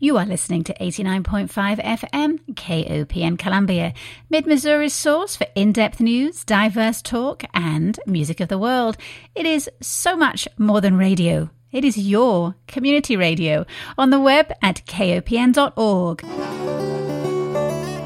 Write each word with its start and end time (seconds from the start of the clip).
You 0.00 0.16
are 0.16 0.26
listening 0.26 0.62
to 0.62 0.74
89.5 0.74 1.50
FM 1.82 2.38
KOPN 2.54 3.36
Columbia, 3.36 3.92
Mid 4.30 4.46
Missouri's 4.46 4.94
source 4.94 5.34
for 5.34 5.48
in 5.56 5.72
depth 5.72 5.98
news, 5.98 6.44
diverse 6.44 7.02
talk, 7.02 7.42
and 7.52 7.98
music 8.06 8.38
of 8.38 8.46
the 8.46 8.58
world. 8.58 8.96
It 9.34 9.44
is 9.44 9.68
so 9.80 10.14
much 10.14 10.46
more 10.56 10.80
than 10.80 10.96
radio. 10.96 11.50
It 11.72 11.84
is 11.84 11.98
your 11.98 12.54
community 12.68 13.16
radio 13.16 13.66
on 13.98 14.10
the 14.10 14.20
web 14.20 14.52
at 14.62 14.86
kopn.org. 14.86 16.24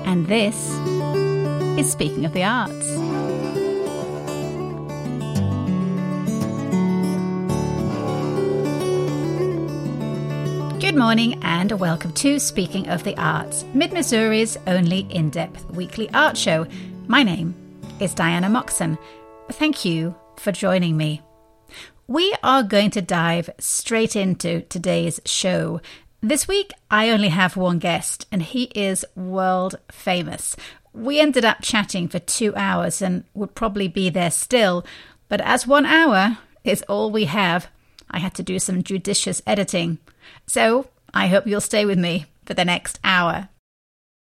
And 0.06 0.26
this 0.28 0.56
is 1.78 1.92
Speaking 1.92 2.24
of 2.24 2.32
the 2.32 2.44
Arts. 2.44 3.21
Good 10.82 10.96
morning 10.96 11.38
and 11.44 11.70
welcome 11.78 12.12
to 12.14 12.40
Speaking 12.40 12.88
of 12.88 13.04
the 13.04 13.16
Arts, 13.16 13.64
Mid 13.72 13.92
Missouri's 13.92 14.58
only 14.66 15.06
in 15.10 15.30
depth 15.30 15.64
weekly 15.70 16.10
art 16.10 16.36
show. 16.36 16.66
My 17.06 17.22
name 17.22 17.54
is 18.00 18.14
Diana 18.14 18.48
Moxon. 18.48 18.98
Thank 19.52 19.84
you 19.84 20.12
for 20.38 20.50
joining 20.50 20.96
me. 20.96 21.20
We 22.08 22.34
are 22.42 22.64
going 22.64 22.90
to 22.90 23.00
dive 23.00 23.48
straight 23.60 24.16
into 24.16 24.62
today's 24.62 25.20
show. 25.24 25.80
This 26.20 26.48
week, 26.48 26.72
I 26.90 27.10
only 27.10 27.28
have 27.28 27.56
one 27.56 27.78
guest, 27.78 28.26
and 28.32 28.42
he 28.42 28.64
is 28.74 29.04
world 29.14 29.76
famous. 29.92 30.56
We 30.92 31.20
ended 31.20 31.44
up 31.44 31.58
chatting 31.62 32.08
for 32.08 32.18
two 32.18 32.56
hours 32.56 33.00
and 33.00 33.22
would 33.34 33.54
probably 33.54 33.86
be 33.86 34.10
there 34.10 34.32
still, 34.32 34.84
but 35.28 35.40
as 35.42 35.64
one 35.64 35.86
hour 35.86 36.38
is 36.64 36.82
all 36.88 37.12
we 37.12 37.26
have, 37.26 37.68
I 38.10 38.18
had 38.18 38.34
to 38.34 38.42
do 38.42 38.58
some 38.58 38.82
judicious 38.82 39.40
editing. 39.46 39.98
So 40.46 40.88
I 41.14 41.28
hope 41.28 41.46
you'll 41.46 41.60
stay 41.60 41.84
with 41.84 41.98
me 41.98 42.26
for 42.44 42.54
the 42.54 42.64
next 42.64 42.98
hour. 43.04 43.48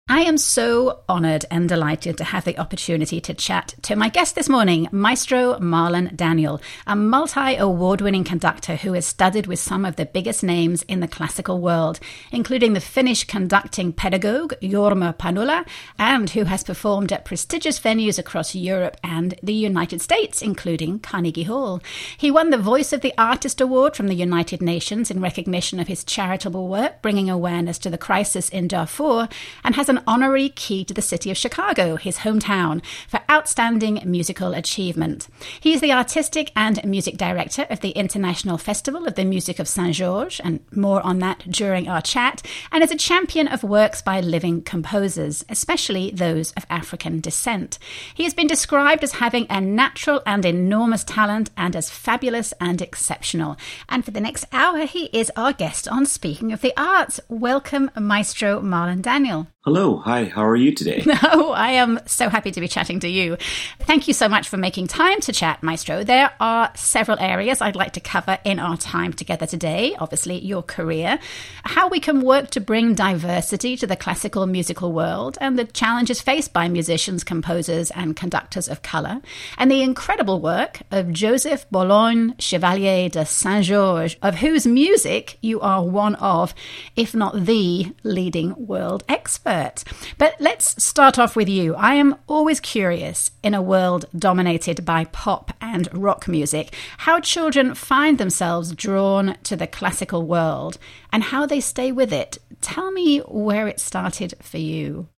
I 0.06 0.20
am 0.20 0.36
so 0.36 1.00
honored 1.08 1.46
and 1.50 1.66
delighted 1.66 2.18
to 2.18 2.24
have 2.24 2.44
the 2.44 2.58
opportunity 2.58 3.22
to 3.22 3.32
chat 3.32 3.72
to 3.84 3.96
my 3.96 4.10
guest 4.10 4.34
this 4.34 4.50
morning, 4.50 4.86
Maestro 4.92 5.58
Marlon 5.60 6.14
Daniel, 6.14 6.60
a 6.86 6.94
multi 6.94 7.56
award 7.56 8.02
winning 8.02 8.22
conductor 8.22 8.76
who 8.76 8.92
has 8.92 9.06
studied 9.06 9.46
with 9.46 9.58
some 9.58 9.86
of 9.86 9.96
the 9.96 10.04
biggest 10.04 10.42
names 10.42 10.82
in 10.82 11.00
the 11.00 11.08
classical 11.08 11.58
world, 11.58 12.00
including 12.30 12.74
the 12.74 12.82
Finnish 12.82 13.24
conducting 13.24 13.94
pedagogue 13.94 14.52
Jorma 14.60 15.16
Panula, 15.16 15.66
and 15.98 16.28
who 16.28 16.44
has 16.44 16.62
performed 16.62 17.10
at 17.10 17.24
prestigious 17.24 17.80
venues 17.80 18.18
across 18.18 18.54
Europe 18.54 18.98
and 19.02 19.34
the 19.42 19.54
United 19.54 20.02
States, 20.02 20.42
including 20.42 20.98
Carnegie 20.98 21.44
Hall. 21.44 21.80
He 22.18 22.30
won 22.30 22.50
the 22.50 22.58
Voice 22.58 22.92
of 22.92 23.00
the 23.00 23.14
Artist 23.16 23.58
Award 23.58 23.96
from 23.96 24.08
the 24.08 24.14
United 24.14 24.60
Nations 24.60 25.10
in 25.10 25.22
recognition 25.22 25.80
of 25.80 25.88
his 25.88 26.04
charitable 26.04 26.68
work 26.68 27.00
bringing 27.00 27.30
awareness 27.30 27.78
to 27.78 27.88
the 27.88 27.96
crisis 27.96 28.50
in 28.50 28.68
Darfur, 28.68 29.30
and 29.64 29.74
has 29.74 29.93
an 29.96 30.04
honorary 30.06 30.48
key 30.48 30.84
to 30.84 30.94
the 30.94 31.02
city 31.02 31.30
of 31.30 31.36
Chicago, 31.36 31.96
his 31.96 32.18
hometown, 32.18 32.82
for 33.08 33.20
outstanding 33.30 34.00
musical 34.04 34.52
achievement. 34.54 35.28
He 35.60 35.72
is 35.72 35.80
the 35.80 35.92
artistic 35.92 36.50
and 36.56 36.84
music 36.84 37.16
director 37.16 37.66
of 37.70 37.80
the 37.80 37.90
International 37.90 38.58
Festival 38.58 39.06
of 39.06 39.14
the 39.14 39.24
Music 39.24 39.58
of 39.58 39.68
Saint 39.68 39.94
Georges, 39.94 40.40
and 40.42 40.60
more 40.72 41.00
on 41.02 41.20
that 41.20 41.44
during 41.48 41.88
our 41.88 42.02
chat, 42.02 42.42
and 42.72 42.82
is 42.82 42.90
a 42.90 42.96
champion 42.96 43.46
of 43.46 43.62
works 43.62 44.02
by 44.02 44.20
living 44.20 44.62
composers, 44.62 45.44
especially 45.48 46.10
those 46.10 46.52
of 46.52 46.66
African 46.68 47.20
descent. 47.20 47.78
He 48.14 48.24
has 48.24 48.34
been 48.34 48.46
described 48.46 49.04
as 49.04 49.12
having 49.12 49.46
a 49.48 49.60
natural 49.60 50.22
and 50.26 50.44
enormous 50.44 51.04
talent 51.04 51.50
and 51.56 51.76
as 51.76 51.90
fabulous 51.90 52.52
and 52.60 52.82
exceptional. 52.82 53.56
And 53.88 54.04
for 54.04 54.10
the 54.10 54.20
next 54.20 54.46
hour, 54.52 54.86
he 54.86 55.04
is 55.12 55.30
our 55.36 55.52
guest 55.52 55.86
on 55.86 56.06
Speaking 56.06 56.52
of 56.52 56.60
the 56.60 56.72
Arts. 56.76 57.20
Welcome, 57.28 57.90
Maestro 57.96 58.60
Marlon 58.60 59.02
Daniel. 59.02 59.48
Hello, 59.66 59.96
hi, 59.96 60.26
how 60.26 60.44
are 60.44 60.56
you 60.56 60.74
today? 60.74 61.02
No, 61.22 61.52
I 61.52 61.70
am 61.70 61.98
so 62.04 62.28
happy 62.28 62.50
to 62.50 62.60
be 62.60 62.68
chatting 62.68 63.00
to 63.00 63.08
you. 63.08 63.38
Thank 63.78 64.06
you 64.08 64.12
so 64.12 64.28
much 64.28 64.46
for 64.46 64.58
making 64.58 64.88
time 64.88 65.20
to 65.22 65.32
chat, 65.32 65.62
Maestro. 65.62 66.04
There 66.04 66.30
are 66.38 66.70
several 66.74 67.18
areas 67.18 67.62
I'd 67.62 67.74
like 67.74 67.94
to 67.94 68.00
cover 68.00 68.38
in 68.44 68.58
our 68.58 68.76
time 68.76 69.14
together 69.14 69.46
today. 69.46 69.96
Obviously, 69.98 70.38
your 70.38 70.62
career, 70.62 71.18
how 71.62 71.88
we 71.88 71.98
can 71.98 72.20
work 72.20 72.50
to 72.50 72.60
bring 72.60 72.94
diversity 72.94 73.74
to 73.78 73.86
the 73.86 73.96
classical 73.96 74.46
musical 74.46 74.92
world, 74.92 75.38
and 75.40 75.58
the 75.58 75.64
challenges 75.64 76.20
faced 76.20 76.52
by 76.52 76.68
musicians, 76.68 77.24
composers, 77.24 77.90
and 77.92 78.16
conductors 78.16 78.68
of 78.68 78.82
color, 78.82 79.22
and 79.56 79.70
the 79.70 79.80
incredible 79.80 80.42
work 80.42 80.82
of 80.90 81.10
Joseph 81.10 81.64
Bologne 81.70 82.34
Chevalier 82.38 83.08
de 83.08 83.24
Saint 83.24 83.64
Georges, 83.64 84.18
of 84.20 84.34
whose 84.34 84.66
music 84.66 85.38
you 85.40 85.58
are 85.62 85.82
one 85.82 86.16
of, 86.16 86.54
if 86.96 87.14
not 87.14 87.46
the 87.46 87.94
leading 88.02 88.54
world 88.66 89.04
expert 89.08 89.53
expert. 89.54 89.84
But 90.18 90.34
let's 90.40 90.82
start 90.82 91.18
off 91.18 91.36
with 91.36 91.48
you. 91.48 91.74
I 91.74 91.94
am 91.94 92.16
always 92.26 92.60
curious 92.60 93.30
in 93.42 93.54
a 93.54 93.62
world 93.62 94.06
dominated 94.16 94.84
by 94.84 95.04
pop 95.06 95.52
and 95.60 95.88
rock 95.92 96.28
music 96.28 96.74
how 96.98 97.20
children 97.20 97.74
find 97.74 98.18
themselves 98.18 98.74
drawn 98.74 99.36
to 99.44 99.56
the 99.56 99.66
classical 99.66 100.26
world 100.26 100.78
and 101.12 101.22
how 101.22 101.46
they 101.46 101.60
stay 101.60 101.92
with 101.92 102.12
it. 102.12 102.38
Tell 102.60 102.90
me 102.90 103.18
where 103.20 103.68
it 103.68 103.80
started 103.80 104.34
for 104.40 104.58
you. 104.58 105.08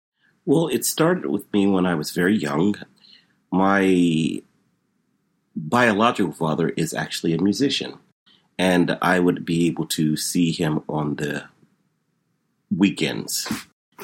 Well, 0.45 0.69
it 0.69 0.85
started 0.85 1.27
with 1.27 1.53
me 1.53 1.67
when 1.67 1.87
I 1.87 1.95
was 1.95 2.13
very 2.13 2.37
young. 2.37 2.77
My 3.51 4.43
biological 5.57 6.33
father 6.33 6.69
is 6.69 6.95
actually 6.95 7.33
a 7.35 7.43
musician, 7.43 7.99
and 8.59 8.97
I 9.03 9.19
would 9.19 9.45
be 9.45 9.67
able 9.67 9.87
to 9.87 10.17
see 10.17 10.53
him 10.53 10.83
on 10.89 11.17
the 11.17 11.45
weekends 12.71 13.49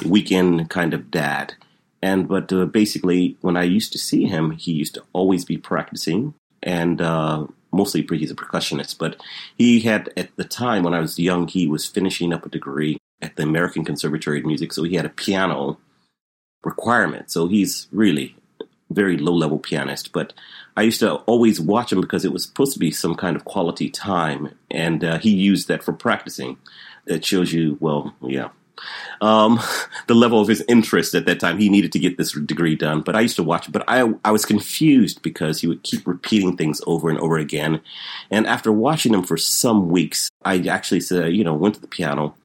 weekend 0.05 0.69
kind 0.69 0.93
of 0.93 1.11
dad. 1.11 1.53
And 2.01 2.27
but 2.27 2.51
uh, 2.51 2.65
basically, 2.65 3.37
when 3.41 3.55
I 3.55 3.63
used 3.63 3.91
to 3.93 3.97
see 3.97 4.25
him, 4.25 4.51
he 4.51 4.73
used 4.73 4.95
to 4.95 5.03
always 5.13 5.45
be 5.45 5.57
practicing, 5.57 6.33
and 6.61 7.01
uh, 7.01 7.47
mostly 7.71 8.05
he's 8.17 8.31
a 8.31 8.35
percussionist. 8.35 8.97
But 8.97 9.21
he 9.57 9.79
had 9.81 10.11
at 10.17 10.35
the 10.35 10.43
time 10.43 10.83
when 10.83 10.93
I 10.93 10.99
was 10.99 11.17
young, 11.17 11.47
he 11.47 11.65
was 11.67 11.85
finishing 11.85 12.33
up 12.33 12.45
a 12.45 12.49
degree 12.49 12.97
at 13.21 13.37
the 13.37 13.43
American 13.43 13.85
Conservatory 13.85 14.39
of 14.39 14.45
Music, 14.45 14.73
so 14.73 14.83
he 14.83 14.95
had 14.95 15.05
a 15.05 15.09
piano 15.09 15.77
requirement. 16.63 17.31
So 17.31 17.47
he's 17.47 17.87
really 17.91 18.35
very 18.89 19.17
low 19.17 19.33
level 19.33 19.59
pianist. 19.59 20.11
But 20.11 20.33
I 20.75 20.81
used 20.81 20.99
to 20.99 21.15
always 21.15 21.59
watch 21.59 21.91
him 21.91 22.01
because 22.01 22.25
it 22.25 22.33
was 22.33 22.43
supposed 22.43 22.73
to 22.73 22.79
be 22.79 22.91
some 22.91 23.15
kind 23.15 23.35
of 23.35 23.45
quality 23.45 23.89
time, 23.89 24.55
and 24.69 25.03
uh, 25.03 25.19
he 25.19 25.29
used 25.29 25.67
that 25.69 25.83
for 25.83 25.93
practicing. 25.93 26.57
That 27.05 27.25
shows 27.25 27.51
you, 27.51 27.77
well, 27.81 28.15
yeah, 28.21 28.49
um, 29.21 29.59
the 30.07 30.13
level 30.13 30.41
of 30.41 30.47
his 30.47 30.63
interest 30.67 31.15
at 31.15 31.25
that 31.25 31.39
time. 31.39 31.57
He 31.57 31.69
needed 31.69 31.91
to 31.93 31.99
get 31.99 32.17
this 32.17 32.33
degree 32.33 32.75
done, 32.75 33.01
but 33.01 33.15
I 33.15 33.21
used 33.21 33.35
to 33.37 33.43
watch. 33.43 33.71
But 33.71 33.83
I, 33.87 34.13
I 34.23 34.31
was 34.31 34.45
confused 34.45 35.21
because 35.21 35.61
he 35.61 35.67
would 35.67 35.83
keep 35.83 36.05
repeating 36.07 36.57
things 36.57 36.81
over 36.87 37.09
and 37.09 37.19
over 37.19 37.37
again. 37.37 37.81
And 38.29 38.47
after 38.47 38.71
watching 38.71 39.13
him 39.13 39.23
for 39.23 39.37
some 39.37 39.89
weeks, 39.89 40.29
I 40.43 40.59
actually 40.67 41.01
said, 41.01 41.33
you 41.33 41.43
know, 41.43 41.53
went 41.53 41.75
to 41.75 41.81
the 41.81 41.87
piano 41.87 42.35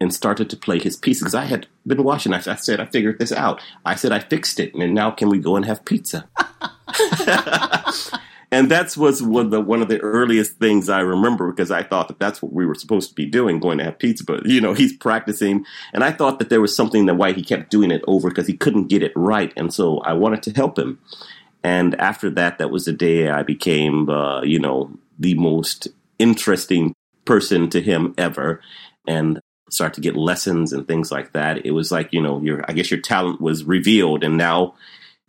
and 0.00 0.12
started 0.12 0.50
to 0.50 0.56
play 0.56 0.78
his 0.78 0.96
piece 0.96 1.20
because 1.20 1.34
I 1.34 1.44
had 1.44 1.66
been 1.86 2.02
watching. 2.02 2.32
I, 2.32 2.38
I 2.38 2.56
said, 2.56 2.80
I 2.80 2.86
figured 2.86 3.18
this 3.18 3.32
out. 3.32 3.60
I 3.84 3.94
said, 3.94 4.12
I 4.12 4.18
fixed 4.18 4.58
it, 4.58 4.74
and 4.74 4.94
now 4.94 5.10
can 5.10 5.28
we 5.28 5.38
go 5.38 5.56
and 5.56 5.64
have 5.64 5.84
pizza? 5.84 6.28
and 8.52 8.70
that's 8.70 8.98
was 8.98 9.22
one 9.22 9.46
of 9.46 9.50
the 9.50 9.62
one 9.62 9.80
of 9.80 9.88
the 9.88 9.98
earliest 10.00 10.58
things 10.58 10.90
I 10.90 11.00
remember 11.00 11.50
because 11.50 11.70
I 11.70 11.82
thought 11.82 12.08
that 12.08 12.18
that's 12.18 12.42
what 12.42 12.52
we 12.52 12.66
were 12.66 12.74
supposed 12.74 13.08
to 13.08 13.14
be 13.14 13.24
doing, 13.24 13.58
going 13.58 13.78
to 13.78 13.84
have 13.84 13.98
pizza. 13.98 14.24
But 14.24 14.44
you 14.44 14.60
know, 14.60 14.74
he's 14.74 14.94
practicing, 14.94 15.64
and 15.94 16.04
I 16.04 16.12
thought 16.12 16.38
that 16.38 16.50
there 16.50 16.60
was 16.60 16.76
something 16.76 17.06
that 17.06 17.14
why 17.14 17.32
he 17.32 17.42
kept 17.42 17.70
doing 17.70 17.90
it 17.90 18.04
over 18.06 18.28
because 18.28 18.46
he 18.46 18.56
couldn't 18.56 18.88
get 18.88 19.02
it 19.02 19.12
right, 19.16 19.52
and 19.56 19.72
so 19.72 19.98
I 20.00 20.12
wanted 20.12 20.42
to 20.44 20.52
help 20.52 20.78
him. 20.78 21.00
And 21.64 21.98
after 21.98 22.28
that, 22.30 22.58
that 22.58 22.70
was 22.70 22.84
the 22.84 22.92
day 22.92 23.30
I 23.30 23.42
became, 23.42 24.10
uh, 24.10 24.42
you 24.42 24.58
know, 24.58 24.90
the 25.18 25.34
most 25.34 25.88
interesting 26.18 26.92
person 27.24 27.70
to 27.70 27.80
him 27.80 28.14
ever, 28.18 28.60
and 29.08 29.40
start 29.70 29.94
to 29.94 30.02
get 30.02 30.14
lessons 30.14 30.74
and 30.74 30.86
things 30.86 31.10
like 31.10 31.32
that. 31.32 31.64
It 31.64 31.70
was 31.70 31.90
like 31.90 32.12
you 32.12 32.20
know, 32.20 32.38
your 32.42 32.66
I 32.68 32.74
guess 32.74 32.90
your 32.90 33.00
talent 33.00 33.40
was 33.40 33.64
revealed, 33.64 34.22
and 34.22 34.36
now 34.36 34.74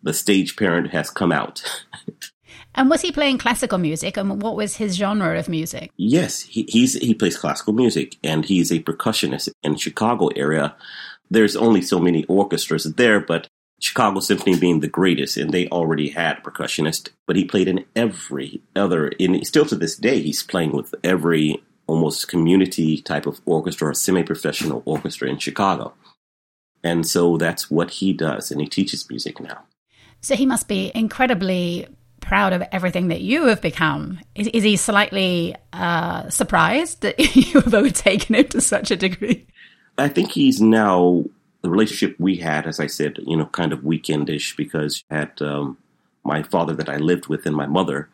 the 0.02 0.14
stage 0.14 0.58
parent 0.58 0.92
has 0.92 1.10
come 1.10 1.32
out. 1.32 1.64
And 2.76 2.90
was 2.90 3.02
he 3.02 3.12
playing 3.12 3.38
classical 3.38 3.78
music? 3.78 4.18
And 4.18 4.42
what 4.42 4.56
was 4.56 4.78
his 4.78 4.96
genre 4.96 5.38
of 5.38 5.48
music? 5.48 5.92
Yes, 5.98 6.42
he, 6.42 6.64
he's 6.68 6.94
he 6.94 7.14
plays 7.14 7.38
classical 7.38 7.74
music, 7.74 8.18
and 8.24 8.46
he's 8.46 8.72
a 8.72 8.80
percussionist 8.80 9.50
in 9.62 9.76
Chicago 9.76 10.28
area. 10.36 10.76
There's 11.30 11.56
only 11.56 11.82
so 11.82 12.00
many 12.00 12.26
orchestras 12.26 12.84
there, 12.84 13.20
but 13.20 13.48
Chicago 13.80 14.20
Symphony 14.20 14.58
being 14.58 14.80
the 14.80 14.88
greatest, 14.88 15.38
and 15.38 15.52
they 15.52 15.68
already 15.68 16.10
had 16.10 16.44
percussionist. 16.44 17.10
But 17.28 17.36
he 17.36 17.46
played 17.46 17.68
in 17.68 17.86
every 17.96 18.62
other, 18.76 19.08
in 19.08 19.44
still 19.46 19.66
to 19.66 19.76
this 19.76 19.96
day, 19.96 20.22
he's 20.22 20.44
playing 20.44 20.72
with 20.72 20.96
every 21.04 21.64
almost 21.86 22.28
community 22.28 23.02
type 23.02 23.26
of 23.26 23.42
orchestra 23.46 23.90
or 23.90 23.94
semi-professional 23.94 24.82
orchestra 24.86 25.28
in 25.30 25.38
Chicago. 25.38 25.94
And 26.84 27.06
so 27.06 27.38
that's 27.38 27.70
what 27.70 27.92
he 27.92 28.14
does, 28.14 28.52
and 28.52 28.62
he 28.62 28.68
teaches 28.68 29.10
music 29.10 29.40
now. 29.40 29.64
So 30.22 30.36
he 30.36 30.46
must 30.46 30.68
be 30.68 30.92
incredibly 30.96 31.88
proud 32.24 32.54
of 32.54 32.64
everything 32.72 33.10
that 33.10 33.22
you 33.22 33.46
have 33.46 33.62
become. 33.62 34.20
Is, 34.36 34.48
is 34.48 34.64
he 34.64 34.76
slightly 34.78 35.56
uh, 35.72 36.30
surprised 36.30 37.02
that 37.02 37.20
you 37.36 37.62
have 37.62 37.74
overtaken 37.74 38.36
him 38.36 38.48
to 38.50 38.62
such 38.62 38.92
a 38.92 38.96
degree? 38.96 39.46
I 39.98 40.08
think 40.08 40.32
he's 40.32 40.60
now 40.60 41.26
the 41.62 41.70
relationship 41.70 42.16
we 42.20 42.38
had, 42.38 42.68
as 42.68 42.80
I 42.80 42.88
said, 42.88 43.20
you 43.26 43.38
know, 43.38 43.46
kind 43.46 43.72
of 43.72 43.80
weekendish 43.80 44.58
because 44.58 45.04
I 45.10 45.16
had 45.16 45.42
um, 45.42 45.78
my 46.24 46.44
father 46.44 46.74
that 46.74 46.90
I 46.90 46.98
lived 46.98 47.28
with 47.28 47.46
and 47.46 47.56
my 47.56 47.68
mother. 47.68 48.10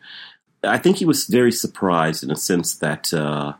I 0.62 0.78
think 0.78 0.98
he 0.98 1.04
was 1.04 1.26
very 1.26 1.52
surprised 1.52 2.22
in 2.22 2.30
a 2.30 2.36
sense 2.36 2.76
that 2.76 3.14
uh, 3.14 3.54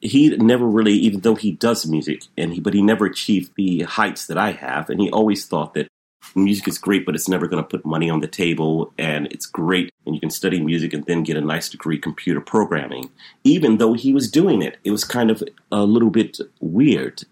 he 0.00 0.30
never 0.36 0.66
really, 0.66 0.94
even 0.94 1.20
though 1.20 1.34
he 1.34 1.52
does 1.52 1.86
music, 1.86 2.22
and 2.36 2.54
he, 2.54 2.60
but 2.60 2.74
he 2.74 2.82
never 2.82 3.06
achieved 3.06 3.52
the 3.56 3.82
heights 3.82 4.26
that 4.26 4.38
I 4.38 4.52
have, 4.52 4.88
and 4.88 5.00
he 5.00 5.10
always 5.10 5.46
thought 5.46 5.74
that 5.74 5.88
music 6.34 6.68
is 6.68 6.78
great, 6.78 7.04
but 7.04 7.14
it's 7.14 7.28
never 7.28 7.46
going 7.46 7.62
to 7.62 7.68
put 7.68 7.84
money 7.84 8.08
on 8.10 8.20
the 8.20 8.28
table, 8.28 8.92
and 8.98 9.26
it's 9.28 9.46
great, 9.46 9.92
and 10.06 10.14
you 10.14 10.20
can 10.20 10.30
study 10.30 10.60
music 10.60 10.92
and 10.92 11.04
then 11.06 11.22
get 11.22 11.36
a 11.36 11.40
nice 11.40 11.68
degree 11.68 11.98
computer 11.98 12.40
programming. 12.40 13.10
Even 13.44 13.78
though 13.78 13.94
he 13.94 14.12
was 14.12 14.30
doing 14.30 14.62
it, 14.62 14.78
it 14.84 14.90
was 14.90 15.04
kind 15.04 15.30
of 15.30 15.42
a 15.72 15.84
little 15.84 16.10
bit 16.10 16.38
weird. 16.60 17.24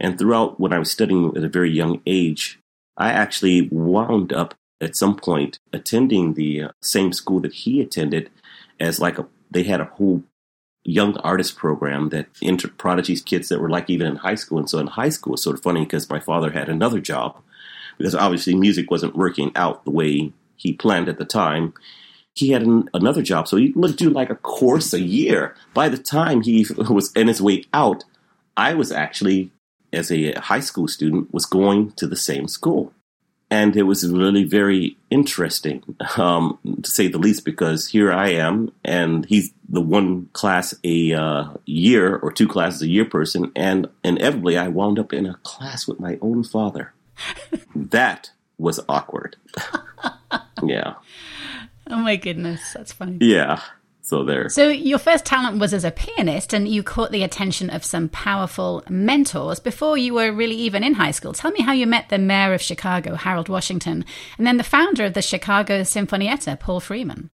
And 0.00 0.18
throughout 0.18 0.60
when 0.60 0.72
I 0.72 0.78
was 0.78 0.90
studying 0.90 1.36
at 1.36 1.44
a 1.44 1.48
very 1.48 1.70
young 1.70 2.00
age, 2.06 2.58
I 2.96 3.10
actually 3.10 3.68
wound 3.70 4.32
up 4.32 4.54
at 4.80 4.96
some 4.96 5.16
point 5.16 5.58
attending 5.72 6.34
the 6.34 6.62
uh, 6.62 6.68
same 6.82 7.12
school 7.12 7.40
that 7.40 7.52
he 7.52 7.80
attended 7.80 8.30
as 8.78 9.00
like 9.00 9.18
a 9.18 9.26
they 9.50 9.64
had 9.64 9.80
a 9.80 9.84
whole 9.84 10.22
young 10.84 11.16
artist 11.18 11.56
program 11.56 12.10
that 12.10 12.26
entered 12.42 12.78
prodigies 12.78 13.20
kids 13.20 13.48
that 13.48 13.60
were 13.60 13.68
like 13.68 13.90
even 13.90 14.06
in 14.06 14.16
high 14.16 14.34
school 14.34 14.58
and 14.58 14.70
so 14.70 14.78
in 14.78 14.86
high 14.86 15.08
school 15.08 15.34
it's 15.34 15.42
sort 15.42 15.56
of 15.56 15.62
funny 15.62 15.80
because 15.80 16.08
my 16.08 16.20
father 16.20 16.52
had 16.52 16.68
another 16.68 17.00
job 17.00 17.42
because 17.98 18.14
obviously 18.14 18.54
music 18.54 18.90
wasn't 18.90 19.16
working 19.16 19.52
out 19.54 19.84
the 19.84 19.90
way 19.90 20.32
he 20.56 20.72
planned 20.72 21.08
at 21.08 21.18
the 21.18 21.24
time. 21.24 21.74
He 22.34 22.50
had 22.50 22.62
an, 22.62 22.88
another 22.94 23.22
job 23.22 23.48
so 23.48 23.56
he 23.56 23.72
would 23.74 23.96
do 23.96 24.10
like 24.10 24.30
a 24.30 24.36
course 24.36 24.92
a 24.94 25.00
year. 25.00 25.54
By 25.74 25.88
the 25.88 25.98
time 25.98 26.42
he 26.42 26.66
was 26.88 27.12
in 27.12 27.28
his 27.28 27.42
way 27.42 27.64
out 27.74 28.04
i 28.58 28.74
was 28.74 28.90
actually 28.90 29.50
as 29.92 30.10
a 30.10 30.32
high 30.32 30.60
school 30.60 30.88
student 30.88 31.32
was 31.32 31.46
going 31.46 31.92
to 31.92 32.06
the 32.06 32.16
same 32.16 32.46
school. 32.48 32.92
And 33.50 33.74
it 33.76 33.84
was 33.84 34.06
really 34.06 34.44
very 34.44 34.98
interesting, 35.08 35.82
um, 36.18 36.58
to 36.82 36.90
say 36.90 37.08
the 37.08 37.16
least, 37.16 37.46
because 37.46 37.88
here 37.88 38.12
I 38.12 38.28
am, 38.32 38.70
and 38.84 39.24
he's 39.24 39.52
the 39.66 39.80
one 39.80 40.28
class 40.34 40.74
a 40.84 41.14
uh, 41.14 41.44
year 41.64 42.16
or 42.16 42.30
two 42.30 42.46
classes 42.46 42.82
a 42.82 42.88
year 42.88 43.06
person, 43.06 43.50
and 43.56 43.88
inevitably 44.04 44.58
I 44.58 44.68
wound 44.68 44.98
up 44.98 45.14
in 45.14 45.24
a 45.24 45.38
class 45.44 45.88
with 45.88 45.98
my 45.98 46.18
own 46.20 46.44
father. 46.44 46.92
That 47.74 48.30
was 48.58 48.80
awkward. 48.88 49.36
yeah. 50.62 50.94
Oh 51.90 51.98
my 51.98 52.16
goodness, 52.16 52.72
that's 52.72 52.92
funny. 52.92 53.18
Yeah. 53.20 53.60
So 54.02 54.24
there. 54.24 54.48
So 54.48 54.68
your 54.68 54.98
first 54.98 55.26
talent 55.26 55.58
was 55.58 55.74
as 55.74 55.84
a 55.84 55.90
pianist, 55.90 56.54
and 56.54 56.66
you 56.66 56.82
caught 56.82 57.12
the 57.12 57.22
attention 57.22 57.68
of 57.68 57.84
some 57.84 58.08
powerful 58.08 58.82
mentors 58.88 59.60
before 59.60 59.98
you 59.98 60.14
were 60.14 60.32
really 60.32 60.54
even 60.54 60.82
in 60.82 60.94
high 60.94 61.10
school. 61.10 61.34
Tell 61.34 61.50
me 61.50 61.60
how 61.60 61.72
you 61.72 61.86
met 61.86 62.08
the 62.08 62.18
mayor 62.18 62.54
of 62.54 62.62
Chicago, 62.62 63.16
Harold 63.16 63.50
Washington, 63.50 64.06
and 64.38 64.46
then 64.46 64.56
the 64.56 64.64
founder 64.64 65.04
of 65.04 65.12
the 65.12 65.20
Chicago 65.20 65.82
Sinfonietta, 65.82 66.58
Paul 66.58 66.80
Freeman. 66.80 67.30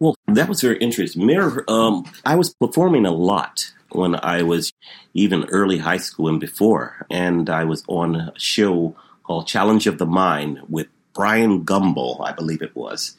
Well, 0.00 0.16
that 0.26 0.48
was 0.48 0.60
very 0.60 0.78
interesting. 0.78 1.24
Mayor, 1.24 1.64
um, 1.68 2.04
I 2.24 2.34
was 2.34 2.52
performing 2.52 3.06
a 3.06 3.12
lot 3.12 3.72
when 3.90 4.16
I 4.16 4.42
was 4.42 4.72
even 5.14 5.44
early 5.50 5.78
high 5.78 5.96
school 5.98 6.28
and 6.28 6.40
before, 6.40 7.06
and 7.10 7.48
I 7.48 7.62
was 7.62 7.84
on 7.86 8.16
a 8.16 8.32
show 8.36 8.96
called 9.28 9.46
Challenge 9.46 9.86
of 9.86 9.98
the 9.98 10.06
Mind 10.06 10.58
with 10.68 10.88
Bryant 11.14 11.64
Gumbel, 11.64 12.20
I 12.20 12.32
believe 12.32 12.62
it 12.62 12.74
was 12.74 13.16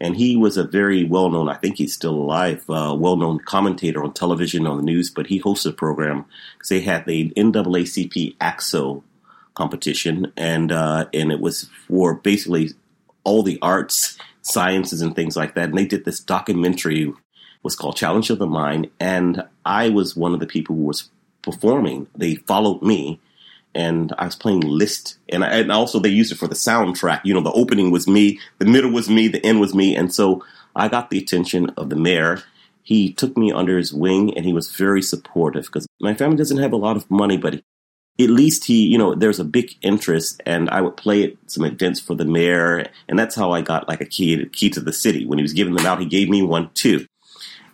and 0.00 0.16
he 0.16 0.36
was 0.36 0.56
a 0.56 0.64
very 0.64 1.04
well 1.04 1.30
known, 1.30 1.48
I 1.48 1.56
think 1.56 1.76
he's 1.76 1.94
still 1.94 2.14
alive, 2.14 2.64
uh, 2.70 2.96
well 2.98 3.16
known 3.16 3.38
commentator 3.38 4.02
on 4.02 4.14
television, 4.14 4.66
on 4.66 4.78
the 4.78 4.82
news, 4.82 5.10
but 5.10 5.26
he 5.26 5.40
hosted 5.40 5.70
a 5.70 5.74
program 5.74 6.24
because 6.54 6.70
they 6.70 6.80
had 6.80 7.04
the 7.04 7.30
NAACP 7.36 8.36
ACT-SO 8.40 9.04
competition, 9.54 10.32
and 10.36 10.72
uh, 10.72 11.06
and 11.12 11.30
it 11.30 11.40
was 11.40 11.68
for 11.86 12.14
basically 12.14 12.70
all 13.24 13.42
the 13.42 13.58
arts, 13.60 14.16
sciences, 14.40 15.02
and 15.02 15.14
things 15.14 15.36
like 15.36 15.54
that. 15.54 15.68
And 15.68 15.78
they 15.78 15.84
did 15.84 16.06
this 16.06 16.20
documentary, 16.20 17.02
it 17.02 17.14
was 17.62 17.76
called 17.76 17.96
Challenge 17.96 18.30
of 18.30 18.38
the 18.38 18.46
Mind, 18.46 18.90
and 18.98 19.44
I 19.66 19.90
was 19.90 20.16
one 20.16 20.32
of 20.32 20.40
the 20.40 20.46
people 20.46 20.76
who 20.76 20.84
was 20.84 21.10
performing. 21.42 22.06
They 22.16 22.36
followed 22.36 22.80
me 22.82 23.20
and 23.74 24.12
I 24.18 24.24
was 24.24 24.36
playing 24.36 24.60
Liszt, 24.60 25.18
and, 25.28 25.44
I, 25.44 25.58
and 25.58 25.72
also 25.72 25.98
they 25.98 26.08
used 26.08 26.32
it 26.32 26.38
for 26.38 26.48
the 26.48 26.54
soundtrack. 26.54 27.20
You 27.24 27.34
know, 27.34 27.40
the 27.40 27.52
opening 27.52 27.90
was 27.90 28.08
me, 28.08 28.40
the 28.58 28.64
middle 28.64 28.90
was 28.90 29.08
me, 29.08 29.28
the 29.28 29.44
end 29.44 29.60
was 29.60 29.74
me, 29.74 29.94
and 29.96 30.12
so 30.12 30.44
I 30.74 30.88
got 30.88 31.10
the 31.10 31.18
attention 31.18 31.70
of 31.70 31.90
the 31.90 31.96
mayor. 31.96 32.42
He 32.82 33.12
took 33.12 33.36
me 33.36 33.52
under 33.52 33.76
his 33.76 33.92
wing, 33.92 34.36
and 34.36 34.44
he 34.44 34.52
was 34.52 34.70
very 34.70 35.02
supportive 35.02 35.66
because 35.66 35.86
my 36.00 36.14
family 36.14 36.36
doesn't 36.36 36.58
have 36.58 36.72
a 36.72 36.76
lot 36.76 36.96
of 36.96 37.10
money, 37.10 37.36
but 37.36 37.54
at 37.54 37.62
least 38.30 38.64
he, 38.64 38.86
you 38.86 38.98
know, 38.98 39.14
there's 39.14 39.40
a 39.40 39.44
big 39.44 39.74
interest, 39.82 40.42
and 40.44 40.68
I 40.70 40.80
would 40.80 40.96
play 40.96 41.24
at 41.24 41.32
some 41.46 41.64
events 41.64 42.00
for 42.00 42.14
the 42.14 42.24
mayor, 42.24 42.86
and 43.08 43.18
that's 43.18 43.34
how 43.34 43.52
I 43.52 43.62
got 43.62 43.88
like 43.88 44.00
a 44.00 44.06
key 44.06 44.44
key 44.46 44.70
to 44.70 44.80
the 44.80 44.92
city. 44.92 45.24
When 45.24 45.38
he 45.38 45.42
was 45.42 45.52
giving 45.52 45.74
them 45.74 45.86
out, 45.86 46.00
he 46.00 46.06
gave 46.06 46.28
me 46.28 46.42
one 46.42 46.70
too, 46.74 47.06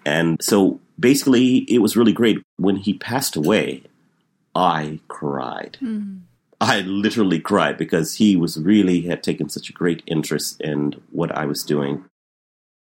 and 0.05 0.43
so 0.43 0.81
basically, 0.99 1.59
it 1.69 1.79
was 1.79 1.97
really 1.97 2.13
great. 2.13 2.43
When 2.57 2.77
he 2.77 2.95
passed 2.95 3.37
away, 3.37 3.85
I 4.57 5.01
cried. 5.09 5.77
Mm. 5.83 6.23
I 6.61 6.81
literally 6.81 7.39
cried 7.39 7.77
because 7.77 8.15
he 8.15 8.35
was 8.37 8.59
really 8.59 9.03
had 9.03 9.23
taken 9.23 9.51
such 9.51 9.69
a 9.69 9.75
great 9.75 10.03
interest 10.07 10.61
in 10.63 10.95
what 11.11 11.31
I 11.31 11.45
was 11.45 11.63
doing. 11.63 12.07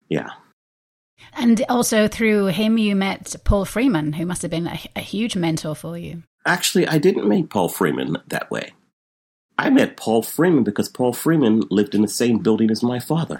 Yeah. 0.09 0.31
And 1.35 1.65
also 1.69 2.09
through 2.09 2.47
him, 2.47 2.77
you 2.79 2.97
met 2.97 3.37
Paul 3.45 3.65
Freeman, 3.65 4.15
who 4.15 4.27
must 4.27 4.43
have 4.43 4.51
been 4.51 4.67
a, 4.67 4.79
a 4.97 5.01
huge 5.01 5.37
mentor 5.37 5.77
for 5.77 5.97
you. 5.97 6.25
Actually, 6.45 6.89
I 6.89 6.99
didn't 6.99 7.29
meet 7.29 7.51
Paul 7.51 7.69
Freeman 7.69 8.17
that 8.27 8.51
way. 8.51 8.73
I 9.57 9.71
met 9.71 9.97
Paul 9.97 10.23
Freeman 10.23 10.65
because 10.65 10.89
Paul 10.89 11.13
Freeman 11.13 11.63
lived 11.71 11.95
in 11.95 12.03
the 12.03 12.09
same 12.09 12.39
building 12.39 12.73
as 12.73 12.83
my 12.83 12.99
father. 12.99 13.39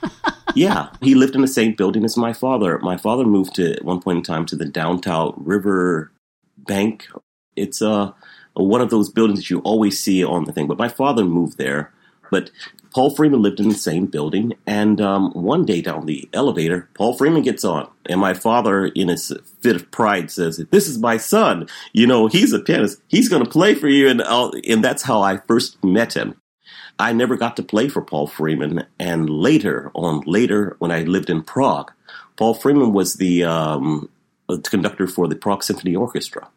yeah, 0.54 0.90
he 1.00 1.14
lived 1.14 1.34
in 1.34 1.40
the 1.40 1.48
same 1.48 1.72
building 1.74 2.04
as 2.04 2.18
my 2.18 2.34
father. 2.34 2.78
My 2.80 2.98
father 2.98 3.24
moved 3.24 3.54
to 3.54 3.72
at 3.72 3.84
one 3.84 4.02
point 4.02 4.18
in 4.18 4.22
time 4.24 4.44
to 4.46 4.56
the 4.56 4.66
downtown 4.66 5.32
River 5.38 6.12
Bank 6.58 7.08
it's 7.56 7.82
uh, 7.82 8.12
one 8.54 8.80
of 8.80 8.90
those 8.90 9.10
buildings 9.10 9.40
that 9.40 9.50
you 9.50 9.60
always 9.60 9.98
see 9.98 10.24
on 10.24 10.44
the 10.44 10.52
thing. 10.52 10.66
But 10.66 10.78
my 10.78 10.88
father 10.88 11.24
moved 11.24 11.58
there. 11.58 11.92
But 12.30 12.50
Paul 12.94 13.10
Freeman 13.10 13.42
lived 13.42 13.60
in 13.60 13.68
the 13.68 13.74
same 13.74 14.06
building. 14.06 14.54
And 14.66 15.00
um, 15.00 15.32
one 15.32 15.64
day 15.64 15.82
down 15.82 16.06
the 16.06 16.28
elevator, 16.32 16.88
Paul 16.94 17.14
Freeman 17.14 17.42
gets 17.42 17.64
on. 17.64 17.88
And 18.06 18.20
my 18.20 18.34
father, 18.34 18.86
in 18.86 19.08
his 19.08 19.32
fit 19.60 19.76
of 19.76 19.90
pride, 19.90 20.30
says, 20.30 20.64
This 20.70 20.88
is 20.88 20.98
my 20.98 21.16
son. 21.16 21.68
You 21.92 22.06
know, 22.06 22.28
he's 22.28 22.52
a 22.52 22.60
pianist. 22.60 23.00
He's 23.08 23.28
going 23.28 23.44
to 23.44 23.50
play 23.50 23.74
for 23.74 23.88
you. 23.88 24.08
And, 24.08 24.20
and 24.20 24.84
that's 24.84 25.02
how 25.02 25.22
I 25.22 25.38
first 25.38 25.82
met 25.82 26.14
him. 26.14 26.40
I 26.98 27.12
never 27.12 27.36
got 27.36 27.56
to 27.56 27.62
play 27.62 27.88
for 27.88 28.02
Paul 28.02 28.28
Freeman. 28.28 28.86
And 29.00 29.28
later, 29.28 29.90
on 29.94 30.20
later, 30.26 30.76
when 30.78 30.92
I 30.92 31.02
lived 31.02 31.28
in 31.28 31.42
Prague, 31.42 31.90
Paul 32.36 32.54
Freeman 32.54 32.92
was 32.92 33.14
the 33.14 33.44
um, 33.44 34.08
conductor 34.64 35.08
for 35.08 35.26
the 35.26 35.36
Prague 35.36 35.64
Symphony 35.64 35.96
Orchestra. 35.96 36.48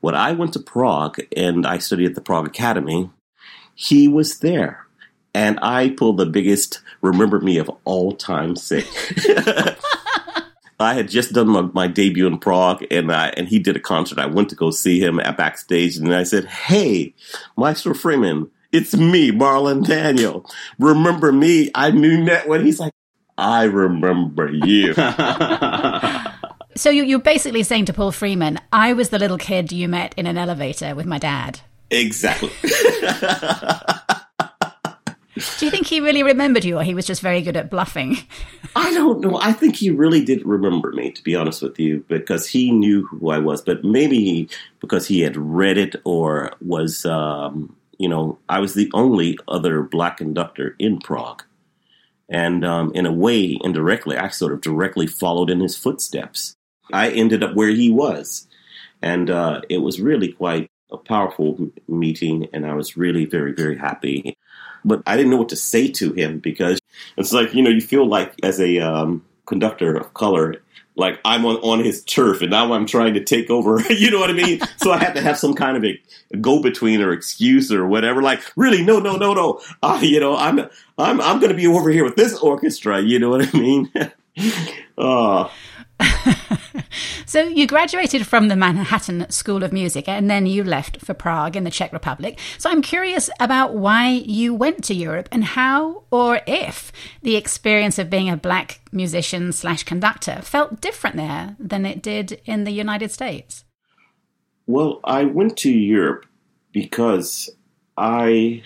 When 0.00 0.14
I 0.14 0.32
went 0.32 0.52
to 0.52 0.60
Prague 0.60 1.18
and 1.36 1.66
I 1.66 1.78
studied 1.78 2.06
at 2.06 2.14
the 2.14 2.20
Prague 2.20 2.46
Academy, 2.46 3.10
he 3.74 4.08
was 4.08 4.38
there. 4.40 4.86
And 5.34 5.58
I 5.60 5.90
pulled 5.90 6.16
the 6.16 6.26
biggest 6.26 6.80
remember 7.00 7.40
me 7.40 7.58
of 7.58 7.70
all 7.84 8.12
time 8.12 8.56
sick. 8.56 8.86
I 10.80 10.94
had 10.94 11.08
just 11.08 11.32
done 11.32 11.48
my, 11.48 11.62
my, 11.62 11.86
debut 11.88 12.26
in 12.26 12.38
Prague, 12.38 12.84
and 12.90 13.10
I, 13.12 13.28
and 13.30 13.48
he 13.48 13.58
did 13.58 13.74
a 13.74 13.80
concert. 13.80 14.18
I 14.18 14.26
went 14.26 14.48
to 14.50 14.54
go 14.54 14.70
see 14.70 15.00
him 15.00 15.18
at 15.18 15.36
backstage, 15.36 15.96
and 15.96 16.14
I 16.14 16.22
said, 16.22 16.44
"Hey, 16.44 17.14
Maestro 17.56 17.94
Freeman, 17.94 18.48
it's 18.70 18.96
me, 18.96 19.32
Marlon 19.32 19.84
Daniel. 19.84 20.48
Remember 20.78 21.32
me? 21.32 21.70
I 21.74 21.90
knew 21.90 22.24
that 22.26 22.46
when 22.46 22.64
he's 22.64 22.78
like, 22.78 22.92
I 23.36 23.64
remember 23.64 24.50
you." 24.50 24.94
So 26.78 26.90
you're 26.90 27.18
basically 27.18 27.64
saying 27.64 27.86
to 27.86 27.92
Paul 27.92 28.12
Freeman, 28.12 28.60
I 28.72 28.92
was 28.92 29.08
the 29.08 29.18
little 29.18 29.36
kid 29.36 29.72
you 29.72 29.88
met 29.88 30.14
in 30.16 30.28
an 30.28 30.38
elevator 30.38 30.94
with 30.94 31.06
my 31.06 31.18
dad. 31.18 31.58
Exactly. 31.90 32.50
Do 35.58 35.64
you 35.64 35.72
think 35.72 35.88
he 35.88 35.98
really 35.98 36.22
remembered 36.22 36.64
you, 36.64 36.78
or 36.78 36.84
he 36.84 36.94
was 36.94 37.04
just 37.04 37.20
very 37.20 37.42
good 37.42 37.56
at 37.56 37.68
bluffing? 37.68 38.18
I 38.76 38.94
don't 38.94 39.20
know. 39.20 39.40
I 39.40 39.52
think 39.52 39.74
he 39.74 39.90
really 39.90 40.24
did 40.24 40.46
remember 40.46 40.92
me, 40.92 41.10
to 41.10 41.22
be 41.24 41.34
honest 41.34 41.62
with 41.62 41.80
you, 41.80 42.04
because 42.06 42.46
he 42.46 42.70
knew 42.70 43.06
who 43.06 43.30
I 43.30 43.38
was. 43.38 43.60
But 43.60 43.82
maybe 43.82 44.48
because 44.80 45.08
he 45.08 45.22
had 45.22 45.36
read 45.36 45.78
it 45.78 45.96
or 46.04 46.52
was, 46.60 47.04
um, 47.04 47.74
you 47.98 48.08
know, 48.08 48.38
I 48.48 48.60
was 48.60 48.74
the 48.74 48.88
only 48.94 49.36
other 49.48 49.82
black 49.82 50.18
conductor 50.18 50.76
in 50.78 51.00
Prague. 51.00 51.42
And 52.28 52.64
um, 52.64 52.92
in 52.94 53.04
a 53.04 53.12
way, 53.12 53.58
indirectly, 53.64 54.16
I 54.16 54.28
sort 54.28 54.52
of 54.52 54.60
directly 54.60 55.08
followed 55.08 55.50
in 55.50 55.58
his 55.58 55.76
footsteps. 55.76 56.54
I 56.92 57.10
ended 57.10 57.42
up 57.42 57.54
where 57.54 57.68
he 57.68 57.90
was. 57.90 58.46
And 59.02 59.30
uh, 59.30 59.60
it 59.68 59.78
was 59.78 60.00
really 60.00 60.32
quite 60.32 60.70
a 60.90 60.96
powerful 60.96 61.70
meeting, 61.86 62.48
and 62.52 62.66
I 62.66 62.74
was 62.74 62.96
really 62.96 63.26
very, 63.26 63.52
very 63.52 63.76
happy. 63.76 64.36
But 64.84 65.02
I 65.06 65.16
didn't 65.16 65.30
know 65.30 65.36
what 65.36 65.50
to 65.50 65.56
say 65.56 65.88
to 65.92 66.12
him 66.12 66.38
because 66.38 66.80
it's 67.16 67.32
like, 67.32 67.54
you 67.54 67.62
know, 67.62 67.70
you 67.70 67.80
feel 67.80 68.06
like 68.06 68.34
as 68.42 68.60
a 68.60 68.78
um, 68.78 69.24
conductor 69.46 69.96
of 69.96 70.14
color, 70.14 70.56
like 70.96 71.20
I'm 71.24 71.46
on, 71.46 71.56
on 71.56 71.84
his 71.84 72.02
turf 72.04 72.42
and 72.42 72.50
now 72.50 72.72
I'm 72.72 72.86
trying 72.86 73.14
to 73.14 73.24
take 73.24 73.50
over. 73.50 73.80
you 73.90 74.10
know 74.10 74.18
what 74.18 74.30
I 74.30 74.34
mean? 74.34 74.60
so 74.76 74.92
I 74.92 74.98
had 74.98 75.14
to 75.14 75.20
have 75.20 75.38
some 75.38 75.54
kind 75.54 75.76
of 75.76 75.84
a, 75.84 76.00
go 76.40 76.60
between 76.60 77.00
or 77.00 77.12
excuse 77.12 77.72
or 77.72 77.86
whatever. 77.86 78.22
Like, 78.22 78.42
really, 78.56 78.84
no, 78.84 78.98
no, 78.98 79.16
no, 79.16 79.32
no. 79.32 79.60
Uh, 79.82 80.00
you 80.02 80.20
know, 80.20 80.36
I'm 80.36 80.58
I'm 80.98 81.20
I'm 81.20 81.38
going 81.38 81.50
to 81.50 81.56
be 81.56 81.66
over 81.66 81.90
here 81.90 82.04
with 82.04 82.16
this 82.16 82.36
orchestra. 82.38 83.00
You 83.00 83.18
know 83.18 83.30
what 83.30 83.54
I 83.54 83.58
mean? 83.58 83.92
uh, 84.98 85.48
so 87.26 87.42
you 87.42 87.66
graduated 87.66 88.26
from 88.26 88.48
the 88.48 88.56
Manhattan 88.56 89.28
School 89.30 89.62
of 89.62 89.72
Music 89.72 90.08
and 90.08 90.30
then 90.30 90.46
you 90.46 90.64
left 90.64 91.00
for 91.04 91.14
Prague 91.14 91.56
in 91.56 91.64
the 91.64 91.70
Czech 91.70 91.92
Republic. 91.92 92.38
So 92.58 92.70
I'm 92.70 92.82
curious 92.82 93.30
about 93.40 93.74
why 93.74 94.08
you 94.10 94.54
went 94.54 94.84
to 94.84 94.94
Europe 94.94 95.28
and 95.32 95.44
how 95.44 96.04
or 96.10 96.40
if 96.46 96.92
the 97.22 97.36
experience 97.36 97.98
of 97.98 98.10
being 98.10 98.30
a 98.30 98.36
black 98.36 98.80
musician 98.92 99.52
slash 99.52 99.82
conductor 99.82 100.40
felt 100.42 100.80
different 100.80 101.16
there 101.16 101.56
than 101.58 101.84
it 101.84 102.02
did 102.02 102.40
in 102.44 102.64
the 102.64 102.72
United 102.72 103.10
States. 103.10 103.64
Well, 104.66 105.00
I 105.04 105.24
went 105.24 105.56
to 105.58 105.70
Europe 105.70 106.26
because 106.72 107.50
I 107.96 108.62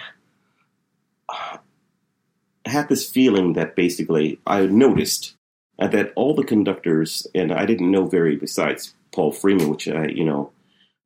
had 2.64 2.88
this 2.88 3.08
feeling 3.08 3.54
that 3.54 3.76
basically 3.76 4.40
I 4.46 4.66
noticed 4.66 5.36
that 5.78 6.12
all 6.16 6.34
the 6.34 6.44
conductors, 6.44 7.26
and 7.34 7.52
I 7.52 7.66
didn't 7.66 7.90
know 7.90 8.06
very 8.06 8.36
besides 8.36 8.94
Paul 9.12 9.32
Freeman, 9.32 9.68
which 9.68 9.88
I, 9.88 10.06
you 10.06 10.24
know, 10.24 10.52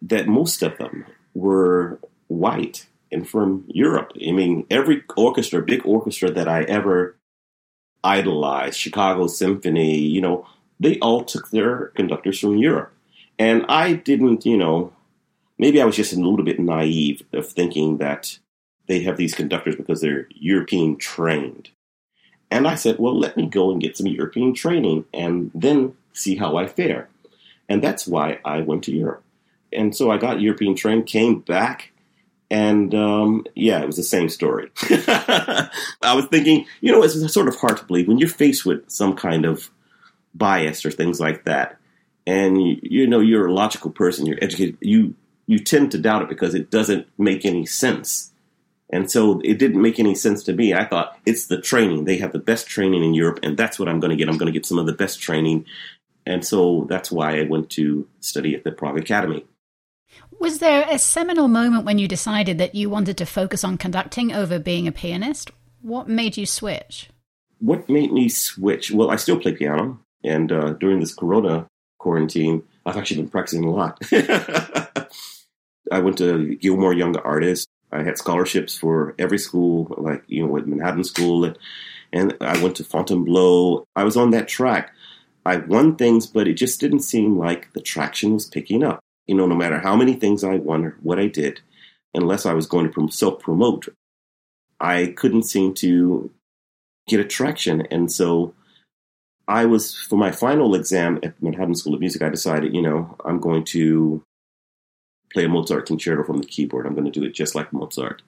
that 0.02 0.28
most 0.28 0.62
of 0.62 0.76
them 0.78 1.06
were 1.34 1.98
white 2.28 2.86
and 3.12 3.28
from 3.28 3.64
Europe. 3.68 4.12
I 4.14 4.32
mean, 4.32 4.66
every 4.70 5.02
orchestra, 5.16 5.62
big 5.62 5.86
orchestra 5.86 6.30
that 6.32 6.48
I 6.48 6.62
ever 6.64 7.16
idolized, 8.02 8.78
Chicago 8.78 9.26
Symphony, 9.26 9.98
you 9.98 10.20
know, 10.20 10.46
they 10.78 10.98
all 10.98 11.24
took 11.24 11.50
their 11.50 11.86
conductors 11.96 12.38
from 12.38 12.56
Europe. 12.56 12.92
And 13.38 13.64
I 13.68 13.94
didn't, 13.94 14.44
you 14.46 14.56
know, 14.56 14.92
maybe 15.58 15.80
I 15.80 15.84
was 15.84 15.96
just 15.96 16.12
a 16.12 16.16
little 16.16 16.44
bit 16.44 16.58
naive 16.58 17.22
of 17.32 17.48
thinking 17.48 17.98
that 17.98 18.38
they 18.86 19.00
have 19.00 19.16
these 19.16 19.34
conductors 19.34 19.76
because 19.76 20.00
they're 20.00 20.28
European 20.30 20.96
trained. 20.96 21.70
And 22.50 22.68
I 22.68 22.74
said, 22.76 22.98
well, 22.98 23.18
let 23.18 23.36
me 23.36 23.46
go 23.46 23.70
and 23.70 23.80
get 23.80 23.96
some 23.96 24.06
European 24.06 24.54
training 24.54 25.04
and 25.12 25.50
then 25.54 25.94
see 26.12 26.36
how 26.36 26.56
I 26.56 26.66
fare. 26.66 27.08
And 27.68 27.82
that's 27.82 28.06
why 28.06 28.38
I 28.44 28.60
went 28.60 28.84
to 28.84 28.92
Europe. 28.92 29.24
And 29.72 29.94
so 29.94 30.10
I 30.10 30.18
got 30.18 30.40
European 30.40 30.76
trained, 30.76 31.06
came 31.06 31.40
back, 31.40 31.92
and 32.50 32.94
um, 32.94 33.44
yeah, 33.54 33.80
it 33.80 33.86
was 33.86 33.96
the 33.96 34.02
same 34.02 34.28
story. 34.28 34.70
I 34.82 35.70
was 36.14 36.26
thinking, 36.26 36.66
you 36.80 36.92
know, 36.92 37.02
it's 37.02 37.32
sort 37.32 37.48
of 37.48 37.56
hard 37.56 37.78
to 37.78 37.84
believe 37.84 38.06
when 38.06 38.18
you're 38.18 38.28
faced 38.28 38.64
with 38.64 38.88
some 38.88 39.16
kind 39.16 39.44
of 39.44 39.70
bias 40.34 40.86
or 40.86 40.90
things 40.90 41.18
like 41.18 41.44
that, 41.44 41.76
and 42.26 42.62
you, 42.62 42.78
you 42.82 43.06
know 43.06 43.20
you're 43.20 43.46
a 43.46 43.52
logical 43.52 43.90
person, 43.90 44.26
you're 44.26 44.42
educated, 44.42 44.78
you 44.80 45.14
you 45.46 45.58
tend 45.58 45.90
to 45.92 45.98
doubt 45.98 46.22
it 46.22 46.28
because 46.28 46.54
it 46.54 46.70
doesn't 46.70 47.06
make 47.18 47.44
any 47.44 47.66
sense. 47.66 48.30
And 48.90 49.10
so 49.10 49.40
it 49.40 49.58
didn't 49.58 49.82
make 49.82 49.98
any 49.98 50.14
sense 50.14 50.42
to 50.44 50.52
me. 50.52 50.72
I 50.72 50.84
thought 50.84 51.18
it's 51.26 51.46
the 51.46 51.60
training. 51.60 52.04
They 52.04 52.18
have 52.18 52.32
the 52.32 52.38
best 52.38 52.68
training 52.68 53.02
in 53.02 53.14
Europe, 53.14 53.40
and 53.42 53.56
that's 53.56 53.78
what 53.78 53.88
I'm 53.88 53.98
going 53.98 54.10
to 54.10 54.16
get. 54.16 54.28
I'm 54.28 54.38
going 54.38 54.52
to 54.52 54.56
get 54.56 54.66
some 54.66 54.78
of 54.78 54.86
the 54.86 54.92
best 54.92 55.20
training. 55.20 55.66
And 56.24 56.44
so 56.44 56.86
that's 56.88 57.10
why 57.10 57.40
I 57.40 57.44
went 57.44 57.70
to 57.70 58.06
study 58.20 58.54
at 58.54 58.64
the 58.64 58.72
Prague 58.72 58.98
Academy. 58.98 59.44
Was 60.38 60.58
there 60.58 60.86
a 60.88 60.98
seminal 60.98 61.48
moment 61.48 61.84
when 61.84 61.98
you 61.98 62.06
decided 62.06 62.58
that 62.58 62.74
you 62.74 62.90
wanted 62.90 63.16
to 63.18 63.26
focus 63.26 63.64
on 63.64 63.78
conducting 63.78 64.32
over 64.32 64.58
being 64.58 64.86
a 64.86 64.92
pianist? 64.92 65.50
What 65.82 66.08
made 66.08 66.36
you 66.36 66.46
switch? 66.46 67.10
What 67.58 67.88
made 67.88 68.12
me 68.12 68.28
switch? 68.28 68.90
Well, 68.90 69.10
I 69.10 69.16
still 69.16 69.38
play 69.38 69.52
piano. 69.52 69.98
And 70.22 70.52
uh, 70.52 70.72
during 70.74 71.00
this 71.00 71.14
corona 71.14 71.66
quarantine, 71.98 72.62
I've 72.84 72.96
actually 72.96 73.22
been 73.22 73.30
practicing 73.30 73.64
a 73.64 73.70
lot. 73.70 73.98
I 75.90 76.00
went 76.00 76.18
to 76.18 76.56
Gilmore 76.56 76.92
Young 76.92 77.16
Artists 77.16 77.68
I 77.92 78.02
had 78.02 78.18
scholarships 78.18 78.76
for 78.76 79.14
every 79.18 79.38
school, 79.38 79.94
like 79.96 80.22
you 80.26 80.42
know, 80.42 80.52
with 80.52 80.66
Manhattan 80.66 81.04
School, 81.04 81.44
and, 81.44 81.58
and 82.12 82.36
I 82.40 82.60
went 82.62 82.76
to 82.76 82.84
Fontainebleau. 82.84 83.86
I 83.94 84.04
was 84.04 84.16
on 84.16 84.30
that 84.30 84.48
track. 84.48 84.92
I 85.44 85.56
won 85.56 85.96
things, 85.96 86.26
but 86.26 86.48
it 86.48 86.54
just 86.54 86.80
didn't 86.80 87.00
seem 87.00 87.38
like 87.38 87.72
the 87.72 87.80
traction 87.80 88.34
was 88.34 88.46
picking 88.46 88.82
up. 88.82 89.00
You 89.26 89.34
know, 89.36 89.46
no 89.46 89.54
matter 89.54 89.78
how 89.78 89.96
many 89.96 90.14
things 90.14 90.42
I 90.42 90.56
won 90.56 90.84
or 90.84 90.96
what 91.02 91.18
I 91.18 91.28
did, 91.28 91.60
unless 92.14 92.46
I 92.46 92.54
was 92.54 92.66
going 92.66 92.92
to 92.92 93.08
self 93.10 93.40
promote, 93.40 93.88
I 94.80 95.14
couldn't 95.16 95.44
seem 95.44 95.74
to 95.74 96.30
get 97.06 97.20
a 97.20 97.24
traction. 97.24 97.82
And 97.90 98.10
so 98.10 98.54
I 99.46 99.66
was, 99.66 99.94
for 99.94 100.16
my 100.16 100.32
final 100.32 100.74
exam 100.74 101.20
at 101.22 101.40
Manhattan 101.40 101.74
School 101.74 101.94
of 101.94 102.00
Music, 102.00 102.22
I 102.22 102.28
decided, 102.28 102.74
you 102.74 102.82
know, 102.82 103.16
I'm 103.24 103.38
going 103.38 103.64
to 103.66 104.22
play 105.32 105.44
a 105.44 105.48
Mozart 105.48 105.86
concerto 105.86 106.24
from 106.24 106.38
the 106.38 106.46
keyboard. 106.46 106.86
I'm 106.86 106.94
going 106.94 107.10
to 107.10 107.20
do 107.20 107.24
it 107.24 107.34
just 107.34 107.54
like 107.54 107.72
Mozart. 107.72 108.22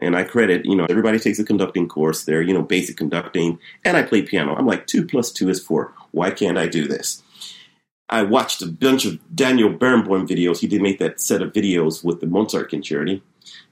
And 0.00 0.16
I 0.16 0.24
credit, 0.24 0.64
you 0.64 0.74
know, 0.74 0.86
everybody 0.90 1.18
takes 1.18 1.38
a 1.38 1.44
conducting 1.44 1.88
course 1.88 2.24
there, 2.24 2.42
you 2.42 2.52
know, 2.52 2.62
basic 2.62 2.96
conducting, 2.96 3.58
and 3.84 3.96
I 3.96 4.02
play 4.02 4.22
piano. 4.22 4.54
I'm 4.54 4.66
like, 4.66 4.86
two 4.86 5.06
plus 5.06 5.30
two 5.30 5.48
is 5.48 5.64
four. 5.64 5.94
Why 6.10 6.30
can't 6.30 6.58
I 6.58 6.66
do 6.66 6.86
this? 6.88 7.22
I 8.08 8.22
watched 8.22 8.60
a 8.60 8.66
bunch 8.66 9.04
of 9.06 9.18
Daniel 9.34 9.72
Barenboim 9.72 10.28
videos. 10.28 10.58
He 10.58 10.66
did 10.66 10.82
make 10.82 10.98
that 10.98 11.20
set 11.20 11.42
of 11.42 11.52
videos 11.52 12.04
with 12.04 12.20
the 12.20 12.26
Mozart 12.26 12.70
concerto. 12.70 13.20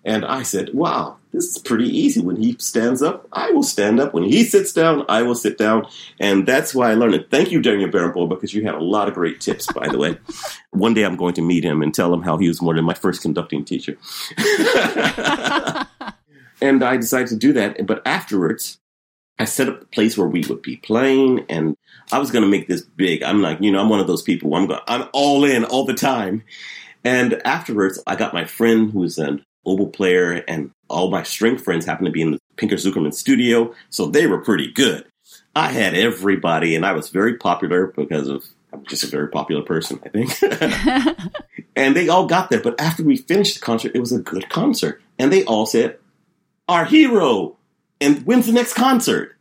And 0.04 0.24
I 0.24 0.42
said, 0.42 0.72
wow, 0.72 1.18
this 1.32 1.44
is 1.44 1.58
pretty 1.58 1.88
easy. 1.88 2.20
When 2.20 2.36
he 2.36 2.56
stands 2.58 3.02
up, 3.02 3.26
I 3.32 3.50
will 3.50 3.62
stand 3.62 4.00
up. 4.00 4.12
When 4.12 4.24
he 4.24 4.44
sits 4.44 4.72
down, 4.72 5.04
I 5.08 5.22
will 5.22 5.34
sit 5.34 5.56
down. 5.56 5.86
And 6.20 6.46
that's 6.46 6.74
why 6.74 6.90
I 6.90 6.94
learned 6.94 7.14
it. 7.14 7.30
Thank 7.30 7.50
you, 7.50 7.62
Daniel 7.62 7.88
Barenboim, 7.88 8.28
because 8.28 8.52
you 8.52 8.64
had 8.64 8.74
a 8.74 8.80
lot 8.80 9.08
of 9.08 9.14
great 9.14 9.40
tips, 9.40 9.72
by 9.72 9.88
the 9.88 9.98
way. 9.98 10.18
One 10.70 10.94
day 10.94 11.04
I'm 11.04 11.16
going 11.16 11.34
to 11.34 11.42
meet 11.42 11.64
him 11.64 11.82
and 11.82 11.94
tell 11.94 12.12
him 12.12 12.22
how 12.22 12.36
he 12.36 12.48
was 12.48 12.60
more 12.60 12.74
than 12.74 12.84
my 12.84 12.94
first 12.94 13.22
conducting 13.22 13.64
teacher. 13.64 13.96
and 16.60 16.82
I 16.82 16.96
decided 16.96 17.28
to 17.28 17.36
do 17.36 17.52
that. 17.54 17.86
But 17.86 18.02
afterwards, 18.06 18.78
I 19.38 19.44
set 19.44 19.68
up 19.68 19.82
a 19.82 19.86
place 19.86 20.16
where 20.16 20.28
we 20.28 20.44
would 20.48 20.62
be 20.62 20.76
playing, 20.76 21.46
and 21.48 21.76
I 22.12 22.18
was 22.18 22.30
going 22.30 22.44
to 22.44 22.50
make 22.50 22.68
this 22.68 22.82
big. 22.82 23.22
I'm 23.22 23.42
like, 23.42 23.60
you 23.60 23.72
know, 23.72 23.80
I'm 23.80 23.88
one 23.88 24.00
of 24.00 24.06
those 24.06 24.22
people. 24.22 24.54
I'm 24.54 24.66
going, 24.66 24.80
I'm 24.86 25.08
all 25.12 25.44
in 25.44 25.64
all 25.64 25.84
the 25.84 25.94
time. 25.94 26.44
And 27.04 27.40
afterwards, 27.44 28.00
I 28.06 28.16
got 28.16 28.34
my 28.34 28.44
friend 28.44 28.92
who's 28.92 29.18
an 29.18 29.44
oboe 29.64 29.86
player, 29.86 30.44
and 30.46 30.70
all 30.92 31.10
my 31.10 31.22
string 31.22 31.58
friends 31.58 31.84
happened 31.84 32.06
to 32.06 32.12
be 32.12 32.22
in 32.22 32.32
the 32.32 32.38
Pinchas 32.56 32.86
Zukerman 32.86 33.14
studio, 33.14 33.74
so 33.90 34.06
they 34.06 34.26
were 34.26 34.38
pretty 34.38 34.70
good. 34.70 35.04
I 35.56 35.72
had 35.72 35.94
everybody, 35.94 36.76
and 36.76 36.86
I 36.86 36.92
was 36.92 37.08
very 37.08 37.36
popular 37.36 37.88
because 37.88 38.28
of 38.28 38.44
I'm 38.72 38.84
just 38.86 39.04
a 39.04 39.08
very 39.08 39.28
popular 39.28 39.62
person, 39.62 40.00
I 40.04 40.08
think. 40.08 40.30
and 41.76 41.94
they 41.96 42.08
all 42.08 42.26
got 42.26 42.50
there, 42.50 42.60
but 42.60 42.80
after 42.80 43.02
we 43.02 43.16
finished 43.16 43.54
the 43.54 43.60
concert, 43.60 43.92
it 43.94 44.00
was 44.00 44.12
a 44.12 44.20
good 44.20 44.48
concert, 44.48 45.02
and 45.18 45.32
they 45.32 45.44
all 45.44 45.66
said, 45.66 45.98
"Our 46.68 46.84
hero," 46.84 47.56
and 48.00 48.24
when's 48.24 48.46
the 48.46 48.52
next 48.52 48.74
concert? 48.74 49.36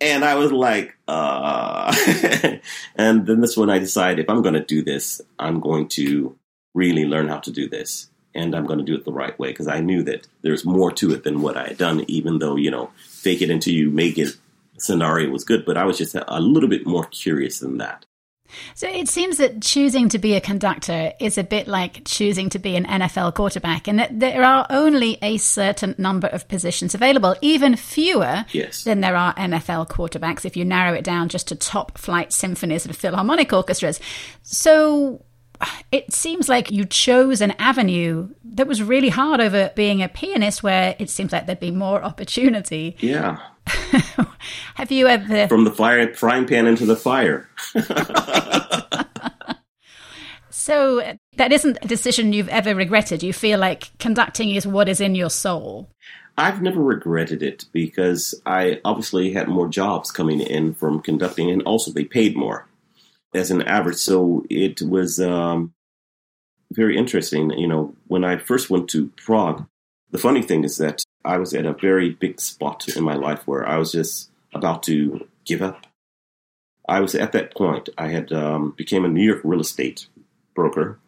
And 0.00 0.24
I 0.24 0.34
was 0.34 0.50
like, 0.50 0.96
uh. 1.06 1.94
and 2.96 3.24
then 3.24 3.40
this 3.40 3.56
one 3.56 3.70
I 3.70 3.78
decided 3.78 4.18
if 4.24 4.28
I'm 4.28 4.42
going 4.42 4.54
to 4.54 4.64
do 4.64 4.82
this, 4.82 5.20
I'm 5.38 5.60
going 5.60 5.86
to 5.90 6.36
really 6.74 7.04
learn 7.04 7.28
how 7.28 7.38
to 7.38 7.52
do 7.52 7.68
this 7.68 8.10
and 8.34 8.54
I'm 8.54 8.66
going 8.66 8.78
to 8.78 8.84
do 8.84 8.94
it 8.94 9.04
the 9.04 9.12
right 9.12 9.38
way 9.38 9.48
because 9.48 9.68
I 9.68 9.80
knew 9.80 10.02
that 10.04 10.26
there's 10.42 10.64
more 10.64 10.90
to 10.92 11.12
it 11.12 11.24
than 11.24 11.42
what 11.42 11.56
I 11.56 11.68
had 11.68 11.78
done, 11.78 12.04
even 12.08 12.38
though, 12.38 12.56
you 12.56 12.70
know, 12.70 12.90
fake 13.08 13.42
it 13.42 13.50
until 13.50 13.74
you 13.74 13.90
make 13.90 14.18
it 14.18 14.36
scenario 14.78 15.30
was 15.30 15.44
good. 15.44 15.64
But 15.64 15.76
I 15.76 15.84
was 15.84 15.98
just 15.98 16.14
a 16.14 16.40
little 16.40 16.68
bit 16.68 16.86
more 16.86 17.04
curious 17.06 17.60
than 17.60 17.78
that. 17.78 18.04
So 18.74 18.88
it 18.88 19.08
seems 19.08 19.38
that 19.38 19.62
choosing 19.62 20.08
to 20.10 20.18
be 20.18 20.34
a 20.34 20.40
conductor 20.40 21.12
is 21.18 21.38
a 21.38 21.44
bit 21.44 21.66
like 21.66 22.04
choosing 22.04 22.50
to 22.50 22.58
be 22.58 22.76
an 22.76 22.84
NFL 22.84 23.34
quarterback, 23.34 23.88
and 23.88 23.98
that 23.98 24.18
there 24.18 24.44
are 24.44 24.66
only 24.70 25.18
a 25.22 25.38
certain 25.38 25.94
number 25.98 26.26
of 26.28 26.48
positions 26.48 26.94
available, 26.94 27.34
even 27.40 27.76
fewer 27.76 28.44
yes. 28.52 28.84
than 28.84 29.00
there 29.00 29.16
are 29.16 29.34
NFL 29.34 29.88
quarterbacks 29.88 30.44
if 30.44 30.56
you 30.56 30.64
narrow 30.64 30.94
it 30.94 31.04
down 31.04 31.28
just 31.28 31.48
to 31.48 31.56
top 31.56 31.98
flight 31.98 32.32
symphonies 32.32 32.86
and 32.86 32.96
philharmonic 32.96 33.52
orchestras. 33.52 34.00
So 34.42 35.24
it 35.90 36.12
seems 36.12 36.48
like 36.48 36.70
you 36.70 36.84
chose 36.84 37.40
an 37.40 37.52
avenue 37.52 38.28
that 38.44 38.66
was 38.66 38.82
really 38.82 39.08
hard 39.08 39.40
over 39.40 39.70
being 39.74 40.02
a 40.02 40.08
pianist, 40.08 40.62
where 40.62 40.96
it 40.98 41.10
seems 41.10 41.32
like 41.32 41.46
there'd 41.46 41.60
be 41.60 41.70
more 41.70 42.02
opportunity. 42.10 42.96
Yeah. 43.00 43.38
Have 44.74 44.90
you 44.90 45.06
ever 45.06 45.46
from 45.48 45.64
the 45.64 45.70
fire 45.70 46.12
frying 46.14 46.46
pan 46.46 46.66
into 46.66 46.84
the 46.84 46.96
fire? 46.96 47.48
so 50.50 51.16
that 51.36 51.52
isn't 51.52 51.78
a 51.80 51.86
decision 51.86 52.32
you've 52.32 52.48
ever 52.48 52.74
regretted. 52.74 53.22
You 53.22 53.32
feel 53.32 53.60
like 53.60 53.96
conducting 53.98 54.50
is 54.50 54.66
what 54.66 54.88
is 54.88 55.00
in 55.00 55.14
your 55.14 55.30
soul. 55.30 55.90
I've 56.38 56.62
never 56.62 56.80
regretted 56.80 57.42
it 57.42 57.66
because 57.72 58.34
I 58.46 58.80
obviously 58.84 59.32
had 59.32 59.48
more 59.48 59.68
jobs 59.68 60.10
coming 60.10 60.40
in 60.40 60.74
from 60.74 61.00
conducting, 61.00 61.50
and 61.50 61.62
also 61.62 61.92
they 61.92 62.04
paid 62.04 62.36
more 62.36 62.66
as 63.34 63.50
an 63.50 63.62
average. 63.62 63.96
So 63.96 64.44
it 64.50 64.82
was 64.82 65.20
um, 65.20 65.72
very 66.72 66.96
interesting. 66.96 67.50
You 67.50 67.66
know, 67.66 67.94
when 68.08 68.24
I 68.24 68.36
first 68.36 68.70
went 68.70 68.88
to 68.90 69.08
Prague, 69.16 69.66
the 70.10 70.18
funny 70.18 70.42
thing 70.42 70.64
is 70.64 70.76
that 70.78 71.02
I 71.24 71.38
was 71.38 71.54
at 71.54 71.66
a 71.66 71.72
very 71.72 72.10
big 72.10 72.40
spot 72.40 72.88
in 72.96 73.04
my 73.04 73.14
life 73.14 73.46
where 73.46 73.66
I 73.66 73.78
was 73.78 73.92
just 73.92 74.30
about 74.52 74.82
to 74.84 75.26
give 75.44 75.62
up. 75.62 75.86
I 76.88 77.00
was 77.00 77.14
at 77.14 77.32
that 77.32 77.54
point. 77.54 77.88
I 77.96 78.08
had 78.08 78.32
um, 78.32 78.74
became 78.76 79.04
a 79.04 79.08
New 79.08 79.22
York 79.22 79.40
real 79.44 79.60
estate 79.60 80.06
broker, 80.54 80.98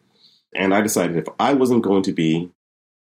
and 0.55 0.73
I 0.73 0.81
decided 0.81 1.17
if 1.17 1.27
I 1.39 1.53
wasn't 1.53 1.83
going 1.83 2.03
to 2.03 2.13
be 2.13 2.49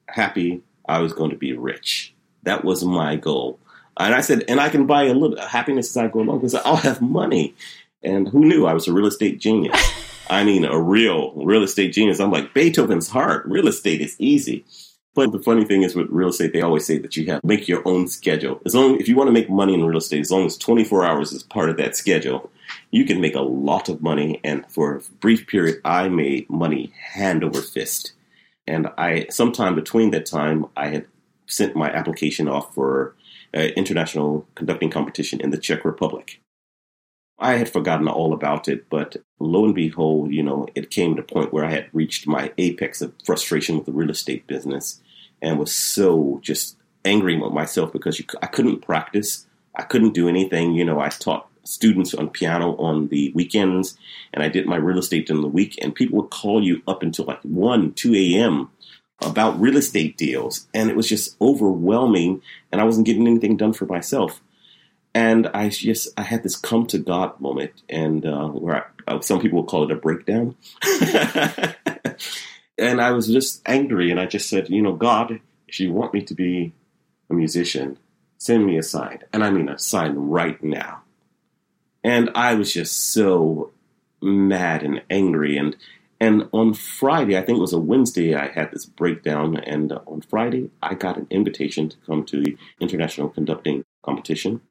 happy, 0.07 0.61
I 0.87 0.99
was 0.99 1.13
going 1.13 1.31
to 1.31 1.37
be 1.37 1.53
rich. 1.53 2.13
That 2.43 2.63
was 2.63 2.83
my 2.83 3.17
goal. 3.17 3.59
And 3.97 4.15
I 4.15 4.21
said, 4.21 4.45
and 4.47 4.59
I 4.59 4.69
can 4.69 4.87
buy 4.87 5.03
a 5.03 5.13
little 5.13 5.39
happiness 5.45 5.89
as 5.89 5.97
I 5.97 6.07
go 6.07 6.21
along 6.21 6.39
because 6.39 6.55
I'll 6.55 6.77
have 6.77 7.01
money. 7.01 7.53
And 8.03 8.27
who 8.27 8.45
knew 8.45 8.65
I 8.65 8.73
was 8.73 8.87
a 8.87 8.93
real 8.93 9.07
estate 9.07 9.39
genius? 9.39 9.77
I 10.29 10.43
mean, 10.43 10.63
a 10.63 10.79
real 10.79 11.33
real 11.33 11.63
estate 11.63 11.93
genius. 11.93 12.19
I'm 12.19 12.31
like 12.31 12.53
Beethoven's 12.53 13.09
heart. 13.09 13.45
Real 13.45 13.67
estate 13.67 14.01
is 14.01 14.15
easy. 14.17 14.65
But 15.13 15.33
the 15.33 15.39
funny 15.39 15.65
thing 15.65 15.83
is 15.83 15.93
with 15.93 16.07
real 16.09 16.29
estate, 16.29 16.53
they 16.53 16.61
always 16.61 16.85
say 16.85 16.97
that 16.97 17.17
you 17.17 17.25
have 17.25 17.41
to 17.41 17.47
make 17.47 17.67
your 17.67 17.85
own 17.85 18.07
schedule. 18.07 18.61
As 18.65 18.73
long 18.73 18.97
if 18.97 19.09
you 19.09 19.17
want 19.17 19.27
to 19.27 19.33
make 19.33 19.49
money 19.49 19.73
in 19.73 19.83
real 19.83 19.97
estate, 19.97 20.21
as 20.21 20.31
long 20.31 20.45
as 20.45 20.57
24 20.57 21.03
hours 21.03 21.33
is 21.33 21.43
part 21.43 21.69
of 21.69 21.75
that 21.77 21.97
schedule, 21.97 22.49
you 22.91 23.03
can 23.03 23.19
make 23.19 23.35
a 23.35 23.41
lot 23.41 23.89
of 23.89 24.01
money. 24.01 24.39
And 24.43 24.65
for 24.71 24.95
a 24.95 25.01
brief 25.19 25.47
period, 25.47 25.81
I 25.83 26.07
made 26.07 26.49
money 26.49 26.93
hand 27.13 27.43
over 27.43 27.61
fist. 27.61 28.13
And 28.65 28.87
I, 28.97 29.27
sometime 29.29 29.75
between 29.75 30.11
that 30.11 30.25
time, 30.25 30.67
I 30.77 30.87
had 30.87 31.07
sent 31.45 31.75
my 31.75 31.91
application 31.91 32.47
off 32.47 32.73
for 32.73 33.13
an 33.53 33.71
international 33.71 34.47
conducting 34.55 34.89
competition 34.89 35.41
in 35.41 35.49
the 35.49 35.57
Czech 35.57 35.83
Republic. 35.83 36.39
I 37.41 37.55
had 37.55 37.69
forgotten 37.69 38.07
all 38.07 38.33
about 38.33 38.67
it, 38.67 38.87
but 38.87 39.17
lo 39.39 39.65
and 39.65 39.73
behold, 39.73 40.31
you 40.31 40.43
know, 40.43 40.67
it 40.75 40.91
came 40.91 41.15
to 41.15 41.23
a 41.23 41.25
point 41.25 41.51
where 41.51 41.65
I 41.65 41.71
had 41.71 41.89
reached 41.91 42.27
my 42.27 42.53
apex 42.59 43.01
of 43.01 43.13
frustration 43.25 43.75
with 43.75 43.87
the 43.87 43.91
real 43.91 44.11
estate 44.11 44.45
business 44.45 45.01
and 45.41 45.57
was 45.57 45.73
so 45.73 46.39
just 46.43 46.77
angry 47.03 47.35
with 47.35 47.51
myself 47.51 47.91
because 47.91 48.19
you, 48.19 48.25
I 48.43 48.45
couldn't 48.45 48.81
practice. 48.81 49.47
I 49.75 49.81
couldn't 49.81 50.13
do 50.13 50.29
anything. 50.29 50.73
You 50.73 50.85
know, 50.85 50.99
I 50.99 51.09
taught 51.09 51.49
students 51.63 52.13
on 52.13 52.29
piano 52.29 52.75
on 52.75 53.07
the 53.07 53.31
weekends 53.33 53.97
and 54.33 54.43
I 54.43 54.47
did 54.47 54.67
my 54.67 54.75
real 54.75 54.99
estate 54.99 55.31
in 55.31 55.41
the 55.41 55.47
week 55.47 55.79
and 55.81 55.95
people 55.95 56.21
would 56.21 56.29
call 56.29 56.63
you 56.63 56.83
up 56.87 57.01
until 57.01 57.25
like 57.25 57.41
1, 57.41 57.93
2 57.93 58.13
a.m. 58.13 58.69
about 59.19 59.59
real 59.59 59.77
estate 59.77 60.15
deals. 60.15 60.67
And 60.75 60.91
it 60.91 60.95
was 60.95 61.09
just 61.09 61.35
overwhelming 61.41 62.43
and 62.71 62.79
I 62.79 62.83
wasn't 62.83 63.07
getting 63.07 63.27
anything 63.27 63.57
done 63.57 63.73
for 63.73 63.87
myself 63.87 64.41
and 65.13 65.47
I 65.47 65.69
just 65.69 66.07
I 66.17 66.23
had 66.23 66.43
this 66.43 66.55
come 66.55 66.85
to 66.87 66.97
God 66.97 67.39
moment, 67.39 67.83
and 67.89 68.25
uh, 68.25 68.47
where 68.47 68.87
I, 69.07 69.11
uh, 69.11 69.21
some 69.21 69.41
people 69.41 69.59
will 69.59 69.67
call 69.67 69.83
it 69.83 69.91
a 69.91 69.95
breakdown. 69.95 70.55
and 72.77 73.01
I 73.01 73.11
was 73.11 73.27
just 73.27 73.61
angry, 73.65 74.09
and 74.11 74.19
I 74.19 74.25
just 74.25 74.49
said, 74.49 74.69
you 74.69 74.81
know, 74.81 74.93
God, 74.93 75.39
if 75.67 75.79
you 75.79 75.91
want 75.91 76.13
me 76.13 76.21
to 76.23 76.33
be 76.33 76.73
a 77.29 77.33
musician, 77.33 77.97
send 78.37 78.65
me 78.65 78.77
a 78.77 78.83
sign, 78.83 79.19
and 79.33 79.43
I 79.43 79.51
mean 79.51 79.69
a 79.69 79.77
sign 79.77 80.15
right 80.15 80.61
now. 80.63 81.01
And 82.03 82.31
I 82.33 82.55
was 82.55 82.73
just 82.73 83.13
so 83.13 83.71
mad 84.21 84.83
and 84.83 85.01
angry, 85.09 85.57
and 85.57 85.75
and 86.21 86.47
on 86.53 86.73
Friday, 86.73 87.37
I 87.37 87.41
think 87.41 87.57
it 87.57 87.61
was 87.61 87.73
a 87.73 87.79
Wednesday, 87.79 88.35
I 88.35 88.47
had 88.47 88.71
this 88.71 88.85
breakdown, 88.85 89.57
and 89.57 89.91
on 90.05 90.21
Friday, 90.21 90.69
I 90.81 90.93
got 90.93 91.17
an 91.17 91.27
invitation 91.31 91.89
to 91.89 91.97
come 92.05 92.23
to 92.25 92.43
the 92.43 92.57
international 92.79 93.27
conducting 93.29 93.83
competition 94.03 94.61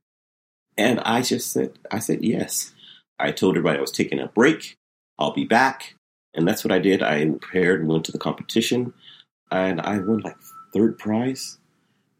and 0.80 0.99
I 1.00 1.20
just 1.20 1.52
said, 1.52 1.78
I 1.90 1.99
said 1.99 2.25
yes. 2.25 2.72
I 3.18 3.32
told 3.32 3.52
everybody 3.52 3.76
I 3.76 3.82
was 3.82 3.90
taking 3.90 4.18
a 4.18 4.28
break. 4.28 4.76
I'll 5.18 5.34
be 5.34 5.44
back. 5.44 5.94
And 6.32 6.49
that's 6.49 6.64
what 6.64 6.72
I 6.72 6.78
did. 6.78 7.02
I 7.02 7.26
prepared 7.26 7.80
and 7.80 7.88
went 7.90 8.06
to 8.06 8.12
the 8.12 8.18
competition. 8.18 8.94
And 9.50 9.82
I 9.82 9.99
won 9.99 10.20
like 10.20 10.37
third 10.72 10.99
prize. 10.99 11.58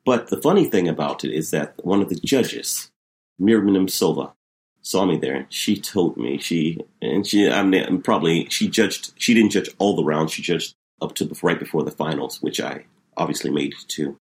But 0.05 0.29
the 0.29 0.43
funny 0.43 0.67
thing 0.67 0.89
about 0.89 1.25
it 1.25 1.33
is 1.33 1.53
that 1.53 1.75
one 1.85 2.03
of 2.03 2.11
the 2.11 2.17
judges, 2.17 2.91
Miriam 3.39 3.89
Silva, 3.89 4.35
saw 4.83 5.07
me 5.07 5.17
there. 5.17 5.47
She 5.49 5.81
told 5.81 6.19
me 6.19 6.37
she 6.39 6.81
and 7.01 7.27
she 7.27 7.51
I 7.51 7.63
mean 7.63 8.03
probably 8.03 8.47
she 8.51 8.69
judged 8.69 9.13
she 9.17 9.35
didn't 9.35 9.53
judge 9.53 9.71
all 9.79 9.97
the 9.97 10.05
rounds. 10.05 10.33
She 10.33 10.43
judged 10.43 10.75
up 11.01 11.15
to 11.15 11.25
the, 11.25 11.39
right 11.43 11.59
before 11.59 11.83
the 11.83 11.91
finals, 11.91 12.43
which 12.43 12.61
I 12.61 12.85
obviously 13.17 13.51
made 13.51 13.75
too. 13.89 14.17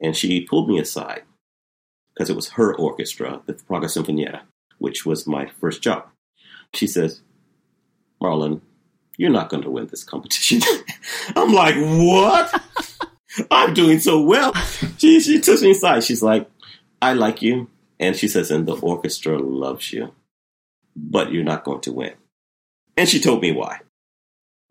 And 0.00 0.16
she 0.16 0.46
pulled 0.46 0.68
me 0.68 0.78
aside 0.78 1.22
because 2.18 2.30
it 2.30 2.36
was 2.36 2.48
her 2.50 2.74
orchestra, 2.74 3.40
the 3.46 3.54
Praga 3.54 3.86
Sinfonietta, 3.86 4.40
which 4.78 5.06
was 5.06 5.28
my 5.28 5.46
first 5.60 5.82
job. 5.82 6.04
She 6.74 6.88
says, 6.88 7.20
Marlon, 8.20 8.60
you're 9.16 9.30
not 9.30 9.50
going 9.50 9.62
to 9.62 9.70
win 9.70 9.86
this 9.86 10.02
competition. 10.02 10.60
I'm 11.36 11.52
like, 11.52 11.76
what? 11.76 12.60
I'm 13.52 13.72
doing 13.72 14.00
so 14.00 14.20
well. 14.20 14.52
She, 14.98 15.20
she 15.20 15.40
took 15.40 15.62
me 15.62 15.70
aside. 15.70 16.02
She's 16.02 16.20
like, 16.20 16.50
I 17.00 17.12
like 17.12 17.40
you. 17.40 17.70
And 18.00 18.16
she 18.16 18.26
says, 18.26 18.50
and 18.50 18.66
the 18.66 18.76
orchestra 18.76 19.38
loves 19.38 19.92
you, 19.92 20.12
but 20.96 21.30
you're 21.30 21.44
not 21.44 21.62
going 21.62 21.82
to 21.82 21.92
win. 21.92 22.14
And 22.96 23.08
she 23.08 23.20
told 23.20 23.42
me 23.42 23.52
why. 23.52 23.78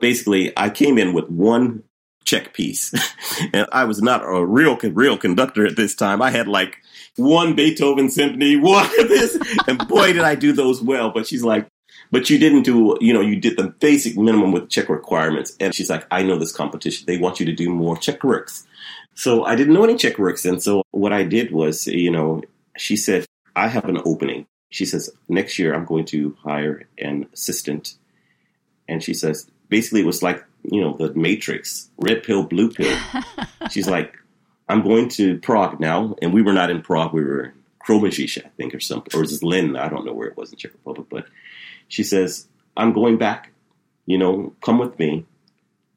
Basically, 0.01 0.51
I 0.57 0.69
came 0.69 0.97
in 0.97 1.13
with 1.13 1.29
one 1.29 1.83
check 2.25 2.53
piece, 2.53 2.93
and 3.53 3.67
I 3.71 3.86
was 3.86 4.01
not 4.01 4.21
a 4.23 4.45
real, 4.45 4.75
real 4.75 5.17
conductor 5.17 5.65
at 5.65 5.77
this 5.77 5.95
time. 5.95 6.21
I 6.21 6.29
had 6.29 6.49
like 6.49 6.77
one 7.17 7.56
Beethoven 7.56 8.10
symphony, 8.10 8.56
one 8.56 8.86
of 8.99 9.10
this, 9.10 9.38
and 9.67 9.86
boy, 9.88 10.13
did 10.13 10.23
I 10.23 10.36
do 10.36 10.53
those 10.53 10.82
well. 10.82 11.12
But 11.12 11.27
she's 11.27 11.43
like, 11.43 11.67
but 12.12 12.30
you 12.30 12.38
didn't 12.38 12.63
do, 12.63 12.97
you 13.01 13.13
know, 13.13 13.21
you 13.21 13.36
did 13.36 13.58
the 13.58 13.67
basic 13.67 14.17
minimum 14.17 14.51
with 14.51 14.69
Czech 14.69 14.89
requirements. 14.89 15.56
And 15.60 15.73
she's 15.75 15.89
like, 15.89 16.06
I 16.12 16.23
know 16.23 16.38
this 16.38 16.51
competition. 16.51 17.06
They 17.06 17.17
want 17.17 17.39
you 17.39 17.45
to 17.45 17.53
do 17.53 17.69
more 17.69 17.97
Czech 17.97 18.23
works. 18.23 18.65
So 19.15 19.43
I 19.43 19.56
didn't 19.56 19.73
know 19.73 19.84
any 19.84 19.95
Czech 19.95 20.17
works. 20.17 20.45
And 20.45 20.62
so 20.62 20.84
what 20.91 21.12
I 21.12 21.23
did 21.23 21.51
was, 21.51 21.88
you 21.88 22.12
know, 22.12 22.41
she 22.77 22.95
said, 22.95 23.25
I 23.56 23.67
have 23.67 23.86
an 23.86 23.99
opening. 24.06 24.45
She 24.69 24.86
says, 24.86 25.10
next 25.27 25.58
year 25.58 25.73
I'm 25.73 25.86
going 25.86 26.06
to 26.06 26.38
hire 26.43 26.88
an 26.97 27.27
assistant. 27.34 27.95
And 28.88 29.03
she 29.03 29.13
says, 29.13 29.49
basically 29.69 30.01
it 30.01 30.06
was 30.06 30.23
like, 30.23 30.43
you 30.63 30.82
know, 30.82 30.95
the 30.97 31.13
Matrix, 31.13 31.89
red 31.97 32.23
pill, 32.23 32.43
blue 32.43 32.69
pill. 32.69 32.97
she's 33.71 33.88
like, 33.88 34.13
I'm 34.69 34.84
going 34.84 35.10
to 35.10 35.39
Prague 35.39 35.80
now, 35.80 36.15
and 36.21 36.34
we 36.34 36.41
were 36.41 36.53
not 36.53 36.69
in 36.69 36.82
Prague. 36.82 37.13
We 37.13 37.23
were 37.23 37.45
in 37.45 37.51
Kroměříž, 37.88 38.39
I 38.45 38.49
think, 38.58 38.73
or 38.73 38.80
something, 38.80 39.17
or 39.19 39.23
Zlín? 39.23 39.80
I 39.80 39.89
don't 39.89 40.06
know 40.06 40.13
where 40.13 40.27
it 40.27 40.38
was 40.38 40.51
in 40.51 40.58
Czech 40.58 40.73
Republic. 40.73 41.08
But 41.10 41.25
she 41.88 42.03
says, 42.03 42.47
"I'm 42.75 42.93
going 42.93 43.17
back. 43.17 43.51
You 44.06 44.17
know, 44.17 44.53
come 44.62 44.77
with 44.77 44.97
me. 44.99 45.25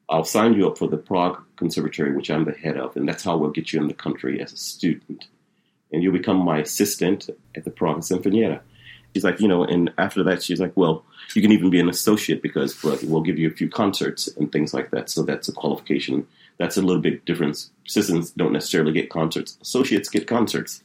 I'll 0.09 0.25
sign 0.25 0.53
you 0.53 0.67
up 0.67 0.77
for 0.77 0.87
the 0.87 0.97
Prague 0.97 1.41
Conservatory, 1.55 2.13
which 2.13 2.29
I'm 2.29 2.45
the 2.45 2.51
head 2.51 2.77
of, 2.77 2.95
and 2.97 3.07
that's 3.07 3.23
how 3.23 3.37
we'll 3.37 3.51
get 3.51 3.71
you 3.71 3.81
in 3.81 3.87
the 3.87 3.93
country 3.93 4.41
as 4.41 4.53
a 4.53 4.57
student, 4.57 5.27
and 5.91 6.01
you'll 6.01 6.13
become 6.13 6.37
my 6.37 6.59
assistant 6.59 7.29
at 7.55 7.63
the 7.63 7.71
Prague 7.71 8.01
Sinfonietta." 8.01 8.61
She's 9.13 9.25
like, 9.25 9.41
you 9.41 9.47
know, 9.47 9.63
and 9.63 9.91
after 9.97 10.23
that, 10.23 10.41
she's 10.41 10.61
like, 10.61 10.71
well, 10.75 11.03
you 11.35 11.41
can 11.41 11.51
even 11.51 11.69
be 11.69 11.79
an 11.79 11.89
associate 11.89 12.41
because 12.41 12.81
we'll 13.03 13.21
give 13.21 13.37
you 13.37 13.49
a 13.49 13.53
few 13.53 13.69
concerts 13.69 14.29
and 14.37 14.51
things 14.51 14.73
like 14.73 14.91
that. 14.91 15.09
So 15.09 15.23
that's 15.23 15.49
a 15.49 15.51
qualification 15.51 16.27
that's 16.61 16.77
a 16.77 16.81
little 16.81 17.01
bit 17.01 17.25
different. 17.25 17.69
Assistants 17.87 18.29
don't 18.29 18.53
necessarily 18.53 18.91
get 18.91 19.09
concerts. 19.09 19.57
Associates 19.61 20.09
get 20.09 20.27
concerts. 20.27 20.83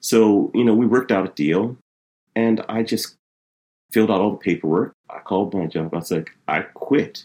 So, 0.00 0.50
you 0.52 0.64
know, 0.64 0.74
we 0.74 0.84
worked 0.84 1.12
out 1.12 1.24
a 1.24 1.32
deal 1.32 1.76
and 2.34 2.60
I 2.68 2.82
just 2.82 3.14
filled 3.92 4.10
out 4.10 4.20
all 4.20 4.32
the 4.32 4.36
paperwork. 4.36 4.94
I 5.08 5.20
called 5.20 5.54
my 5.54 5.66
job. 5.66 5.94
I 5.94 6.00
said, 6.00 6.26
I 6.48 6.62
quit. 6.62 7.24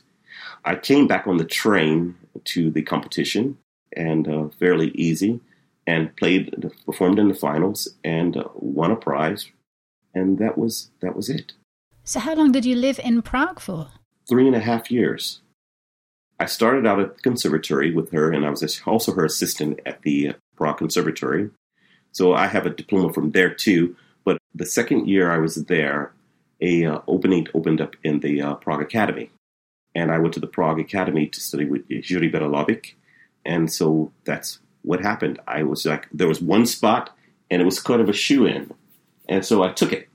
I 0.63 0.75
came 0.75 1.07
back 1.07 1.25
on 1.25 1.37
the 1.37 1.43
train 1.43 2.15
to 2.53 2.69
the 2.69 2.83
competition 2.83 3.57
and 3.97 4.27
uh, 4.27 4.49
fairly 4.59 4.89
easy 4.91 5.39
and 5.87 6.15
played, 6.17 6.71
performed 6.85 7.17
in 7.17 7.29
the 7.29 7.33
finals 7.33 7.87
and 8.03 8.37
uh, 8.37 8.43
won 8.53 8.91
a 8.91 8.95
prize. 8.95 9.49
And 10.13 10.37
that 10.37 10.55
was, 10.55 10.91
that 11.01 11.15
was 11.15 11.29
it. 11.29 11.53
So 12.03 12.19
how 12.19 12.35
long 12.35 12.51
did 12.51 12.63
you 12.63 12.75
live 12.75 12.99
in 13.03 13.23
Prague 13.23 13.59
for? 13.59 13.87
Three 14.29 14.45
and 14.45 14.55
a 14.55 14.59
half 14.59 14.91
years. 14.91 15.41
I 16.41 16.45
started 16.45 16.87
out 16.87 16.99
at 16.99 17.17
the 17.17 17.21
conservatory 17.21 17.93
with 17.93 18.11
her, 18.13 18.31
and 18.31 18.43
I 18.43 18.49
was 18.49 18.81
also 18.87 19.13
her 19.13 19.25
assistant 19.25 19.79
at 19.85 20.01
the 20.01 20.33
Prague 20.55 20.79
Conservatory. 20.79 21.51
So 22.13 22.33
I 22.33 22.47
have 22.47 22.65
a 22.65 22.71
diploma 22.71 23.13
from 23.13 23.29
there 23.29 23.53
too. 23.53 23.95
But 24.25 24.39
the 24.55 24.65
second 24.65 25.07
year 25.07 25.29
I 25.29 25.37
was 25.37 25.53
there, 25.65 26.13
a 26.59 26.85
uh, 26.85 27.01
opening 27.07 27.47
opened 27.53 27.79
up 27.79 27.95
in 28.03 28.21
the 28.21 28.41
uh, 28.41 28.55
Prague 28.55 28.81
Academy, 28.81 29.29
and 29.93 30.11
I 30.11 30.17
went 30.17 30.33
to 30.33 30.39
the 30.39 30.47
Prague 30.47 30.79
Academy 30.79 31.27
to 31.27 31.39
study 31.39 31.65
with 31.65 31.87
Jiří 31.87 32.33
Berelovich, 32.33 32.93
and 33.45 33.71
so 33.71 34.11
that's 34.23 34.57
what 34.81 34.99
happened. 34.99 35.39
I 35.45 35.61
was 35.61 35.85
like, 35.85 36.07
there 36.11 36.27
was 36.27 36.41
one 36.41 36.65
spot, 36.65 37.15
and 37.51 37.61
it 37.61 37.65
was 37.65 37.79
kind 37.79 38.01
of 38.01 38.09
a 38.09 38.13
shoe 38.13 38.47
in, 38.47 38.71
and 39.29 39.45
so 39.45 39.61
I 39.61 39.73
took 39.73 39.93
it, 39.93 40.09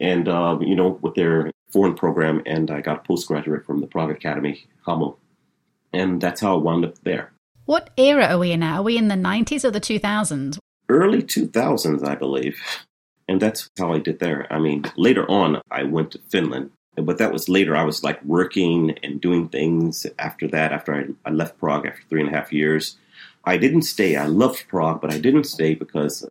and 0.00 0.26
uh, 0.26 0.56
you 0.58 0.74
know, 0.74 0.98
with 1.02 1.16
their 1.16 1.50
foreign 1.70 1.96
program, 1.96 2.42
and 2.46 2.70
I 2.70 2.80
got 2.80 3.00
a 3.00 3.06
postgraduate 3.06 3.66
from 3.66 3.82
the 3.82 3.86
Prague 3.86 4.10
Academy, 4.10 4.64
Hameln 4.86 5.16
and 5.92 6.20
that's 6.20 6.40
how 6.40 6.54
I 6.54 6.62
wound 6.62 6.84
up 6.84 6.98
there. 7.02 7.32
What 7.64 7.90
era 7.96 8.26
are 8.26 8.38
we 8.38 8.52
in 8.52 8.60
now? 8.60 8.76
Are 8.80 8.82
we 8.82 8.96
in 8.96 9.08
the 9.08 9.16
90s 9.16 9.64
or 9.64 9.70
the 9.70 9.80
2000s? 9.80 10.58
Early 10.88 11.22
2000s, 11.22 12.06
I 12.06 12.14
believe. 12.14 12.60
And 13.28 13.42
that's 13.42 13.68
how 13.76 13.92
I 13.92 13.98
did 13.98 14.20
there. 14.20 14.46
I 14.52 14.60
mean, 14.60 14.84
later 14.96 15.28
on, 15.28 15.60
I 15.70 15.82
went 15.82 16.12
to 16.12 16.20
Finland, 16.28 16.70
but 16.94 17.18
that 17.18 17.32
was 17.32 17.48
later. 17.48 17.76
I 17.76 17.82
was 17.82 18.04
like 18.04 18.24
working 18.24 18.96
and 19.02 19.20
doing 19.20 19.48
things 19.48 20.06
after 20.18 20.46
that, 20.48 20.72
after 20.72 20.94
I, 20.94 21.28
I 21.28 21.32
left 21.32 21.58
Prague 21.58 21.86
after 21.86 22.02
three 22.08 22.20
and 22.20 22.32
a 22.32 22.36
half 22.36 22.52
years. 22.52 22.96
I 23.44 23.56
didn't 23.56 23.82
stay. 23.82 24.16
I 24.16 24.26
loved 24.26 24.68
Prague, 24.68 25.00
but 25.00 25.12
I 25.12 25.18
didn't 25.18 25.44
stay 25.44 25.74
because 25.74 26.28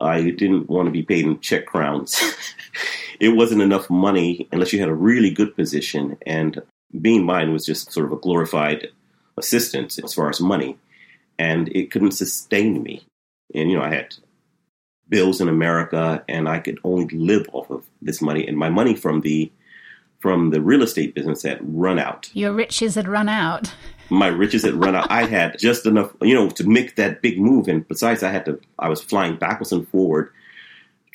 I 0.00 0.30
didn't 0.30 0.68
want 0.68 0.86
to 0.86 0.92
be 0.92 1.02
paid 1.02 1.24
in 1.24 1.40
Czech 1.40 1.66
crowns. 1.66 2.22
it 3.20 3.30
wasn't 3.30 3.62
enough 3.62 3.90
money 3.90 4.48
unless 4.52 4.72
you 4.72 4.80
had 4.80 4.88
a 4.88 4.94
really 4.94 5.30
good 5.30 5.56
position. 5.56 6.18
And 6.24 6.62
being 7.00 7.24
mine 7.24 7.52
was 7.52 7.66
just 7.66 7.92
sort 7.92 8.06
of 8.06 8.12
a 8.12 8.16
glorified 8.16 8.88
assistant 9.36 9.98
as 10.02 10.14
far 10.14 10.28
as 10.30 10.40
money. 10.40 10.78
And 11.38 11.68
it 11.68 11.90
couldn't 11.90 12.12
sustain 12.12 12.82
me. 12.82 13.04
And, 13.54 13.70
you 13.70 13.78
know, 13.78 13.84
I 13.84 13.94
had 13.94 14.14
bills 15.08 15.40
in 15.40 15.48
America 15.48 16.22
and 16.28 16.48
I 16.48 16.58
could 16.58 16.78
only 16.84 17.06
live 17.16 17.46
off 17.52 17.70
of 17.70 17.84
this 18.02 18.20
money. 18.20 18.46
And 18.46 18.56
my 18.56 18.68
money 18.68 18.94
from 18.94 19.20
the 19.20 19.50
from 20.20 20.50
the 20.50 20.60
real 20.60 20.82
estate 20.82 21.14
business 21.14 21.44
had 21.44 21.60
run 21.62 21.96
out. 21.96 22.28
Your 22.34 22.52
riches 22.52 22.96
had 22.96 23.06
run 23.06 23.28
out. 23.28 23.72
My 24.10 24.26
riches 24.26 24.64
had 24.64 24.74
run 24.74 24.96
out. 24.96 25.08
I 25.10 25.24
had 25.26 25.56
just 25.60 25.86
enough, 25.86 26.12
you 26.20 26.34
know, 26.34 26.50
to 26.50 26.68
make 26.68 26.96
that 26.96 27.22
big 27.22 27.38
move. 27.40 27.68
And 27.68 27.86
besides, 27.86 28.24
I 28.24 28.32
had 28.32 28.44
to, 28.46 28.58
I 28.80 28.88
was 28.88 29.00
flying 29.00 29.36
backwards 29.36 29.70
and 29.70 29.86
forward 29.86 30.32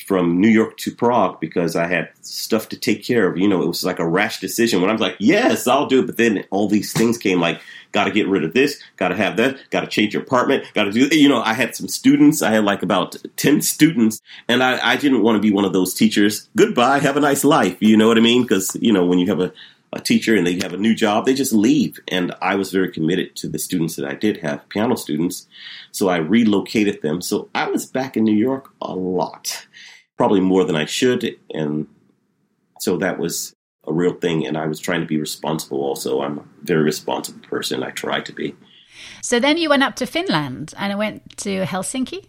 from 0.05 0.39
New 0.39 0.49
York 0.49 0.77
to 0.77 0.93
Prague 0.93 1.39
because 1.39 1.75
I 1.75 1.87
had 1.87 2.09
stuff 2.21 2.69
to 2.69 2.77
take 2.77 3.03
care 3.03 3.27
of. 3.27 3.37
You 3.37 3.47
know, 3.47 3.61
it 3.61 3.67
was 3.67 3.83
like 3.83 3.99
a 3.99 4.07
rash 4.07 4.39
decision 4.39 4.81
when 4.81 4.89
I 4.89 4.93
was 4.93 5.01
like, 5.01 5.15
yes, 5.19 5.67
I'll 5.67 5.87
do 5.87 6.01
it. 6.01 6.05
But 6.05 6.17
then 6.17 6.43
all 6.51 6.67
these 6.67 6.93
things 6.93 7.17
came 7.17 7.39
like, 7.39 7.61
got 7.91 8.05
to 8.05 8.11
get 8.11 8.27
rid 8.27 8.43
of 8.43 8.53
this, 8.53 8.81
got 8.97 9.09
to 9.09 9.15
have 9.15 9.37
that, 9.37 9.57
got 9.69 9.81
to 9.81 9.87
change 9.87 10.13
your 10.13 10.23
apartment, 10.23 10.65
got 10.73 10.85
to 10.85 10.91
do, 10.91 11.07
you 11.15 11.29
know, 11.29 11.41
I 11.41 11.53
had 11.53 11.75
some 11.75 11.87
students. 11.87 12.41
I 12.41 12.51
had 12.51 12.65
like 12.65 12.83
about 12.83 13.15
10 13.37 13.61
students 13.61 14.21
and 14.47 14.63
I, 14.63 14.93
I 14.93 14.97
didn't 14.97 15.23
want 15.23 15.37
to 15.37 15.41
be 15.41 15.51
one 15.51 15.65
of 15.65 15.73
those 15.73 15.93
teachers. 15.93 16.49
Goodbye. 16.55 16.99
Have 16.99 17.17
a 17.17 17.21
nice 17.21 17.43
life. 17.43 17.77
You 17.79 17.97
know 17.97 18.07
what 18.07 18.17
I 18.17 18.21
mean? 18.21 18.43
Because, 18.43 18.75
you 18.81 18.91
know, 18.91 19.05
when 19.05 19.19
you 19.19 19.27
have 19.27 19.39
a, 19.39 19.53
a 19.93 20.01
teacher 20.01 20.35
and 20.35 20.45
they 20.45 20.55
have 20.55 20.73
a 20.73 20.77
new 20.77 20.95
job, 20.95 21.25
they 21.25 21.35
just 21.35 21.53
leave. 21.53 21.99
And 22.07 22.35
I 22.41 22.55
was 22.55 22.71
very 22.71 22.91
committed 22.91 23.35
to 23.37 23.47
the 23.47 23.59
students 23.59 23.95
that 23.95 24.05
I 24.05 24.15
did 24.15 24.37
have, 24.37 24.67
piano 24.69 24.97
students. 24.97 25.47
So 25.91 26.09
I 26.09 26.17
relocated 26.17 27.03
them. 27.03 27.21
So 27.21 27.49
I 27.53 27.69
was 27.69 27.85
back 27.85 28.17
in 28.17 28.23
New 28.23 28.35
York 28.35 28.71
a 28.81 28.95
lot 28.95 29.67
probably 30.17 30.41
more 30.41 30.63
than 30.63 30.75
I 30.75 30.85
should. 30.85 31.37
And 31.53 31.87
so 32.79 32.97
that 32.97 33.19
was 33.19 33.55
a 33.87 33.93
real 33.93 34.13
thing. 34.13 34.45
And 34.45 34.57
I 34.57 34.67
was 34.67 34.79
trying 34.79 35.01
to 35.01 35.07
be 35.07 35.19
responsible 35.19 35.81
also. 35.81 36.21
I'm 36.21 36.39
a 36.39 36.45
very 36.61 36.83
responsible 36.83 37.45
person. 37.47 37.83
I 37.83 37.91
try 37.91 38.21
to 38.21 38.33
be. 38.33 38.55
So 39.21 39.39
then 39.39 39.57
you 39.57 39.69
went 39.69 39.83
up 39.83 39.95
to 39.97 40.05
Finland 40.05 40.73
and 40.77 40.93
I 40.93 40.95
went 40.95 41.37
to 41.37 41.65
Helsinki? 41.65 42.25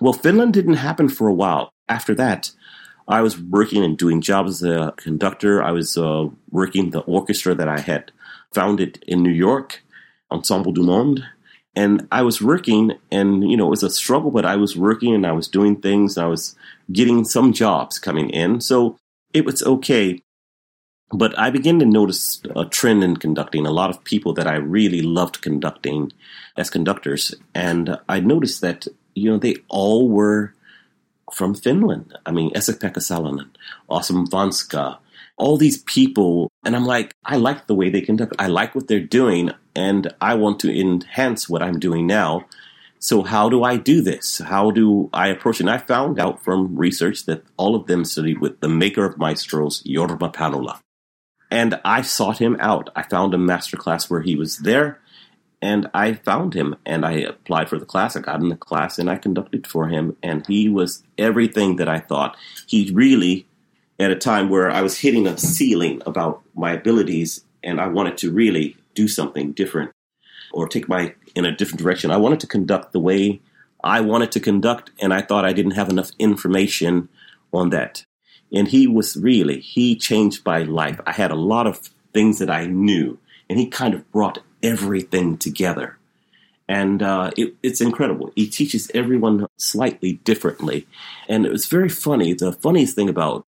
Well, 0.00 0.12
Finland 0.12 0.52
didn't 0.52 0.74
happen 0.74 1.08
for 1.08 1.28
a 1.28 1.34
while. 1.34 1.70
After 1.88 2.14
that, 2.16 2.50
I 3.08 3.22
was 3.22 3.40
working 3.40 3.84
and 3.84 3.96
doing 3.96 4.20
jobs 4.20 4.62
as 4.62 4.68
a 4.68 4.92
conductor. 4.96 5.62
I 5.62 5.72
was 5.72 5.96
uh, 5.96 6.28
working 6.50 6.90
the 6.90 7.00
orchestra 7.00 7.54
that 7.54 7.68
I 7.68 7.80
had 7.80 8.12
founded 8.52 9.02
in 9.06 9.22
New 9.22 9.30
York, 9.30 9.82
Ensemble 10.30 10.72
du 10.72 10.82
Monde. 10.82 11.24
And 11.74 12.08
I 12.10 12.22
was 12.22 12.40
working, 12.40 12.92
and 13.12 13.48
you 13.48 13.56
know, 13.56 13.66
it 13.66 13.70
was 13.70 13.82
a 13.82 13.90
struggle, 13.90 14.30
but 14.30 14.46
I 14.46 14.56
was 14.56 14.76
working 14.76 15.14
and 15.14 15.26
I 15.26 15.32
was 15.32 15.46
doing 15.46 15.76
things. 15.76 16.16
I 16.16 16.26
was 16.26 16.56
getting 16.92 17.24
some 17.24 17.52
jobs 17.52 17.98
coming 17.98 18.30
in. 18.30 18.60
So 18.60 18.96
it 19.32 19.44
was 19.44 19.62
okay. 19.62 20.22
But 21.12 21.38
I 21.38 21.50
began 21.50 21.78
to 21.78 21.86
notice 21.86 22.42
a 22.56 22.64
trend 22.64 23.04
in 23.04 23.16
conducting. 23.16 23.64
A 23.64 23.70
lot 23.70 23.90
of 23.90 24.02
people 24.02 24.32
that 24.34 24.48
I 24.48 24.56
really 24.56 25.02
loved 25.02 25.40
conducting 25.40 26.12
as 26.56 26.68
conductors. 26.68 27.34
And 27.54 27.98
I 28.08 28.18
noticed 28.20 28.60
that, 28.62 28.88
you 29.14 29.30
know, 29.30 29.38
they 29.38 29.56
all 29.68 30.08
were 30.08 30.52
from 31.32 31.54
Finland. 31.54 32.16
I 32.26 32.32
mean, 32.32 32.50
Esa-Pekka 32.54 33.00
Salonen, 33.00 33.50
Osmo 33.88 34.26
Vänskä, 34.28 34.96
all 35.36 35.56
these 35.56 35.78
people. 35.82 36.50
And 36.64 36.74
I'm 36.74 36.86
like, 36.86 37.14
I 37.24 37.36
like 37.36 37.66
the 37.66 37.74
way 37.74 37.88
they 37.88 38.00
conduct. 38.00 38.34
I 38.38 38.48
like 38.48 38.74
what 38.74 38.88
they're 38.88 39.00
doing. 39.00 39.50
And 39.76 40.12
I 40.20 40.34
want 40.34 40.58
to 40.60 40.80
enhance 40.80 41.48
what 41.48 41.62
I'm 41.62 41.78
doing 41.78 42.06
now. 42.06 42.46
So 43.06 43.22
how 43.22 43.48
do 43.48 43.62
I 43.62 43.76
do 43.76 44.02
this? 44.02 44.38
How 44.38 44.72
do 44.72 45.08
I 45.12 45.28
approach 45.28 45.60
it? 45.60 45.60
And 45.60 45.70
I 45.70 45.78
found 45.78 46.18
out 46.18 46.42
from 46.42 46.76
research 46.76 47.24
that 47.26 47.44
all 47.56 47.76
of 47.76 47.86
them 47.86 48.04
studied 48.04 48.40
with 48.40 48.58
the 48.58 48.68
maker 48.68 49.04
of 49.04 49.16
maestros, 49.16 49.80
Jorma 49.84 50.34
Panula. 50.34 50.80
And 51.48 51.80
I 51.84 52.02
sought 52.02 52.38
him 52.38 52.56
out. 52.58 52.90
I 52.96 53.04
found 53.04 53.32
a 53.32 53.38
master 53.38 53.76
class 53.76 54.10
where 54.10 54.22
he 54.22 54.34
was 54.34 54.58
there 54.58 54.98
and 55.62 55.88
I 55.94 56.14
found 56.14 56.54
him 56.54 56.74
and 56.84 57.06
I 57.06 57.12
applied 57.12 57.68
for 57.68 57.78
the 57.78 57.86
class. 57.86 58.16
I 58.16 58.20
got 58.22 58.40
in 58.40 58.48
the 58.48 58.56
class 58.56 58.98
and 58.98 59.08
I 59.08 59.18
conducted 59.18 59.68
for 59.68 59.86
him 59.86 60.16
and 60.20 60.44
he 60.44 60.68
was 60.68 61.04
everything 61.16 61.76
that 61.76 61.88
I 61.88 62.00
thought. 62.00 62.36
He 62.66 62.90
really, 62.92 63.46
at 64.00 64.10
a 64.10 64.16
time 64.16 64.48
where 64.48 64.68
I 64.68 64.82
was 64.82 64.98
hitting 64.98 65.28
a 65.28 65.38
ceiling 65.38 66.02
about 66.06 66.42
my 66.56 66.72
abilities 66.72 67.44
and 67.62 67.80
I 67.80 67.86
wanted 67.86 68.18
to 68.18 68.32
really 68.32 68.76
do 68.94 69.06
something 69.06 69.52
different 69.52 69.92
or 70.52 70.66
take 70.66 70.88
my 70.88 71.14
in 71.36 71.44
a 71.44 71.54
different 71.54 71.80
direction. 71.80 72.10
I 72.10 72.16
wanted 72.16 72.40
to 72.40 72.48
conduct 72.48 72.92
the 72.92 72.98
way 72.98 73.40
I 73.84 74.00
wanted 74.00 74.32
to 74.32 74.40
conduct, 74.40 74.90
and 74.98 75.14
I 75.14 75.20
thought 75.22 75.44
I 75.44 75.52
didn't 75.52 75.72
have 75.72 75.88
enough 75.88 76.10
information 76.18 77.08
on 77.52 77.70
that. 77.70 78.04
And 78.52 78.66
he 78.66 78.88
was 78.88 79.16
really, 79.16 79.60
he 79.60 79.94
changed 79.94 80.44
my 80.44 80.62
life. 80.62 81.00
I 81.06 81.12
had 81.12 81.30
a 81.30 81.36
lot 81.36 81.68
of 81.68 81.78
things 82.12 82.40
that 82.40 82.50
I 82.50 82.66
knew, 82.66 83.18
and 83.48 83.60
he 83.60 83.68
kind 83.68 83.94
of 83.94 84.10
brought 84.10 84.40
everything 84.62 85.38
together. 85.38 85.98
And 86.68 87.00
uh, 87.00 87.30
it, 87.36 87.54
it's 87.62 87.80
incredible. 87.80 88.32
He 88.34 88.48
teaches 88.48 88.90
everyone 88.92 89.46
slightly 89.56 90.14
differently. 90.24 90.88
And 91.28 91.46
it 91.46 91.52
was 91.52 91.66
very 91.66 91.88
funny. 91.88 92.32
The 92.32 92.52
funniest 92.52 92.96
thing 92.96 93.08
about 93.08 93.46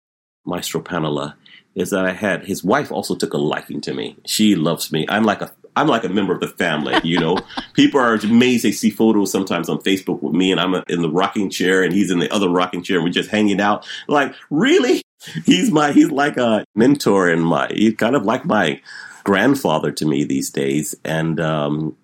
Maestro 0.46 0.82
Panula 0.82 1.36
is 1.76 1.92
that 1.92 2.06
I 2.06 2.12
had 2.12 2.46
his 2.46 2.62
wife 2.62 2.92
also 2.92 3.16
took 3.16 3.34
a 3.34 3.38
liking 3.38 3.80
to 3.82 3.94
me. 3.94 4.18
She 4.26 4.56
loves 4.56 4.92
me. 4.92 5.06
I'm 5.08 5.24
like 5.24 5.42
a 5.42 5.54
I'm 5.76 5.88
like 5.88 6.04
a 6.04 6.10
member 6.10 6.34
of 6.34 6.40
the 6.40 6.48
family, 6.48 6.96
you 7.04 7.20
know. 7.20 7.38
People 7.74 8.00
are 8.00 8.16
amazed. 8.16 8.64
They 8.64 8.72
see 8.72 8.90
photos 8.90 9.32
sometimes 9.32 9.70
on 9.70 9.80
Facebook 9.80 10.22
with 10.22 10.34
me, 10.34 10.52
and 10.52 10.60
I'm 10.60 10.76
in 10.88 11.02
the 11.02 11.10
rocking 11.10 11.50
chair, 11.50 11.84
and 11.84 11.94
he's 11.94 12.12
in 12.12 12.20
the 12.20 12.34
other 12.34 12.50
rocking 12.50 12.84
chair, 12.84 12.98
and 12.98 13.06
we're 13.06 13.12
just 13.12 13.30
hanging 13.30 13.60
out. 13.60 13.88
Like, 14.08 14.34
really? 14.50 15.02
He's 15.46 15.72
my, 15.72 15.92
he's 15.92 16.12
like 16.12 16.38
a 16.38 16.66
mentor, 16.76 17.30
and 17.30 17.44
my, 17.44 17.68
he's 17.72 17.96
kind 17.96 18.16
of 18.16 18.26
like 18.26 18.46
my 18.46 18.80
grandfather 19.24 19.92
to 19.94 20.06
me 20.06 20.24
these 20.24 20.52
days. 20.52 20.94
And 21.04 21.40
um, 21.40 21.98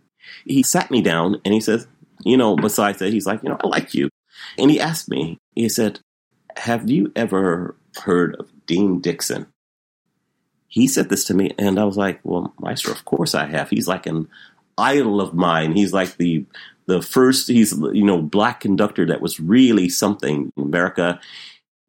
he 0.44 0.64
sat 0.64 0.90
me 0.90 1.04
down, 1.04 1.40
and 1.46 1.54
he 1.54 1.60
says, 1.60 1.88
you 2.24 2.36
know, 2.36 2.56
besides 2.56 2.98
that, 3.00 3.14
he's 3.14 3.28
like, 3.28 3.44
you 3.44 3.50
know, 3.50 3.58
I 3.64 3.68
like 3.68 3.94
you. 3.94 4.10
And 4.58 4.72
he 4.72 4.80
asked 4.80 5.10
me, 5.10 5.38
he 5.56 5.70
said, 5.70 6.00
Have 6.58 6.90
you 6.90 7.12
ever 7.16 7.76
heard 8.04 8.36
of 8.38 8.50
Dean 8.66 9.02
Dixon? 9.02 9.48
He 10.72 10.88
said 10.88 11.10
this 11.10 11.26
to 11.26 11.34
me, 11.34 11.52
and 11.60 11.78
I 11.78 11.84
was 11.84 11.98
like, 11.98 12.22
"Well, 12.24 12.54
Maestro, 12.58 12.94
of 12.94 13.04
course 13.04 13.36
I 13.36 13.46
have." 13.46 13.70
He's 13.70 13.90
like 13.90 14.06
an 14.06 14.30
idol 14.78 15.20
of 15.20 15.34
mine. 15.34 15.74
He's 15.74 15.92
like 15.92 16.16
the 16.16 16.46
the 16.86 17.02
first. 17.02 17.50
He's 17.50 17.74
you 17.74 18.06
know 18.06 18.22
black 18.22 18.62
conductor 18.62 19.06
that 19.06 19.22
was 19.22 19.40
really 19.40 19.90
something 19.90 20.52
in 20.56 20.64
America. 20.64 21.20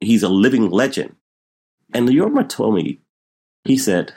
He's 0.00 0.24
a 0.24 0.28
living 0.28 0.68
legend. 0.68 1.14
And 1.94 2.08
the 2.08 2.16
Jorma 2.16 2.48
told 2.48 2.74
me, 2.74 2.98
he 3.64 3.78
said, 3.78 4.12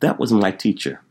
"That 0.00 0.18
was 0.18 0.32
my 0.32 0.50
teacher." 0.50 1.02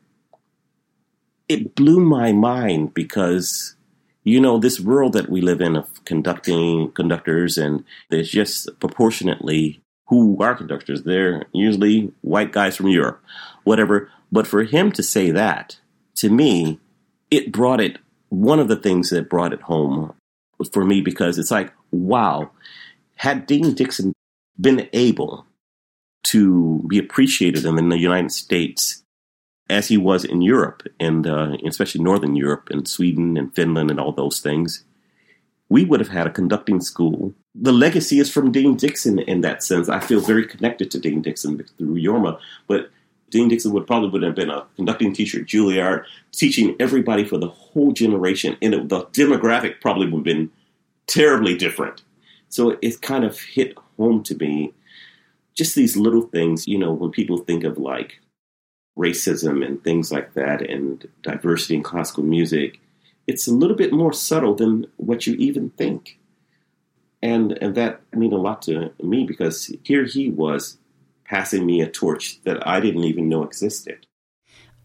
It 1.48 1.76
blew 1.76 2.00
my 2.00 2.32
mind 2.32 2.96
because 2.96 3.76
you 4.24 4.40
know 4.40 4.58
this 4.58 4.80
world 4.80 5.14
that 5.14 5.30
we 5.30 5.42
live 5.42 5.62
in 5.62 5.76
of 5.76 6.04
conducting 6.06 6.92
conductors 6.94 7.58
and 7.58 7.84
there's 8.10 8.32
just 8.32 8.80
proportionately 8.80 9.81
who 10.12 10.38
are 10.42 10.56
conductors. 10.56 11.04
They're 11.04 11.46
usually 11.54 12.12
white 12.20 12.52
guys 12.52 12.76
from 12.76 12.90
Europe, 12.90 13.24
whatever. 13.64 14.12
But 14.30 14.46
for 14.46 14.64
him 14.64 14.92
to 14.92 15.02
say 15.02 15.32
that, 15.32 15.80
to 16.16 16.30
me, 16.30 16.82
it 17.32 17.54
brought 17.54 17.80
it, 17.80 17.98
one 18.28 18.60
of 18.60 18.68
the 18.68 18.76
things 18.76 19.10
that 19.10 19.30
brought 19.30 19.54
it 19.54 19.62
home 19.62 20.14
for 20.74 20.84
me 20.84 21.00
because 21.00 21.40
it's 21.40 21.50
like, 21.50 21.72
wow, 21.92 22.52
had 23.16 23.46
Dean 23.46 23.74
Dixon 23.74 24.14
been 24.60 24.90
able 24.92 25.46
to 26.24 26.84
be 26.90 27.00
appreciated 27.00 27.66
in 27.66 27.88
the 27.88 27.98
United 27.98 28.34
States 28.34 29.04
as 29.70 29.88
he 29.88 29.98
was 29.98 30.26
in 30.26 30.42
Europe, 30.42 30.84
and 31.00 31.26
uh, 31.26 31.56
especially 31.66 32.04
Northern 32.04 32.36
Europe 32.36 32.68
and 32.70 32.86
Sweden 32.86 33.38
and 33.38 33.56
Finland 33.56 33.90
and 33.90 34.00
all 34.00 34.12
those 34.12 34.42
things, 34.42 34.84
we 35.70 35.86
would 35.86 36.02
have 36.02 36.10
had 36.10 36.28
a 36.28 36.32
conducting 36.32 36.82
school. 36.82 37.34
The 37.54 37.74
legacy 37.74 38.20
is 38.20 38.32
from 38.32 38.52
Dean 38.52 38.78
Dixon 38.78 39.20
in 39.20 39.42
that 39.42 39.62
sense. 39.64 39.90
I 39.90 40.00
feel 40.00 40.22
very 40.22 40.46
connected 40.48 40.90
to 40.92 41.00
Dean 41.00 41.22
Dixon 41.22 41.62
through 41.78 41.96
Jorma, 41.96 42.40
but 42.68 42.90
Dean 43.30 43.48
Dixon 43.48 43.74
would 43.74 43.88
probably 43.88 44.10
would 44.10 44.24
have 44.24 44.36
been 44.36 44.50
a 44.50 44.66
conducting 44.76 45.14
teacher 45.14 45.40
at 45.40 45.48
Juilliard, 45.48 46.06
teaching 46.32 46.76
everybody 46.80 47.26
for 47.26 47.38
the 47.38 47.50
whole 47.50 47.92
generation, 47.92 48.58
and 48.62 48.74
it, 48.74 48.90
the 48.90 49.06
demographic 49.08 49.82
probably 49.82 50.06
would 50.06 50.20
have 50.20 50.24
been 50.24 50.52
terribly 51.08 51.58
different. 51.58 52.04
So 52.50 52.78
it 52.82 53.02
kind 53.02 53.24
of 53.24 53.40
hit 53.40 53.78
home 53.98 54.24
to 54.24 54.36
me. 54.36 54.74
Just 55.56 55.76
these 55.76 55.98
little 55.98 56.24
things, 56.24 56.68
you 56.68 56.78
know, 56.78 56.94
when 56.94 57.12
people 57.12 57.38
think 57.38 57.64
of 57.64 57.78
like 57.78 58.22
racism 58.98 59.66
and 59.66 59.84
things 59.84 60.12
like 60.12 60.34
that, 60.34 60.62
and 60.62 61.08
diversity 61.22 61.76
in 61.76 61.84
classical 61.84 62.24
music, 62.24 62.80
it's 63.28 63.48
a 63.48 63.54
little 63.54 63.76
bit 63.76 63.94
more 63.94 64.14
subtle 64.14 64.56
than 64.56 64.88
what 64.98 65.26
you 65.28 65.36
even 65.36 65.70
think. 65.72 66.18
And, 67.24 67.58
and 67.62 67.76
that 67.76 68.02
mean 68.14 68.34
a 68.34 68.38
lot 68.38 68.64
to 68.64 68.92
me 69.02 69.26
because 69.26 69.74
here 69.84 70.06
he 70.06 70.30
was 70.30 70.78
passing 71.24 71.66
me 71.66 71.82
a 71.82 71.88
torch 71.88 72.42
that 72.44 72.66
I 72.68 72.80
didn't 72.80 73.04
even 73.04 73.30
know 73.30 73.44
existed. 73.44 74.06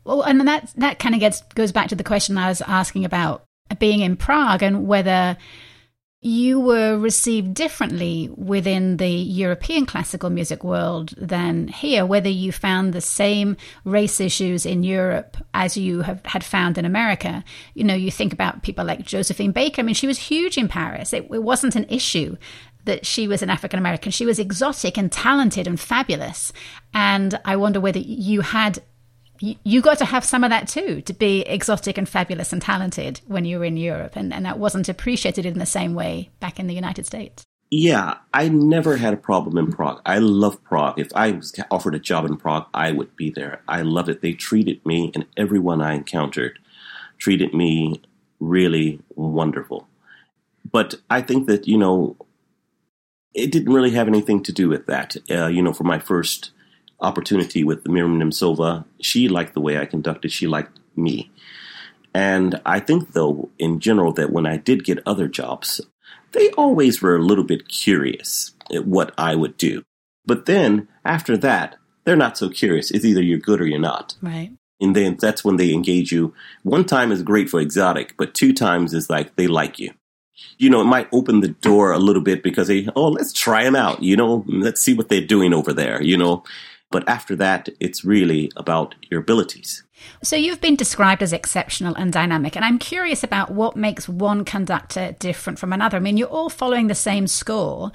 Well, 0.05 0.23
and 0.23 0.47
that 0.47 0.73
that 0.77 1.01
kind 1.01 1.17
of 1.17 1.21
gets 1.21 1.43
goes 1.55 1.73
back 1.73 1.89
to 1.89 1.97
the 1.97 2.05
question 2.05 2.39
I 2.39 2.49
was 2.49 2.63
asking 2.63 3.05
about 3.05 3.43
being 3.81 4.01
in 4.01 4.17
Prague 4.17 4.63
and 4.63 4.87
whether 4.87 5.37
you 6.27 6.59
were 6.59 6.99
received 6.99 7.55
differently 7.55 8.29
within 8.37 8.97
the 8.97 9.09
European 9.09 9.87
classical 9.87 10.29
music 10.29 10.65
world 10.65 11.15
than 11.17 11.69
here, 11.69 12.05
whether 12.05 12.29
you 12.29 12.51
found 12.51 12.93
the 12.93 13.01
same 13.01 13.57
race 13.85 14.21
issues 14.21 14.67
in 14.67 14.83
Europe 14.83 15.37
as 15.55 15.77
you 15.77 16.03
have 16.03 16.21
had 16.27 16.43
found 16.43 16.79
in 16.79 16.85
America. 16.85 17.45
You 17.75 17.85
know, 17.85 17.95
you 17.95 18.11
think 18.11 18.33
about 18.33 18.65
people 18.65 18.85
like 18.85 19.07
Josephine 19.07 19.53
Baker. 19.53 19.81
I 19.81 19.85
mean, 19.85 19.95
she 19.95 20.09
was 20.09 20.19
huge 20.19 20.59
in 20.59 20.67
Paris. 20.67 21.13
It, 21.13 21.29
it 21.31 21.45
wasn't 21.45 21.77
an 21.77 21.87
issue 21.89 22.37
that 22.87 23.07
she 23.07 23.29
was 23.29 23.41
an 23.43 23.51
African 23.51 23.79
American. 23.79 24.11
She 24.11 24.27
was 24.27 24.41
exotic 24.41 24.99
and 24.99 25.13
talented 25.13 25.69
and 25.69 25.79
fabulous. 25.79 26.53
And 26.93 27.39
I 27.45 27.55
wonder 27.55 27.81
whether 27.81 28.01
you 28.01 28.41
had 28.41 28.81
you, 29.41 29.81
got 29.81 29.99
to 29.99 30.05
have 30.05 30.25
some 30.25 30.45
of 30.45 30.51
that 30.51 30.69
too, 30.69 31.01
to 31.03 31.13
be 31.13 31.41
exotic 31.43 31.99
and 31.99 32.09
fabulous 32.09 32.53
and 32.53 32.63
talented 32.63 33.21
when 33.27 33.45
you 33.45 33.59
were 33.59 33.65
in 33.65 33.77
Europe, 33.77 34.17
and, 34.17 34.33
and 34.33 34.45
that 34.45 34.59
wasn't 34.59 34.89
appreciated 34.89 35.47
in 35.47 35.59
the 35.59 35.67
same 35.67 35.95
way 35.95 36.31
back 36.41 36.59
in 36.59 36.67
the 36.67 36.75
United 36.75 37.07
States. 37.07 37.45
Yeah, 37.71 38.19
I 38.33 38.49
never 38.49 38.97
had 38.97 39.13
a 39.13 39.17
problem 39.17 39.59
in 39.59 39.73
Prague. 39.73 40.01
I 40.07 40.19
love 40.19 40.63
Prague. 40.63 40.99
If 40.99 41.09
I 41.17 41.33
was 41.33 41.53
offered 41.71 41.97
a 41.97 41.99
job 41.99 42.25
in 42.25 42.37
Prague, 42.37 42.67
I 42.73 42.93
would 42.93 43.17
be 43.17 43.31
there. 43.31 43.61
I 43.67 43.83
loved 43.83 44.09
it. 44.09 44.23
They 44.23 44.35
treated 44.35 44.85
me 44.87 45.11
and 45.15 45.27
everyone 45.37 45.81
I 45.81 45.95
encountered 45.95 46.61
treated 47.19 47.53
me 47.55 48.01
really 48.39 49.01
wonderful. 49.17 49.89
But 50.71 50.95
I 51.11 51.23
think 51.23 51.49
that, 51.49 51.67
you 51.67 51.77
know, 51.77 52.17
it 53.35 53.51
didn't 53.51 53.73
really 53.73 53.91
have 53.93 54.09
anything 54.09 54.43
to 54.45 54.53
do 54.53 54.69
with 54.69 54.87
that. 54.87 55.17
Uh, 55.29 55.49
you 55.49 55.61
know, 55.61 55.73
for 55.73 55.85
my 55.85 55.99
first 55.99 56.53
opportunity 57.01 57.65
with 57.65 57.87
Miriam 57.87 58.19
Němcová. 58.19 58.85
She 59.01 59.29
liked 59.29 59.55
the 59.55 59.61
way 59.61 59.79
I 59.79 59.87
conducted. 59.87 60.33
She 60.33 60.47
liked 60.47 60.79
me. 60.97 61.31
And 62.15 62.61
I 62.65 62.81
think, 62.81 63.13
though, 63.13 63.51
in 63.59 63.81
general, 63.81 64.13
that 64.15 64.33
when 64.33 64.47
I 64.47 64.57
did 64.57 64.85
get 64.85 65.03
other 65.07 65.29
jobs, 65.29 65.81
they 66.33 66.51
always 66.53 67.03
were 67.03 67.17
a 67.17 67.23
little 67.23 67.45
bit 67.45 67.69
curious 67.69 68.53
at 68.75 68.87
what 68.87 69.13
I 69.19 69.35
would 69.35 69.57
do. 69.57 69.83
But 70.25 70.47
then 70.47 70.89
after 71.05 71.37
that, 71.37 71.77
they're 72.05 72.17
not 72.17 72.39
so 72.39 72.49
curious. 72.49 72.91
It's 72.91 73.05
either 73.05 73.23
you're 73.23 73.39
good 73.39 73.61
or 73.61 73.67
you're 73.67 73.79
not. 73.79 74.15
Right. 74.23 74.53
And 74.81 74.95
then 74.95 75.17
that's 75.21 75.45
when 75.45 75.57
they 75.57 75.73
engage 75.73 76.13
you. 76.13 76.35
One 76.63 76.85
time 76.85 77.13
is 77.13 77.23
great 77.23 77.49
for 77.49 77.61
exotic, 77.61 78.15
but 78.17 78.35
two 78.35 78.53
times 78.53 78.93
is 78.93 79.09
like 79.09 79.37
they 79.37 79.47
like 79.47 79.79
you. 79.79 79.93
You 80.59 80.69
know, 80.69 80.83
it 80.83 80.85
might 80.85 81.09
open 81.13 81.41
the 81.41 81.49
door 81.49 81.93
a 81.93 81.99
little 81.99 82.23
bit 82.23 82.43
because 82.43 82.69
they, 82.69 82.89
oh, 82.95 83.09
let's 83.09 83.33
try 83.33 83.65
them 83.65 83.77
out. 83.77 84.03
You 84.03 84.17
know, 84.17 84.45
let's 84.47 84.83
see 84.83 84.93
what 84.93 85.09
they're 85.09 85.21
doing 85.21 85.55
over 85.55 85.73
there. 85.73 86.03
You 86.03 86.19
know, 86.19 86.45
but 86.97 87.07
after 87.07 87.37
that, 87.37 87.69
it's 87.79 88.07
really 88.07 88.51
about 88.57 88.95
your 89.11 89.21
abilities. 89.21 89.83
So 90.23 90.35
you've 90.35 90.63
been 90.63 90.77
described 90.77 91.23
as 91.23 91.31
exceptional 91.31 91.95
and 91.95 92.11
dynamic, 92.11 92.57
and 92.57 92.65
I'm 92.65 92.79
curious 92.79 93.23
about 93.23 93.51
what 93.51 93.77
makes 93.77 94.09
one 94.09 94.47
conductor 94.47 95.15
different 95.19 95.59
from 95.59 95.75
another. 95.75 95.99
I 95.99 96.01
mean, 96.01 96.17
you're 96.17 96.27
all 96.39 96.49
following 96.49 96.87
the 96.87 96.95
same 96.95 97.27
score. 97.27 97.93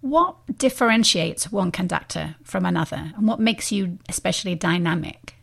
What 0.00 0.36
differentiates 0.56 1.52
one 1.52 1.70
conductor 1.70 2.36
from 2.42 2.64
another, 2.64 3.12
and 3.14 3.28
what 3.28 3.40
makes 3.40 3.70
you 3.70 3.98
especially 4.08 4.54
dynamic? 4.54 5.34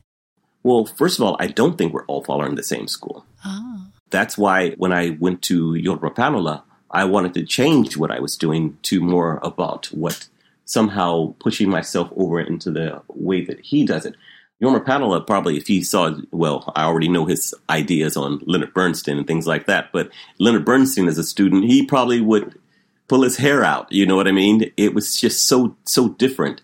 Well, 0.64 0.88
first 0.88 1.20
of 1.20 1.24
all, 1.24 1.38
I 1.40 1.46
don't 1.46 1.78
think 1.78 1.94
we're 1.94 2.06
all 2.06 2.24
following 2.24 2.56
the 2.56 2.64
same 2.64 2.88
school. 2.88 3.28
Oh. 3.46 3.62
Ah. 3.62 3.88
That's 4.10 4.40
why 4.40 4.72
when 4.72 4.92
I 4.92 5.18
went 5.20 5.44
to 5.44 5.74
Jorma 5.74 6.16
Panula, 6.16 6.64
I 6.90 7.04
wanted 7.04 7.36
to 7.36 7.46
change 7.46 7.96
what 7.96 8.10
I 8.10 8.20
was 8.20 8.36
doing 8.36 8.80
to 8.90 9.02
more 9.02 9.40
about 9.44 9.86
what 9.88 10.30
somehow 10.68 11.34
pushing 11.40 11.70
myself 11.70 12.10
over 12.16 12.40
into 12.40 12.70
the 12.70 13.02
way 13.08 13.44
that 13.44 13.60
he 13.62 13.86
does 13.86 14.06
it. 14.06 14.16
Jorma 14.62 14.84
Panula 14.84 15.26
probably, 15.26 15.58
if 15.58 15.68
he 15.68 15.82
saw, 15.82 16.16
well, 16.32 16.72
I 16.76 16.84
already 16.84 17.08
know 17.08 17.26
his 17.26 17.56
ideas 17.70 18.18
on 18.18 18.42
Leonard 18.46 18.74
Bernstein 18.74 19.18
and 19.18 19.26
things 19.26 19.48
like 19.48 19.66
that, 19.68 19.92
but 19.94 20.12
Leonard 20.40 20.66
Bernstein 20.66 21.08
as 21.08 21.18
a 21.18 21.24
student, 21.24 21.66
he 21.66 21.86
probably 21.86 22.20
would 22.20 22.60
pull 23.08 23.24
his 23.24 23.38
hair 23.38 23.64
out. 23.64 23.92
You 23.92 24.06
know 24.06 24.18
what 24.18 24.28
I 24.28 24.32
mean? 24.32 24.72
It 24.76 24.94
was 24.94 25.20
just 25.20 25.46
so, 25.46 25.78
so 25.86 26.10
different. 26.10 26.62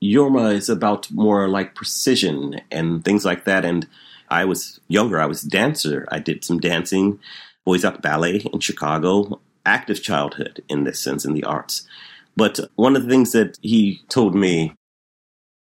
Jorma 0.00 0.54
is 0.54 0.68
about 0.68 1.10
more 1.10 1.48
like 1.48 1.74
precision 1.74 2.60
and 2.70 3.04
things 3.04 3.24
like 3.24 3.44
that. 3.44 3.64
And 3.64 3.86
I 4.30 4.46
was 4.46 4.80
younger, 4.88 5.20
I 5.20 5.26
was 5.26 5.42
dancer. 5.42 6.08
I 6.10 6.20
did 6.20 6.44
some 6.44 6.58
dancing, 6.58 7.18
Boys 7.66 7.84
Up 7.84 8.00
Ballet 8.00 8.36
in 8.52 8.60
Chicago, 8.60 9.40
active 9.66 10.02
childhood 10.02 10.62
in 10.68 10.84
this 10.84 11.00
sense 11.00 11.24
in 11.24 11.34
the 11.34 11.44
arts. 11.44 11.86
But 12.36 12.60
one 12.76 12.96
of 12.96 13.02
the 13.02 13.08
things 13.08 13.32
that 13.32 13.58
he 13.62 14.00
told 14.08 14.34
me, 14.34 14.74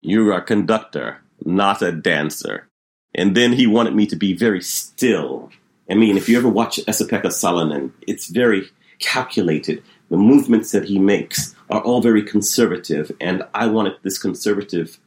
you're 0.02 0.32
a 0.32 0.42
conductor, 0.42 1.18
not 1.44 1.82
a 1.82 1.92
dancer. 1.92 2.68
And 3.14 3.36
then 3.36 3.52
he 3.52 3.66
wanted 3.66 3.94
me 3.94 4.06
to 4.06 4.16
be 4.16 4.34
very 4.34 4.60
still. 4.60 5.50
I 5.90 5.94
mean, 5.94 6.16
if 6.16 6.28
you 6.28 6.36
ever 6.36 6.48
watch 6.48 6.80
Esa-Pekka 6.86 7.28
Salonen, 7.28 7.92
it's 8.06 8.28
very 8.28 8.68
calculated. 8.98 9.82
The 10.10 10.16
movements 10.16 10.72
that 10.72 10.84
he 10.84 10.98
makes 10.98 11.54
are 11.70 11.80
all 11.80 12.00
very 12.00 12.22
conservative, 12.22 13.12
and 13.20 13.42
I 13.54 13.66
wanted 13.66 13.94
this 14.02 14.18
conservative 14.18 14.98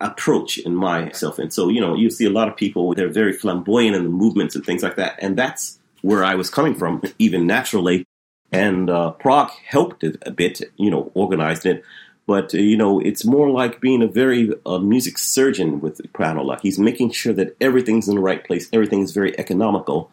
approach 0.00 0.58
in 0.58 0.74
myself. 0.74 1.38
And 1.38 1.52
so, 1.52 1.68
you 1.68 1.80
know, 1.80 1.94
you 1.94 2.10
see 2.10 2.26
a 2.26 2.30
lot 2.30 2.48
of 2.48 2.56
people, 2.56 2.94
they're 2.94 3.08
very 3.08 3.32
flamboyant 3.32 3.96
in 3.96 4.04
the 4.04 4.10
movements 4.10 4.54
and 4.54 4.64
things 4.64 4.82
like 4.82 4.96
that. 4.96 5.16
And 5.20 5.36
that's 5.36 5.78
where 6.02 6.24
I 6.24 6.34
was 6.34 6.50
coming 6.50 6.74
from, 6.74 7.02
even 7.18 7.46
naturally. 7.46 8.06
And 8.52 8.90
uh, 8.90 9.12
Prague 9.12 9.50
helped 9.66 10.02
it 10.02 10.16
a 10.22 10.30
bit, 10.30 10.60
you 10.76 10.90
know, 10.90 11.10
organized 11.14 11.66
it. 11.66 11.84
But, 12.26 12.54
uh, 12.54 12.58
you 12.58 12.76
know, 12.76 13.00
it's 13.00 13.24
more 13.24 13.50
like 13.50 13.80
being 13.80 14.02
a 14.02 14.08
very 14.08 14.50
uh, 14.66 14.78
music 14.78 15.18
surgeon 15.18 15.80
with 15.80 16.00
Panula. 16.12 16.60
He's 16.60 16.78
making 16.78 17.10
sure 17.10 17.32
that 17.32 17.56
everything's 17.60 18.08
in 18.08 18.16
the 18.16 18.20
right 18.20 18.44
place, 18.44 18.68
everything's 18.72 19.12
very 19.12 19.38
economical. 19.38 20.10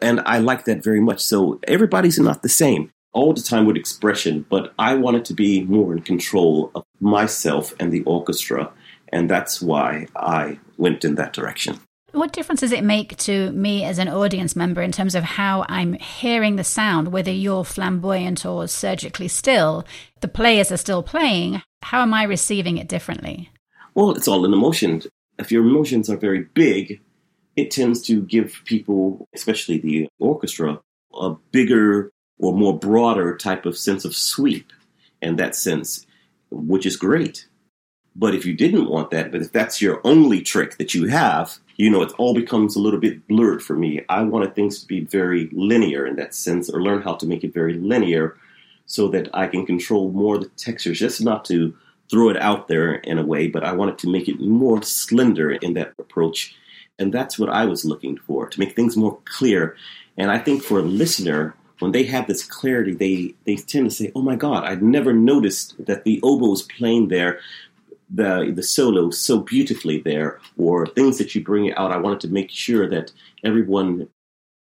And 0.00 0.20
I 0.26 0.38
like 0.38 0.64
that 0.64 0.82
very 0.82 1.00
much. 1.00 1.20
So 1.20 1.60
everybody's 1.66 2.18
not 2.18 2.42
the 2.42 2.48
same 2.48 2.90
all 3.12 3.34
the 3.34 3.42
time 3.42 3.66
with 3.66 3.76
expression, 3.76 4.46
but 4.48 4.72
I 4.78 4.94
wanted 4.94 5.24
to 5.26 5.34
be 5.34 5.64
more 5.64 5.92
in 5.92 6.00
control 6.00 6.70
of 6.74 6.84
myself 7.00 7.74
and 7.78 7.92
the 7.92 8.02
orchestra. 8.04 8.72
And 9.08 9.28
that's 9.28 9.60
why 9.60 10.06
I 10.16 10.58
went 10.78 11.04
in 11.04 11.16
that 11.16 11.34
direction. 11.34 11.78
What 12.12 12.32
difference 12.32 12.60
does 12.60 12.72
it 12.72 12.84
make 12.84 13.16
to 13.18 13.50
me 13.52 13.84
as 13.84 13.98
an 13.98 14.08
audience 14.08 14.54
member 14.54 14.82
in 14.82 14.92
terms 14.92 15.14
of 15.14 15.24
how 15.24 15.64
I'm 15.70 15.94
hearing 15.94 16.56
the 16.56 16.64
sound, 16.64 17.08
whether 17.08 17.30
you're 17.30 17.64
flamboyant 17.64 18.44
or 18.44 18.68
surgically 18.68 19.28
still? 19.28 19.86
The 20.20 20.28
players 20.28 20.70
are 20.70 20.76
still 20.76 21.02
playing. 21.02 21.62
How 21.80 22.02
am 22.02 22.12
I 22.12 22.24
receiving 22.24 22.76
it 22.76 22.86
differently? 22.86 23.50
Well, 23.94 24.10
it's 24.10 24.28
all 24.28 24.44
in 24.44 24.52
emotion. 24.52 25.02
If 25.38 25.50
your 25.50 25.66
emotions 25.66 26.10
are 26.10 26.18
very 26.18 26.44
big, 26.52 27.00
it 27.56 27.70
tends 27.70 28.02
to 28.02 28.20
give 28.20 28.60
people, 28.66 29.26
especially 29.34 29.78
the 29.78 30.08
orchestra, 30.18 30.80
a 31.14 31.34
bigger 31.50 32.10
or 32.38 32.52
more 32.52 32.78
broader 32.78 33.36
type 33.38 33.64
of 33.64 33.78
sense 33.78 34.04
of 34.04 34.14
sweep 34.14 34.70
in 35.22 35.36
that 35.36 35.56
sense, 35.56 36.06
which 36.50 36.84
is 36.84 36.96
great. 36.96 37.46
But 38.14 38.34
if 38.34 38.44
you 38.44 38.54
didn't 38.54 38.90
want 38.90 39.10
that, 39.10 39.32
but 39.32 39.40
if 39.40 39.52
that's 39.52 39.80
your 39.80 40.00
only 40.04 40.42
trick 40.42 40.76
that 40.76 40.94
you 40.94 41.06
have, 41.06 41.58
you 41.76 41.90
know, 41.90 42.02
it 42.02 42.12
all 42.18 42.34
becomes 42.34 42.76
a 42.76 42.80
little 42.80 43.00
bit 43.00 43.26
blurred 43.26 43.62
for 43.62 43.74
me. 43.74 44.04
I 44.08 44.22
wanted 44.22 44.54
things 44.54 44.80
to 44.80 44.86
be 44.86 45.00
very 45.00 45.48
linear 45.52 46.06
in 46.06 46.16
that 46.16 46.34
sense, 46.34 46.68
or 46.68 46.82
learn 46.82 47.02
how 47.02 47.14
to 47.14 47.26
make 47.26 47.42
it 47.42 47.54
very 47.54 47.74
linear 47.74 48.36
so 48.84 49.08
that 49.08 49.30
I 49.32 49.46
can 49.46 49.64
control 49.64 50.10
more 50.10 50.38
the 50.38 50.48
textures, 50.48 50.98
just 50.98 51.22
not 51.22 51.44
to 51.46 51.74
throw 52.10 52.28
it 52.28 52.36
out 52.36 52.68
there 52.68 52.94
in 52.94 53.18
a 53.18 53.24
way, 53.24 53.48
but 53.48 53.64
I 53.64 53.72
wanted 53.72 53.98
to 53.98 54.10
make 54.10 54.28
it 54.28 54.38
more 54.38 54.82
slender 54.82 55.50
in 55.50 55.72
that 55.74 55.94
approach. 55.98 56.54
And 56.98 57.12
that's 57.12 57.38
what 57.38 57.48
I 57.48 57.64
was 57.64 57.86
looking 57.86 58.18
for, 58.18 58.46
to 58.48 58.60
make 58.60 58.76
things 58.76 58.96
more 58.96 59.18
clear. 59.24 59.76
And 60.18 60.30
I 60.30 60.38
think 60.38 60.62
for 60.62 60.78
a 60.78 60.82
listener, 60.82 61.54
when 61.78 61.92
they 61.92 62.04
have 62.04 62.26
this 62.26 62.44
clarity, 62.44 62.94
they, 62.94 63.34
they 63.44 63.56
tend 63.56 63.88
to 63.88 63.96
say, 63.96 64.12
Oh 64.14 64.20
my 64.22 64.36
God, 64.36 64.64
I'd 64.64 64.82
never 64.82 65.14
noticed 65.14 65.74
that 65.86 66.04
the 66.04 66.20
oboe 66.22 66.52
is 66.52 66.62
playing 66.62 67.08
there 67.08 67.40
the 68.14 68.52
the 68.54 68.62
solo 68.62 69.10
so 69.10 69.40
beautifully 69.40 69.98
there, 69.98 70.40
or 70.56 70.86
things 70.86 71.18
that 71.18 71.34
you 71.34 71.42
bring 71.42 71.72
out. 71.74 71.92
I 71.92 71.96
wanted 71.96 72.20
to 72.20 72.28
make 72.28 72.50
sure 72.50 72.88
that 72.88 73.12
everyone 73.44 74.08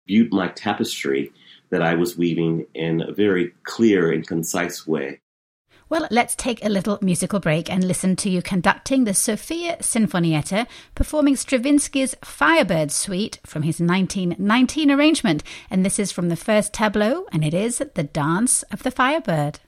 viewed 0.06 0.32
my 0.32 0.48
tapestry 0.48 1.32
that 1.70 1.82
I 1.82 1.94
was 1.94 2.18
weaving 2.18 2.66
in 2.74 3.02
a 3.02 3.12
very 3.12 3.52
clear 3.62 4.12
and 4.12 4.26
concise 4.26 4.86
way. 4.86 5.20
Well, 5.88 6.06
let's 6.12 6.36
take 6.36 6.64
a 6.64 6.68
little 6.68 7.00
musical 7.02 7.40
break 7.40 7.68
and 7.68 7.82
listen 7.82 8.14
to 8.16 8.30
you 8.30 8.42
conducting 8.42 9.02
the 9.02 9.14
Sofia 9.14 9.76
Sinfonietta, 9.80 10.68
performing 10.94 11.34
Stravinsky's 11.34 12.14
Firebird 12.22 12.92
Suite 12.92 13.40
from 13.44 13.62
his 13.62 13.80
1919 13.80 14.88
arrangement. 14.88 15.42
And 15.68 15.84
this 15.84 15.98
is 15.98 16.12
from 16.12 16.28
the 16.28 16.36
first 16.36 16.72
tableau, 16.72 17.26
and 17.32 17.44
it 17.44 17.54
is 17.54 17.78
The 17.78 18.04
Dance 18.04 18.62
of 18.64 18.84
the 18.84 18.92
Firebird. 18.92 19.58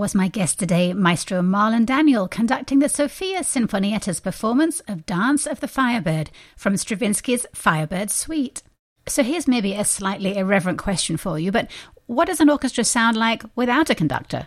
Was 0.00 0.14
my 0.14 0.28
guest 0.28 0.58
today, 0.58 0.94
Maestro 0.94 1.42
Marlon 1.42 1.84
Daniel, 1.84 2.26
conducting 2.26 2.78
the 2.78 2.88
Sophia 2.88 3.40
Sinfonietta's 3.40 4.18
performance 4.18 4.80
of 4.88 5.04
Dance 5.04 5.46
of 5.46 5.60
the 5.60 5.68
Firebird 5.68 6.30
from 6.56 6.78
Stravinsky's 6.78 7.46
Firebird 7.54 8.10
Suite. 8.10 8.62
So 9.06 9.22
here's 9.22 9.46
maybe 9.46 9.74
a 9.74 9.84
slightly 9.84 10.38
irreverent 10.38 10.78
question 10.78 11.18
for 11.18 11.38
you, 11.38 11.52
but 11.52 11.70
what 12.06 12.28
does 12.28 12.40
an 12.40 12.48
orchestra 12.48 12.82
sound 12.82 13.18
like 13.18 13.42
without 13.54 13.90
a 13.90 13.94
conductor? 13.94 14.46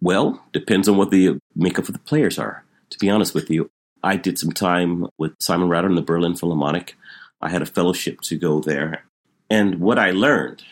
Well, 0.00 0.42
depends 0.54 0.88
on 0.88 0.96
what 0.96 1.10
the 1.10 1.38
makeup 1.54 1.86
of 1.86 1.92
the 1.92 1.98
players 1.98 2.38
are. 2.38 2.64
To 2.88 2.98
be 2.98 3.10
honest 3.10 3.34
with 3.34 3.50
you, 3.50 3.70
I 4.02 4.16
did 4.16 4.38
some 4.38 4.52
time 4.52 5.06
with 5.18 5.34
Simon 5.40 5.68
Rattle 5.68 5.90
in 5.90 5.96
the 5.96 6.00
Berlin 6.00 6.36
Philharmonic. 6.36 6.96
I 7.42 7.50
had 7.50 7.60
a 7.60 7.66
fellowship 7.66 8.22
to 8.22 8.38
go 8.38 8.60
there. 8.60 9.04
And 9.50 9.78
what 9.80 9.98
I 9.98 10.12
learned 10.12 10.64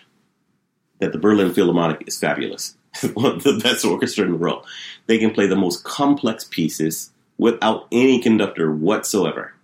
that 1.01 1.13
the 1.13 1.19
Berlin 1.19 1.53
Philharmonic 1.53 2.05
is 2.07 2.19
fabulous. 2.19 2.75
one 3.15 3.37
of 3.37 3.43
the 3.43 3.61
best 3.63 3.85
orchestra 3.85 4.25
in 4.25 4.33
the 4.33 4.39
world. 4.39 4.67
They 5.07 5.19
can 5.19 5.33
play 5.33 5.47
the 5.47 5.57
most 5.57 5.85
complex 5.85 6.45
pieces 6.45 7.11
without 7.39 7.87
any 7.91 8.21
conductor 8.21 8.73
whatsoever. 8.73 9.55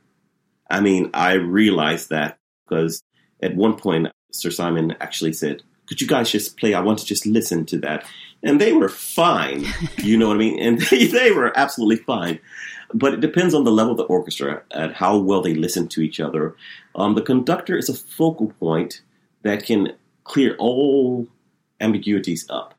I 0.71 0.81
mean, 0.81 1.11
I 1.14 1.35
realized 1.35 2.11
that 2.11 2.38
because 2.67 3.03
at 3.43 3.55
one 3.55 3.77
point, 3.77 4.09
Sir 4.33 4.51
Simon 4.51 4.97
actually 5.01 5.33
said, 5.33 5.62
Could 5.87 6.01
you 6.01 6.07
guys 6.07 6.31
just 6.31 6.57
play? 6.57 6.75
I 6.75 6.81
want 6.81 6.99
to 6.99 7.07
just 7.07 7.27
listen 7.27 7.67
to 7.67 7.79
that. 7.79 8.05
And 8.43 8.61
they 8.61 8.73
were 8.73 8.88
fine. 8.88 9.67
you 9.99 10.17
know 10.17 10.29
what 10.29 10.37
I 10.37 10.38
mean? 10.38 10.59
And 10.61 10.81
they, 10.91 11.07
they 11.07 11.31
were 11.31 11.57
absolutely 11.57 11.97
fine. 11.97 12.41
But 12.95 13.14
it 13.14 13.21
depends 13.21 13.55
on 13.55 13.64
the 13.64 13.71
level 13.71 13.93
of 13.93 13.99
the 13.99 14.05
orchestra 14.05 14.62
and 14.71 14.95
how 14.95 15.19
well 15.19 15.43
they 15.43 15.55
listen 15.55 15.88
to 15.88 16.01
each 16.01 16.21
other. 16.21 16.57
Um, 16.95 17.14
the 17.14 17.23
conductor 17.23 17.77
is 17.77 17.88
a 17.88 17.95
focal 17.95 18.49
point 18.59 19.03
that 19.43 19.64
can 19.64 19.93
clear 20.25 20.57
all 20.59 21.27
ambiguities 21.81 22.47
up. 22.49 22.78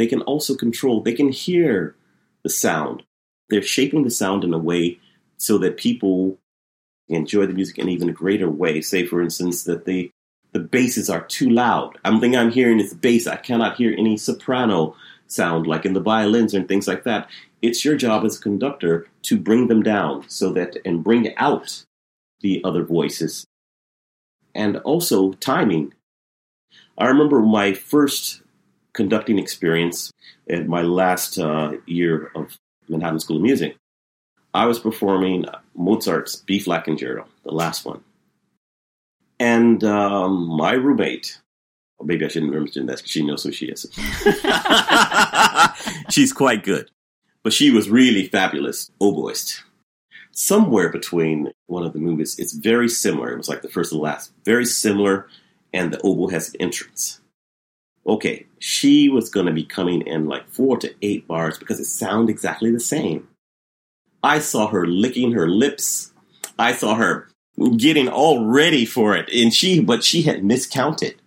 They 0.00 0.06
can 0.06 0.22
also 0.22 0.54
control, 0.54 1.02
they 1.02 1.12
can 1.12 1.28
hear 1.28 1.94
the 2.42 2.48
sound. 2.48 3.02
They're 3.50 3.60
shaping 3.60 4.02
the 4.02 4.10
sound 4.10 4.44
in 4.44 4.54
a 4.54 4.58
way 4.58 4.98
so 5.36 5.58
that 5.58 5.76
people 5.76 6.38
enjoy 7.10 7.44
the 7.44 7.52
music 7.52 7.76
in 7.76 7.90
even 7.90 8.10
greater 8.14 8.48
way. 8.48 8.80
Say, 8.80 9.04
for 9.04 9.20
instance, 9.20 9.64
that 9.64 9.84
the 9.84 10.10
the 10.52 10.58
basses 10.58 11.10
are 11.10 11.26
too 11.26 11.50
loud. 11.50 11.98
I'm 12.02 12.18
thing 12.18 12.34
I'm 12.34 12.50
hearing 12.50 12.80
is 12.80 12.88
the 12.88 12.96
bass. 12.96 13.26
I 13.26 13.36
cannot 13.36 13.76
hear 13.76 13.92
any 13.92 14.16
soprano 14.16 14.96
sound 15.26 15.66
like 15.66 15.84
in 15.84 15.92
the 15.92 16.00
violins 16.00 16.54
and 16.54 16.66
things 16.66 16.88
like 16.88 17.04
that. 17.04 17.28
It's 17.60 17.84
your 17.84 17.96
job 17.96 18.24
as 18.24 18.38
a 18.38 18.40
conductor 18.40 19.06
to 19.24 19.36
bring 19.36 19.66
them 19.66 19.82
down 19.82 20.26
so 20.30 20.50
that 20.54 20.78
and 20.86 21.04
bring 21.04 21.36
out 21.36 21.84
the 22.40 22.62
other 22.64 22.84
voices. 22.84 23.44
And 24.54 24.78
also 24.78 25.32
timing. 25.34 25.92
I 26.96 27.04
remember 27.04 27.40
my 27.40 27.74
first 27.74 28.40
conducting 28.92 29.38
experience 29.38 30.12
at 30.48 30.66
my 30.66 30.82
last 30.82 31.38
uh, 31.38 31.72
year 31.86 32.30
of 32.34 32.58
Manhattan 32.88 33.20
School 33.20 33.36
of 33.36 33.42
Music. 33.42 33.76
I 34.52 34.66
was 34.66 34.78
performing 34.78 35.44
Mozart's 35.74 36.36
B 36.36 36.58
flat 36.58 36.84
concerto, 36.84 37.26
the 37.44 37.52
last 37.52 37.84
one. 37.84 38.02
And 39.38 39.82
um, 39.84 40.48
my 40.48 40.72
roommate, 40.72 41.40
or 41.98 42.06
maybe 42.06 42.24
I 42.24 42.28
shouldn't 42.28 42.52
mention 42.52 42.86
that 42.86 42.96
because 42.98 43.10
she 43.10 43.24
knows 43.24 43.44
who 43.44 43.52
she 43.52 43.66
is. 43.66 43.86
She's 46.10 46.32
quite 46.32 46.64
good, 46.64 46.90
but 47.42 47.52
she 47.52 47.70
was 47.70 47.88
really 47.88 48.26
fabulous 48.26 48.90
oboist. 49.00 49.62
Somewhere 50.32 50.88
between 50.90 51.52
one 51.66 51.84
of 51.84 51.92
the 51.92 51.98
movies, 51.98 52.38
it's 52.38 52.52
very 52.52 52.88
similar. 52.88 53.32
It 53.32 53.38
was 53.38 53.48
like 53.48 53.62
the 53.62 53.68
first 53.68 53.92
and 53.92 54.00
the 54.00 54.04
last, 54.04 54.32
very 54.44 54.64
similar, 54.64 55.28
and 55.72 55.92
the 55.92 56.00
oboe 56.02 56.28
has 56.28 56.48
an 56.48 56.56
entrance 56.60 57.19
okay, 58.06 58.46
she 58.58 59.08
was 59.08 59.30
going 59.30 59.46
to 59.46 59.52
be 59.52 59.64
coming 59.64 60.02
in 60.02 60.26
like 60.26 60.48
four 60.48 60.76
to 60.78 60.94
eight 61.02 61.26
bars 61.26 61.58
because 61.58 61.80
it 61.80 61.86
sounded 61.86 62.30
exactly 62.30 62.70
the 62.70 62.80
same. 62.80 63.28
I 64.22 64.38
saw 64.38 64.68
her 64.68 64.86
licking 64.86 65.32
her 65.32 65.48
lips. 65.48 66.12
I 66.58 66.74
saw 66.74 66.94
her 66.94 67.28
getting 67.76 68.08
all 68.08 68.46
ready 68.46 68.84
for 68.84 69.16
it, 69.16 69.30
and 69.32 69.52
she, 69.52 69.80
but 69.80 70.04
she 70.04 70.22
had 70.22 70.44
miscounted. 70.44 71.20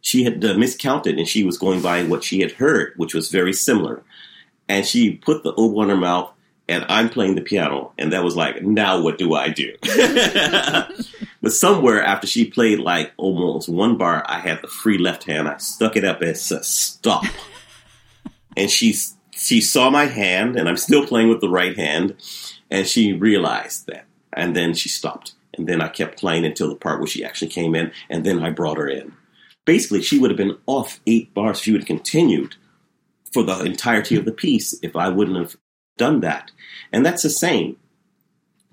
She 0.00 0.24
had 0.24 0.44
uh, 0.44 0.54
miscounted, 0.54 1.18
and 1.18 1.26
she 1.26 1.44
was 1.44 1.58
going 1.58 1.80
by 1.82 2.04
what 2.04 2.24
she 2.24 2.40
had 2.40 2.52
heard, 2.52 2.92
which 2.96 3.14
was 3.14 3.30
very 3.30 3.52
similar. 3.52 4.02
And 4.68 4.86
she 4.86 5.12
put 5.12 5.42
the 5.42 5.54
oboe 5.54 5.82
in 5.82 5.88
her 5.88 5.96
mouth, 5.96 6.32
and 6.68 6.84
I'm 6.88 7.08
playing 7.08 7.36
the 7.36 7.40
piano, 7.40 7.92
and 7.98 8.12
that 8.12 8.24
was 8.24 8.36
like, 8.36 8.62
now 8.62 9.00
what 9.00 9.18
do 9.18 9.34
I 9.34 9.48
do? 9.48 9.74
but 11.46 11.52
somewhere 11.52 12.02
after 12.02 12.26
she 12.26 12.44
played 12.44 12.80
like 12.80 13.12
almost 13.16 13.68
one 13.68 13.96
bar, 13.96 14.24
I 14.26 14.40
had 14.40 14.62
the 14.62 14.66
free 14.66 14.98
left 14.98 15.22
hand. 15.22 15.46
I 15.46 15.58
stuck 15.58 15.94
it 15.94 16.04
up 16.04 16.20
as 16.20 16.50
a 16.50 16.60
stop, 16.64 17.24
and 18.56 18.68
she 18.68 18.96
she 19.30 19.60
saw 19.60 19.88
my 19.88 20.06
hand, 20.06 20.56
and 20.56 20.68
I'm 20.68 20.76
still 20.76 21.06
playing 21.06 21.28
with 21.28 21.40
the 21.40 21.48
right 21.48 21.76
hand, 21.76 22.16
and 22.68 22.84
she 22.84 23.12
realized 23.12 23.86
that, 23.86 24.06
and 24.32 24.56
then 24.56 24.74
she 24.74 24.88
stopped, 24.88 25.34
and 25.56 25.68
then 25.68 25.80
I 25.80 25.86
kept 25.86 26.18
playing 26.18 26.44
until 26.44 26.68
the 26.68 26.74
part 26.74 26.98
where 26.98 27.06
she 27.06 27.24
actually 27.24 27.52
came 27.52 27.76
in, 27.76 27.92
and 28.10 28.26
then 28.26 28.42
I 28.42 28.50
brought 28.50 28.78
her 28.78 28.88
in. 28.88 29.12
Basically, 29.64 30.02
she 30.02 30.18
would 30.18 30.32
have 30.32 30.36
been 30.36 30.58
off 30.66 30.98
eight 31.06 31.32
bars. 31.32 31.60
She 31.60 31.70
would 31.70 31.82
have 31.82 31.86
continued 31.86 32.56
for 33.32 33.44
the 33.44 33.60
entirety 33.60 34.16
of 34.16 34.24
the 34.24 34.32
piece 34.32 34.74
if 34.82 34.96
I 34.96 35.10
wouldn't 35.10 35.38
have 35.38 35.56
done 35.96 36.22
that. 36.22 36.50
And 36.92 37.06
that's 37.06 37.22
the 37.22 37.30
same. 37.30 37.76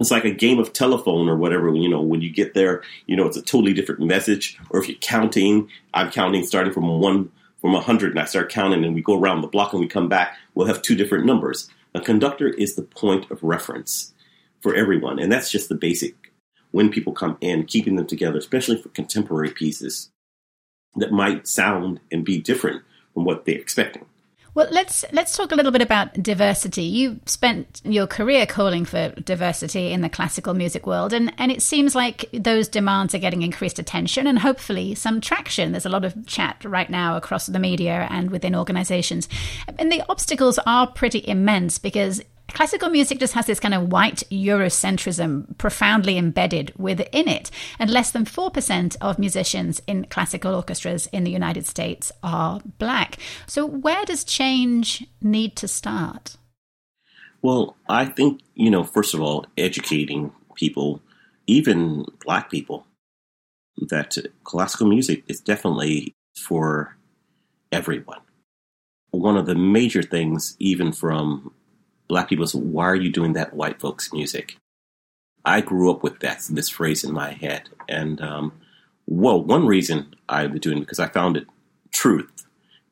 It's 0.04 0.12
like 0.12 0.26
a 0.26 0.32
game 0.32 0.60
of 0.60 0.74
telephone 0.74 1.30
or 1.30 1.38
whatever. 1.38 1.74
You 1.74 1.88
know, 1.88 2.02
when 2.02 2.20
you 2.20 2.30
get 2.30 2.54
there, 2.54 2.84
you 3.06 3.16
know, 3.16 3.26
it's 3.26 3.38
a 3.38 3.42
totally 3.42 3.72
different 3.72 4.02
message. 4.02 4.60
Or 4.70 4.82
if 4.82 4.90
you're 4.90 4.98
counting, 5.00 5.70
I'm 5.94 6.12
counting 6.12 6.44
starting 6.44 6.74
from 6.74 7.00
one 7.00 7.32
from 7.62 7.74
a 7.74 7.80
hundred, 7.80 8.12
and 8.12 8.20
I 8.20 8.26
start 8.26 8.52
counting, 8.52 8.84
and 8.84 8.94
we 8.94 9.02
go 9.02 9.18
around 9.18 9.40
the 9.40 9.48
block 9.48 9.72
and 9.72 9.80
we 9.80 9.88
come 9.88 10.10
back. 10.10 10.38
We'll 10.56 10.68
have 10.68 10.82
two 10.82 10.96
different 10.96 11.26
numbers. 11.26 11.70
A 11.96 12.02
conductor 12.02 12.50
is 12.50 12.76
the 12.76 12.82
point 12.82 13.32
of 13.32 13.42
reference 13.44 14.14
for 14.60 14.76
everyone, 14.76 15.20
and 15.20 15.32
that's 15.32 15.50
just 15.50 15.70
the 15.70 15.76
basic. 15.76 16.34
When 16.72 16.92
people 16.92 17.14
come 17.14 17.38
in, 17.40 17.66
keeping 17.66 17.96
them 17.96 18.08
together, 18.08 18.40
especially 18.40 18.82
for 18.82 18.90
contemporary 18.90 19.52
pieces 19.52 20.10
that 20.98 21.14
might 21.14 21.48
sound 21.48 22.02
and 22.12 22.26
be 22.26 22.40
different 22.40 22.84
from 23.14 23.24
what 23.24 23.46
they're 23.46 23.56
expecting. 23.56 24.06
Well, 24.56 24.68
let's 24.70 25.04
let's 25.12 25.36
talk 25.36 25.52
a 25.52 25.56
little 25.56 25.72
bit 25.72 25.82
about 25.82 26.14
diversity. 26.22 26.84
You 26.84 27.20
spent 27.26 27.82
your 27.84 28.06
career 28.06 28.46
calling 28.46 28.86
for 28.86 29.10
diversity 29.10 29.92
in 29.92 30.02
the 30.02 30.10
classical 30.10 30.54
music 30.54 30.86
world, 30.86 31.12
and, 31.12 31.34
and 31.40 31.52
it 31.52 31.64
seems 31.64 31.96
like 31.96 32.30
those 32.32 32.68
demands 32.68 33.16
are 33.16 33.20
getting 33.20 33.42
increased 33.42 33.80
attention 33.80 34.28
and 34.28 34.38
hopefully 34.38 34.94
some 34.94 35.22
traction. 35.22 35.72
There's 35.72 35.88
a 35.88 35.90
lot 35.90 36.06
of 36.06 36.28
chat 36.28 36.64
right 36.66 36.90
now 36.90 37.18
across 37.18 37.48
the 37.48 37.58
media 37.58 38.08
and 38.12 38.30
within 38.30 38.56
organizations. 38.56 39.28
And 39.80 39.92
the 39.92 40.04
obstacles 40.08 40.60
are 40.68 40.86
pretty 40.86 41.24
immense 41.28 41.80
because 41.80 42.22
classical 42.54 42.90
music 42.90 43.20
just 43.20 43.34
has 43.34 43.46
this 43.46 43.60
kind 43.60 43.74
of 43.74 43.92
white 43.92 44.24
Eurocentrism 44.32 45.58
profoundly 45.58 46.18
embedded 46.18 46.74
within 46.78 47.28
it. 47.28 47.52
And 47.80 47.90
less 47.90 48.12
than 48.12 48.26
4% 48.26 48.96
of 49.02 49.20
musicians 49.20 49.82
in 49.88 50.06
classical 50.06 50.56
orchestras 50.56 51.08
in 51.08 51.24
the 51.24 51.32
United 51.32 51.66
States 51.66 52.12
are 52.22 52.62
black. 52.78 53.18
So, 53.48 53.66
where 53.66 54.06
does 54.06 54.24
change 54.24 55.06
need 55.22 55.56
to 55.58 55.68
start? 55.68 56.38
Well, 57.42 57.76
I 57.90 58.06
think, 58.06 58.42
you 58.56 58.72
know, 58.72 58.84
first 58.84 59.14
of 59.14 59.22
all, 59.22 59.46
educating 59.58 60.32
people, 60.56 61.02
even 61.46 62.06
black 62.24 62.50
people, 62.50 62.88
that 63.90 64.16
classical 64.44 64.88
music 64.88 65.24
is 65.28 65.42
definitely 65.42 66.14
for 66.38 66.96
everyone. 67.72 68.22
One 69.12 69.36
of 69.36 69.46
the 69.46 69.56
major 69.56 70.02
things, 70.02 70.56
even 70.60 70.92
from 70.94 71.52
black 72.14 72.30
people 72.30 72.46
why 72.54 72.86
are 72.86 72.96
you 72.96 73.12
doing 73.12 73.34
that 73.34 73.56
white 73.56 73.80
folks 73.80 74.14
music? 74.14 74.58
I 75.44 75.62
grew 75.62 75.90
up 75.90 76.04
with 76.04 76.20
that 76.20 76.46
this 76.48 76.70
phrase 76.70 77.04
in 77.04 77.12
my 77.12 77.32
head, 77.34 77.70
and 77.90 78.22
um, 78.22 78.54
well, 79.08 79.44
one 79.44 79.66
reason 79.66 80.16
I 80.30 80.46
was 80.46 80.60
doing 80.62 80.78
it 80.78 80.82
because 80.82 81.00
I 81.00 81.08
found 81.08 81.38
it 81.38 81.48
truth. 81.92 82.30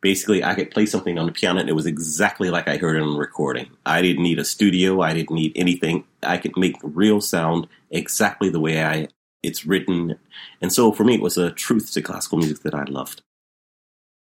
Basically, 0.01 0.43
I 0.43 0.55
could 0.55 0.71
play 0.71 0.87
something 0.87 1.19
on 1.19 1.27
the 1.27 1.31
piano 1.31 1.59
and 1.59 1.69
it 1.69 1.73
was 1.73 1.85
exactly 1.85 2.49
like 2.49 2.67
I 2.67 2.77
heard 2.77 2.95
it 2.95 3.03
on 3.03 3.15
recording. 3.15 3.69
I 3.85 4.01
didn't 4.01 4.23
need 4.23 4.39
a 4.39 4.43
studio. 4.43 5.01
I 5.01 5.13
didn't 5.13 5.35
need 5.35 5.51
anything. 5.55 6.05
I 6.23 6.39
could 6.39 6.57
make 6.57 6.77
real 6.81 7.21
sound 7.21 7.67
exactly 7.91 8.49
the 8.49 8.59
way 8.59 8.83
I 8.83 9.09
it's 9.43 9.67
written, 9.67 10.17
and 10.61 10.73
so 10.73 10.91
for 10.91 11.03
me, 11.03 11.13
it 11.15 11.21
was 11.21 11.37
a 11.37 11.51
truth 11.51 11.93
to 11.93 12.01
classical 12.01 12.39
music 12.39 12.63
that 12.63 12.73
I 12.73 12.85
loved. 12.85 13.21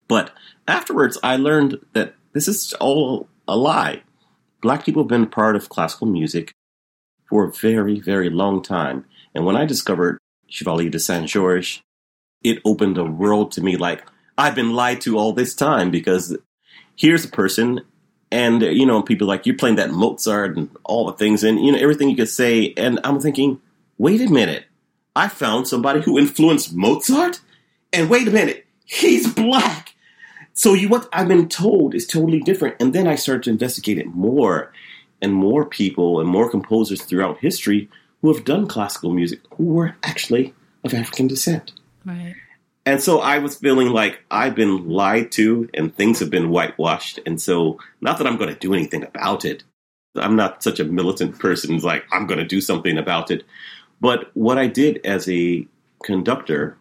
But 0.09 0.33
afterwards, 0.67 1.19
I 1.23 1.37
learned 1.37 1.79
that 1.93 2.15
this 2.33 2.49
is 2.49 2.73
all 2.81 3.29
a 3.47 3.57
lie 3.57 4.03
black 4.63 4.85
people 4.85 5.03
have 5.03 5.09
been 5.09 5.27
part 5.27 5.57
of 5.57 5.69
classical 5.69 6.07
music 6.07 6.55
for 7.29 7.45
a 7.45 7.53
very, 7.53 8.01
very 8.01 8.31
long 8.31 8.63
time. 8.63 9.05
And 9.35 9.45
when 9.45 9.57
I 9.57 9.67
discovered 9.67 10.19
Chevalier 10.49 10.91
de 10.91 10.99
Saint 10.99 11.29
Georges, 11.29 11.83
it 12.43 12.61
opened 12.65 12.97
a 12.99 13.05
world 13.05 13.53
to 13.53 13.61
me 13.61 13.77
like 13.77 14.05
I've 14.39 14.55
been 14.55 14.73
lied 14.73 15.01
to 15.03 15.19
all 15.19 15.33
this 15.33 15.55
time 15.55 15.91
because 15.91 16.37
here's 16.97 17.25
a 17.25 17.29
person 17.29 17.83
and 18.31 18.63
you 18.63 18.87
know 18.87 19.03
people 19.03 19.29
like 19.29 19.47
you're 19.47 19.57
playing 19.57 19.77
that 19.77 19.91
Mozart 19.91 20.57
and 20.57 20.71
all 20.85 21.07
the 21.07 21.13
things 21.13 21.45
and 21.45 21.65
you 21.65 21.71
know 21.71 21.79
everything 21.79 22.09
you 22.09 22.17
could 22.17 22.29
say 22.29 22.73
and 22.77 22.99
I'm 23.05 23.21
thinking 23.21 23.61
wait 23.99 24.21
a 24.21 24.29
minute 24.29 24.65
I 25.15 25.29
found 25.29 25.69
somebody 25.69 26.01
who 26.01 26.19
influenced 26.19 26.75
Mozart 26.75 27.41
And 27.93 28.09
wait 28.09 28.27
a 28.27 28.31
minute, 28.31 28.67
he's 28.87 29.33
black. 29.33 29.92
So 30.55 30.75
you 30.75 30.89
what 30.89 31.09
I've 31.13 31.29
been 31.29 31.49
told 31.49 31.95
is 31.95 32.07
totally 32.07 32.41
different. 32.41 32.77
And 32.81 32.95
then 32.95 33.07
I 33.07 33.15
started 33.15 33.45
to 33.45 33.51
investigate 33.51 33.99
it 33.99 34.07
more 34.07 34.73
and 35.21 35.33
more 35.33 35.65
people 35.65 36.21
and 36.21 36.29
more 36.29 36.51
composers 36.51 37.03
throughout 37.03 37.39
history 37.39 37.89
who 38.21 38.33
have 38.33 38.45
done 38.45 38.67
classical 38.67 39.13
music 39.13 39.41
who 39.57 39.65
were 39.65 39.95
actually 40.03 40.55
of 40.85 40.95
African 40.95 41.27
descent. 41.27 41.73
Right. 42.05 42.35
And 42.85 43.01
so 43.01 43.21
I 43.21 43.39
was 43.39 43.57
feeling 43.57 43.89
like 43.89 44.21
I've 44.31 44.57
been 44.57 44.89
lied 44.89 45.31
to 45.33 45.69
and 45.75 45.95
things 45.95 46.19
have 46.19 46.31
been 46.31 46.51
whitewashed. 46.51 47.21
And 47.25 47.41
so, 47.41 47.79
not 48.01 48.19
that 48.19 48.27
I'm 48.27 48.37
going 48.37 48.53
to 48.53 48.59
do 48.59 48.75
anything 48.75 49.05
about 49.05 49.45
it. 49.45 49.63
I'm 50.17 50.35
not 50.35 50.63
such 50.63 50.81
a 50.81 50.85
militant 50.85 51.39
person, 51.39 51.75
it's 51.75 51.85
like 51.85 52.05
I'm 52.13 52.27
going 52.27 52.41
to 52.41 52.45
do 52.45 52.61
something 52.61 52.99
about 52.99 53.31
it. 53.31 53.45
But 54.01 54.31
what 54.35 54.59
I 54.59 54.67
did 54.67 55.01
as 55.07 55.29
a 55.29 55.67
conductor 56.03 56.77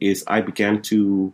is 0.00 0.22
I 0.26 0.42
began 0.42 0.82
to 0.82 1.32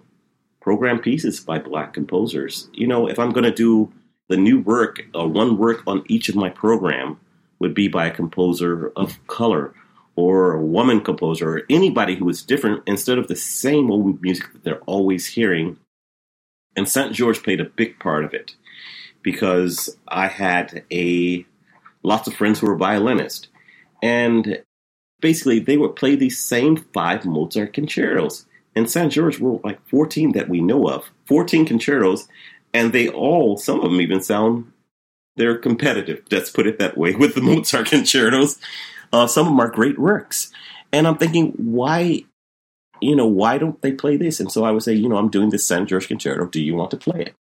program 0.69 0.99
pieces 0.99 1.41
by 1.41 1.59
black 1.59 1.95
composers. 1.95 2.69
You 2.75 2.87
know, 2.87 3.09
if 3.09 3.19
I'm 3.19 3.33
going 3.33 3.51
to 3.51 3.51
do 3.51 3.91
the 4.29 4.37
new 4.37 4.61
work, 4.61 5.01
uh, 5.19 5.27
one 5.27 5.57
work 5.57 5.83
on 5.87 6.05
each 6.09 6.29
of 6.29 6.37
my 6.37 6.51
program 6.51 7.19
would 7.59 7.73
be 7.73 7.89
by 7.89 8.05
a 8.05 8.15
composer 8.15 8.93
of 8.95 9.19
color 9.29 9.73
or 10.15 10.53
a 10.53 10.63
woman 10.63 11.01
composer 11.01 11.49
or 11.49 11.63
anybody 11.71 12.17
who 12.17 12.29
is 12.29 12.43
different 12.43 12.83
instead 12.87 13.17
of 13.17 13.29
the 13.29 13.35
same 13.35 13.91
old 13.91 14.21
music 14.21 14.53
that 14.53 14.63
they're 14.63 14.83
always 14.83 15.27
hearing. 15.29 15.79
And 16.77 16.87
St. 16.87 17.15
George 17.15 17.43
played 17.43 17.63
a 17.63 17.65
big 17.81 17.99
part 17.99 18.27
of 18.27 18.35
it 18.35 18.55
because 19.23 19.97
I 20.07 20.27
had 20.27 20.85
a 20.93 21.47
lots 22.03 22.29
of 22.29 22.35
friends 22.35 22.59
who 22.59 22.67
were 22.67 22.77
violinists. 22.77 23.49
And 24.03 24.63
basically 25.23 25.61
they 25.61 25.79
would 25.79 25.97
play 25.97 26.15
these 26.15 26.39
same 26.39 26.77
five 26.77 27.25
Mozart 27.25 27.73
concertos. 27.73 28.45
And 28.75 28.91
St. 28.91 29.13
George 29.13 29.39
were 29.39 29.59
like 29.65 29.87
14 29.89 30.33
that 30.33 30.49
we 30.49 30.61
know 30.61 30.89
of, 30.89 31.11
14 31.27 31.67
concertos, 31.67 32.29
and 32.73 32.93
they 32.93 33.09
all, 33.09 33.57
some 33.57 33.81
of 33.81 33.91
them 33.91 34.01
even 34.01 34.23
sound, 34.23 34.73
they're 35.37 35.59
competitive, 35.59 36.23
let's 36.31 36.51
put 36.51 36.67
it 36.67 36.79
that 36.79 36.97
way, 36.97 37.15
with 37.17 37.35
the 37.35 37.41
Mozart 37.41 37.87
concertos. 37.87 38.59
Uh, 39.13 39.27
some 39.27 39.47
of 39.47 39.53
them 39.53 39.61
are 39.61 39.71
great 39.71 39.99
works. 39.99 40.53
And 40.93 41.07
I'm 41.07 41.17
thinking, 41.17 41.53
why, 41.53 42.25
you 43.01 43.17
know, 43.17 43.27
why 43.27 43.59
don't 43.59 43.81
they 43.83 43.93
play 43.93 44.17
this? 44.17 44.41
And 44.41 44.51
so 44.51 44.65
I 44.65 44.71
would 44.71 44.83
say, 44.83 44.95
you 44.95 45.09
know, 45.09 45.17
I'm 45.17 45.31
doing 45.31 45.51
this 45.51 45.67
St. 45.67 45.89
George 45.89 46.09
concerto. 46.09 46.47
Do 46.47 46.61
you 46.61 46.75
want 46.75 46.91
to 46.91 46.97
play 46.97 47.23
it? 47.23 47.35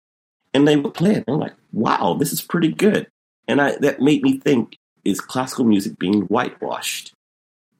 And 0.54 0.66
they 0.66 0.76
would 0.76 0.94
play 0.94 1.12
it. 1.12 1.24
And 1.26 1.34
I'm 1.34 1.40
like, 1.40 1.54
wow, 1.72 2.16
this 2.18 2.32
is 2.32 2.40
pretty 2.40 2.72
good. 2.72 3.08
And 3.46 3.60
I, 3.60 3.76
that 3.78 4.00
made 4.00 4.22
me 4.22 4.38
think, 4.38 4.76
is 5.04 5.20
classical 5.20 5.64
music 5.64 5.98
being 5.98 6.22
whitewashed? 6.22 7.12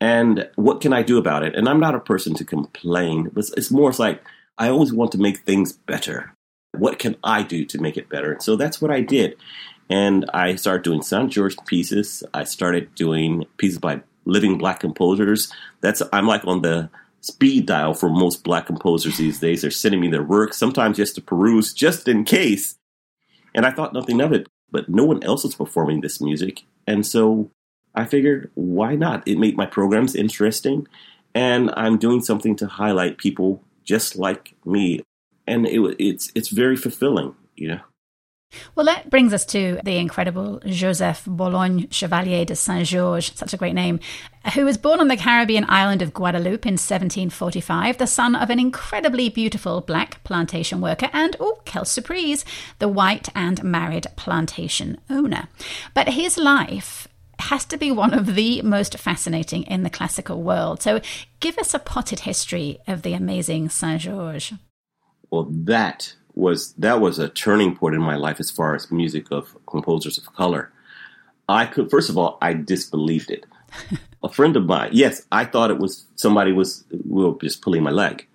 And 0.01 0.49
what 0.55 0.80
can 0.80 0.92
I 0.92 1.03
do 1.03 1.18
about 1.18 1.42
it? 1.42 1.57
And 1.57 1.68
I'm 1.68 1.80
not 1.80 1.94
a 1.94 2.01
person 2.01 2.34
to 2.34 2.44
complain, 2.44 3.30
but 3.32 3.51
it's 3.57 3.70
more 3.70 3.92
like 3.92 4.22
I 4.57 4.68
always 4.68 4.92
want 4.92 5.12
to 5.12 5.18
make 5.18 5.38
things 5.38 5.72
better. 5.72 6.34
What 6.72 6.99
can 6.99 7.16
I 7.24 7.42
do 7.42 7.64
to 7.64 7.80
make 7.80 7.96
it 7.96 8.09
better? 8.09 8.36
So 8.40 8.57
that's 8.57 8.80
what 8.80 8.90
I 8.90 9.01
did. 9.01 9.36
And 9.90 10.28
I 10.32 10.55
started 10.57 10.84
doing 10.84 11.03
St. 11.03 11.30
George 11.30 11.57
pieces. 11.66 12.22
I 12.34 12.44
started 12.44 12.94
doing 12.94 13.46
pieces 13.57 13.78
by 13.78 14.03
living 14.24 14.59
black 14.59 14.80
composers. 14.80 15.53
That's 15.80 16.03
I'm 16.12 16.26
like 16.26 16.44
on 16.44 16.62
the 16.62 16.90
speed 17.20 17.66
dial 17.66 17.94
for 17.94 18.09
most 18.09 18.44
black 18.44 18.66
composers 18.66 19.16
these 19.16 19.40
days. 19.40 19.62
They're 19.62 19.70
sending 19.70 20.01
me 20.01 20.09
their 20.09 20.22
work, 20.22 20.55
sometimes 20.55 20.99
just 20.99 21.16
to 21.16 21.22
peruse, 21.22 21.72
just 21.72 22.07
in 22.07 22.24
case. 22.24 22.76
And 23.55 23.66
I 23.66 23.70
thought 23.72 23.94
nothing 23.94 24.20
of 24.20 24.32
it, 24.32 24.46
but 24.70 24.88
no 24.88 25.05
one 25.05 25.22
else 25.24 25.42
was 25.42 25.55
performing 25.55 26.01
this 26.01 26.20
music. 26.20 26.62
And 26.86 27.05
so 27.05 27.51
I 27.95 28.05
figured, 28.05 28.51
why 28.55 28.95
not? 28.95 29.26
It 29.26 29.39
made 29.39 29.57
my 29.57 29.66
programs 29.66 30.14
interesting, 30.14 30.86
and 31.34 31.70
I'm 31.76 31.99
doing 31.99 32.22
something 32.22 32.57
to 32.57 32.66
highlight 32.66 33.18
people 33.18 33.62
just 33.84 34.16
like 34.16 34.55
me, 34.64 35.03
and 35.47 35.66
it, 35.66 35.97
it's 35.99 36.30
it's 36.34 36.49
very 36.49 36.76
fulfilling, 36.76 37.34
you 37.57 37.68
know. 37.68 37.80
Well, 38.74 38.86
that 38.86 39.11
brings 39.11 39.34
us 39.34 39.45
to 39.47 39.78
the 39.84 39.99
incredible 39.99 40.61
Joseph 40.64 41.24
Bologne 41.26 41.89
Chevalier 41.91 42.47
de 42.47 42.57
Saint 42.57 42.86
Georges, 42.86 43.32
such 43.34 43.53
a 43.53 43.59
great 43.59 43.74
name, 43.74 44.01
who 44.55 44.64
was 44.64 44.78
born 44.78 45.01
on 45.01 45.09
the 45.09 45.18
Caribbean 45.18 45.66
island 45.68 46.01
of 46.01 46.14
Guadeloupe 46.14 46.64
in 46.64 46.74
1745, 46.74 47.99
the 47.99 48.07
son 48.07 48.34
of 48.34 48.49
an 48.49 48.59
incredibly 48.59 49.28
beautiful 49.28 49.82
black 49.82 50.22
plantation 50.24 50.80
worker 50.80 51.11
and, 51.12 51.36
oh, 51.41 51.61
quelle 51.66 51.84
surprise, 51.84 52.45
the 52.78 52.89
white 52.89 53.28
and 53.34 53.62
married 53.62 54.07
plantation 54.16 54.99
owner. 55.11 55.49
But 55.93 56.09
his 56.09 56.39
life 56.39 57.07
has 57.39 57.64
to 57.66 57.76
be 57.76 57.91
one 57.91 58.14
of 58.14 58.34
the 58.34 58.62
most 58.62 58.99
fascinating 58.99 59.62
in 59.64 59.82
the 59.82 59.91
classical 59.91 60.43
world. 60.43 60.82
So 60.82 61.01
give 61.41 61.59
us 61.59 61.74
a 61.74 61.78
potted 61.78 62.20
history 62.20 62.78
of 62.86 63.03
the 63.03 63.14
amazing 63.14 63.68
Saint 63.68 64.03
Georges. 64.03 64.59
Well, 65.30 65.49
that 65.51 66.14
was 66.34 66.72
that 66.74 67.01
was 67.01 67.18
a 67.18 67.28
turning 67.28 67.76
point 67.76 67.95
in 67.95 68.01
my 68.01 68.16
life 68.16 68.39
as 68.41 68.51
far 68.51 68.74
as 68.74 68.91
music 68.91 69.30
of 69.30 69.57
composers 69.66 70.18
of 70.18 70.32
color. 70.34 70.72
I 71.49 71.66
could 71.66 71.91
first 71.91 72.09
of 72.11 72.16
all, 72.16 72.39
I 72.41 72.55
disbelieved 72.55 73.30
it. 73.30 73.47
a 74.22 74.28
friend 74.28 74.57
of 74.57 74.64
mine, 74.66 74.91
yes, 74.93 75.26
I 75.30 75.45
thought 75.45 75.70
it 75.70 75.78
was 75.78 76.07
somebody 76.16 76.53
was 76.53 76.84
well, 77.05 77.36
just 77.41 77.62
pulling 77.62 77.82
my 77.82 77.91
leg. 77.91 78.26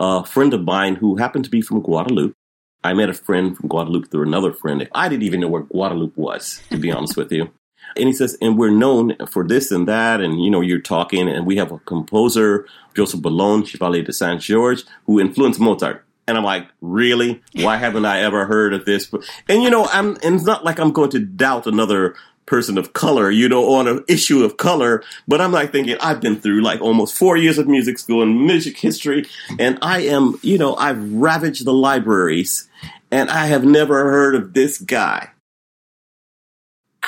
A 0.00 0.24
friend 0.24 0.54
of 0.54 0.64
mine 0.64 0.96
who 0.96 1.16
happened 1.16 1.44
to 1.44 1.50
be 1.50 1.60
from 1.60 1.82
Guadeloupe. 1.82 2.34
I 2.82 2.94
met 2.94 3.10
a 3.10 3.14
friend 3.14 3.54
from 3.54 3.68
Guadeloupe 3.68 4.10
through 4.10 4.22
another 4.22 4.54
friend. 4.54 4.88
I 4.94 5.10
didn't 5.10 5.24
even 5.24 5.40
know 5.40 5.48
where 5.48 5.62
Guadeloupe 5.62 6.16
was, 6.16 6.62
to 6.70 6.78
be 6.78 6.90
honest 6.90 7.14
with 7.14 7.30
you. 7.30 7.50
And 7.96 8.06
he 8.06 8.12
says, 8.12 8.36
and 8.40 8.58
we're 8.58 8.70
known 8.70 9.16
for 9.26 9.46
this 9.46 9.70
and 9.70 9.88
that. 9.88 10.20
And, 10.20 10.42
you 10.42 10.50
know, 10.50 10.60
you're 10.60 10.80
talking, 10.80 11.28
and 11.28 11.46
we 11.46 11.56
have 11.56 11.72
a 11.72 11.78
composer, 11.80 12.66
Joseph 12.94 13.22
Bologne, 13.22 13.64
Chevalier 13.64 14.02
de 14.02 14.12
Saint 14.12 14.40
George, 14.40 14.84
who 15.06 15.20
influenced 15.20 15.60
Mozart. 15.60 16.04
And 16.28 16.38
I'm 16.38 16.44
like, 16.44 16.68
really? 16.80 17.42
Why 17.54 17.76
haven't 17.76 18.04
I 18.04 18.20
ever 18.20 18.46
heard 18.46 18.72
of 18.72 18.84
this? 18.84 19.12
And, 19.48 19.62
you 19.62 19.70
know, 19.70 19.86
I'm, 19.86 20.16
and 20.22 20.36
it's 20.36 20.44
not 20.44 20.64
like 20.64 20.78
I'm 20.78 20.92
going 20.92 21.10
to 21.10 21.18
doubt 21.18 21.66
another 21.66 22.14
person 22.46 22.76
of 22.78 22.92
color, 22.92 23.30
you 23.30 23.48
know, 23.48 23.74
on 23.74 23.86
an 23.86 24.04
issue 24.08 24.44
of 24.44 24.56
color. 24.56 25.02
But 25.28 25.40
I'm 25.40 25.52
like 25.52 25.70
thinking, 25.70 25.96
I've 26.00 26.20
been 26.20 26.40
through 26.40 26.62
like 26.62 26.80
almost 26.80 27.16
four 27.16 27.36
years 27.36 27.58
of 27.58 27.68
music 27.68 27.98
school 27.98 28.22
and 28.22 28.44
music 28.44 28.76
history, 28.76 29.26
and 29.58 29.78
I 29.82 30.00
am, 30.00 30.38
you 30.42 30.58
know, 30.58 30.74
I've 30.74 31.00
ravaged 31.12 31.64
the 31.64 31.72
libraries, 31.72 32.68
and 33.10 33.30
I 33.30 33.46
have 33.46 33.64
never 33.64 34.02
heard 34.10 34.34
of 34.34 34.52
this 34.52 34.78
guy. 34.78 35.30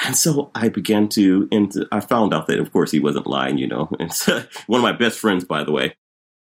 And 0.05 0.17
so 0.17 0.51
I 0.55 0.69
began 0.69 1.09
to, 1.11 1.49
and 1.53 1.73
I 1.93 2.01
found 2.01 2.33
out 2.33 2.47
that, 2.47 2.59
of 2.59 2.73
course, 2.73 2.91
he 2.91 3.01
wasn't 3.01 3.27
lying, 3.27 3.59
you 3.59 3.67
know. 3.67 3.91
And 4.01 4.13
so, 4.13 4.45
one 4.67 4.81
of 4.81 4.83
my 4.83 4.93
best 4.93 5.19
friends, 5.19 5.45
by 5.45 5.65
the 5.65 5.73
way. 5.73 5.95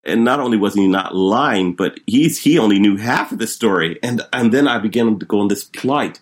And 0.05 0.24
not 0.24 0.41
only 0.41 0.57
was 0.57 0.74
he 0.74 0.89
not 0.89 1.14
lying, 1.14 1.74
but 1.74 2.01
he's 2.07 2.39
he 2.39 2.59
only 2.59 2.78
knew 2.78 2.97
half 2.97 3.32
of 3.32 3.39
the 3.39 3.47
story. 3.47 3.99
And 4.03 4.22
and 4.32 4.53
then 4.53 4.66
I 4.66 4.78
began 4.78 5.18
to 5.18 5.26
go 5.26 5.41
on 5.41 5.49
this 5.49 5.64
plight 5.64 6.20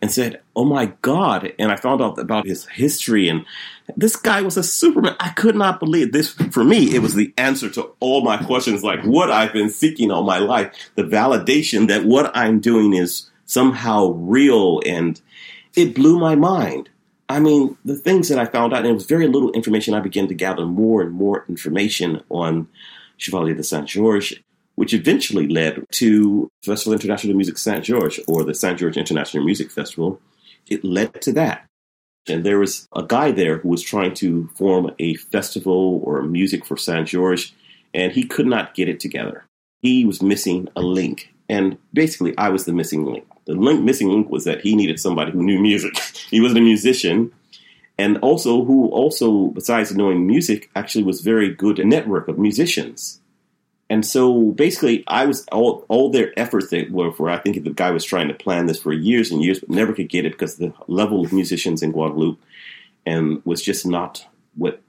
and 0.00 0.10
said, 0.10 0.40
"Oh 0.56 0.64
my 0.64 0.92
God!" 1.02 1.52
And 1.58 1.70
I 1.70 1.76
found 1.76 2.02
out 2.02 2.18
about 2.18 2.46
his 2.46 2.66
history, 2.66 3.28
and 3.28 3.44
this 3.96 4.16
guy 4.16 4.42
was 4.42 4.56
a 4.56 4.62
Superman. 4.62 5.16
I 5.20 5.30
could 5.30 5.54
not 5.54 5.80
believe 5.80 6.12
this. 6.12 6.30
For 6.30 6.64
me, 6.64 6.94
it 6.94 7.02
was 7.02 7.14
the 7.14 7.32
answer 7.36 7.68
to 7.70 7.90
all 8.00 8.22
my 8.22 8.38
questions, 8.38 8.82
like 8.82 9.02
what 9.02 9.30
I've 9.30 9.52
been 9.52 9.70
seeking 9.70 10.10
all 10.10 10.24
my 10.24 10.38
life, 10.38 10.90
the 10.96 11.04
validation 11.04 11.88
that 11.88 12.04
what 12.04 12.34
I'm 12.36 12.60
doing 12.60 12.94
is 12.94 13.30
somehow 13.44 14.12
real 14.12 14.80
and 14.86 15.20
it 15.74 15.94
blew 15.94 16.18
my 16.18 16.34
mind. 16.34 16.88
I 17.28 17.38
mean, 17.38 17.76
the 17.84 17.96
things 17.96 18.28
that 18.28 18.38
I 18.38 18.46
found 18.46 18.72
out, 18.72 18.80
and 18.80 18.88
it 18.88 18.92
was 18.92 19.06
very 19.06 19.28
little 19.28 19.52
information, 19.52 19.94
I 19.94 20.00
began 20.00 20.26
to 20.28 20.34
gather 20.34 20.66
more 20.66 21.00
and 21.00 21.12
more 21.12 21.44
information 21.48 22.22
on 22.28 22.66
Chevalier 23.18 23.54
de 23.54 23.62
Saint 23.62 23.86
Georges, 23.86 24.40
which 24.74 24.92
eventually 24.94 25.46
led 25.46 25.84
to 25.92 26.50
Festival 26.64 26.94
International 26.94 27.32
de 27.32 27.36
Musique 27.36 27.58
Saint 27.58 27.84
Georges, 27.84 28.24
or 28.26 28.42
the 28.42 28.54
Saint 28.54 28.78
George 28.78 28.96
International 28.96 29.44
Music 29.44 29.70
Festival. 29.70 30.20
It 30.66 30.84
led 30.84 31.20
to 31.22 31.32
that. 31.34 31.66
And 32.28 32.44
there 32.44 32.58
was 32.58 32.88
a 32.94 33.02
guy 33.02 33.30
there 33.30 33.58
who 33.58 33.68
was 33.68 33.82
trying 33.82 34.14
to 34.14 34.48
form 34.56 34.92
a 34.98 35.14
festival 35.14 36.00
or 36.04 36.22
music 36.22 36.66
for 36.66 36.76
Saint 36.76 37.08
George, 37.08 37.54
and 37.94 38.12
he 38.12 38.24
could 38.24 38.46
not 38.46 38.74
get 38.74 38.88
it 38.88 39.00
together. 39.00 39.44
He 39.82 40.04
was 40.04 40.20
missing 40.20 40.68
a 40.74 40.82
link. 40.82 41.32
And 41.48 41.78
basically, 41.92 42.36
I 42.36 42.48
was 42.48 42.64
the 42.64 42.72
missing 42.72 43.04
link. 43.04 43.24
The 43.50 43.56
link, 43.56 43.82
missing 43.82 44.08
link 44.10 44.30
was 44.30 44.44
that 44.44 44.60
he 44.60 44.76
needed 44.76 45.00
somebody 45.00 45.32
who 45.32 45.42
knew 45.42 45.58
music. 45.60 45.98
he 46.30 46.40
wasn't 46.40 46.60
a 46.60 46.62
musician, 46.62 47.32
and 47.98 48.16
also 48.18 48.64
who 48.64 48.86
also, 48.90 49.48
besides 49.48 49.92
knowing 49.92 50.24
music, 50.24 50.70
actually 50.76 51.02
was 51.02 51.20
very 51.20 51.52
good 51.52 51.80
a 51.80 51.84
network 51.84 52.28
of 52.28 52.38
musicians. 52.38 53.20
And 53.88 54.06
so 54.06 54.52
basically, 54.52 55.02
I 55.08 55.26
was 55.26 55.44
all 55.50 55.84
all 55.88 56.10
their 56.10 56.32
efforts 56.38 56.72
were 56.90 57.10
for. 57.10 57.28
I 57.28 57.38
think 57.38 57.64
the 57.64 57.70
guy 57.70 57.90
was 57.90 58.04
trying 58.04 58.28
to 58.28 58.34
plan 58.34 58.66
this 58.66 58.78
for 58.78 58.92
years 58.92 59.32
and 59.32 59.42
years, 59.42 59.58
but 59.58 59.68
never 59.68 59.92
could 59.92 60.08
get 60.08 60.24
it 60.24 60.32
because 60.32 60.56
the 60.56 60.72
level 60.86 61.24
of 61.24 61.32
musicians 61.32 61.82
in 61.82 61.90
Guadeloupe 61.90 62.40
and 63.04 63.42
was 63.44 63.62
just 63.62 63.84
not 63.84 64.24
what 64.54 64.80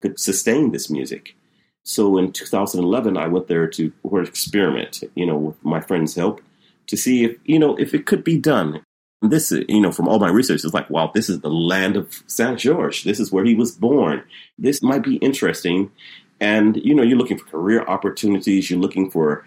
could 0.00 0.18
sustain 0.18 0.72
this 0.72 0.88
music. 0.88 1.36
So 1.84 2.16
in 2.16 2.32
2011, 2.32 3.18
I 3.18 3.28
went 3.28 3.48
there 3.48 3.66
to 3.68 3.92
experiment, 4.10 5.04
you 5.14 5.26
know, 5.26 5.36
with 5.36 5.62
my 5.62 5.82
friend's 5.82 6.14
help, 6.14 6.40
to 6.86 6.96
see 6.96 7.24
if 7.24 7.36
you 7.44 7.58
know 7.58 7.76
if 7.76 7.94
it 7.94 8.06
could 8.06 8.24
be 8.24 8.38
done. 8.38 8.82
This, 9.22 9.50
you 9.50 9.80
know, 9.80 9.92
from 9.92 10.08
all 10.08 10.18
my 10.18 10.28
research, 10.28 10.62
is 10.62 10.74
like, 10.74 10.90
wow, 10.90 11.10
this 11.12 11.30
is 11.30 11.40
the 11.40 11.48
land 11.48 11.96
of 11.96 12.22
Saint 12.26 12.58
George. 12.58 13.02
This 13.02 13.18
is 13.18 13.32
where 13.32 13.44
he 13.44 13.54
was 13.54 13.72
born. 13.72 14.22
This 14.58 14.82
might 14.82 15.02
be 15.02 15.16
interesting. 15.16 15.90
And, 16.38 16.76
you 16.76 16.94
know, 16.94 17.02
you're 17.02 17.16
looking 17.16 17.38
for 17.38 17.46
career 17.46 17.82
opportunities, 17.82 18.70
you're 18.70 18.78
looking 18.78 19.10
for 19.10 19.42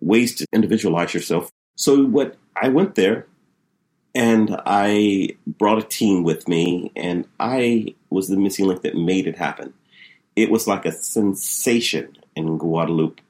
ways 0.00 0.34
to 0.36 0.46
individualize 0.54 1.12
yourself. 1.12 1.50
So, 1.76 2.02
what 2.06 2.38
I 2.56 2.68
went 2.68 2.94
there 2.94 3.26
and 4.14 4.60
I 4.66 5.36
brought 5.46 5.78
a 5.78 5.86
team 5.86 6.24
with 6.24 6.48
me, 6.48 6.90
and 6.96 7.26
I 7.38 7.94
was 8.08 8.28
the 8.28 8.36
missing 8.36 8.66
link 8.66 8.82
that 8.82 8.96
made 8.96 9.26
it 9.26 9.36
happen. 9.36 9.72
It 10.34 10.50
was 10.50 10.66
like 10.66 10.84
a 10.84 10.92
sensation 10.92 12.16
in 12.34 12.58
Guadeloupe. 12.58 13.20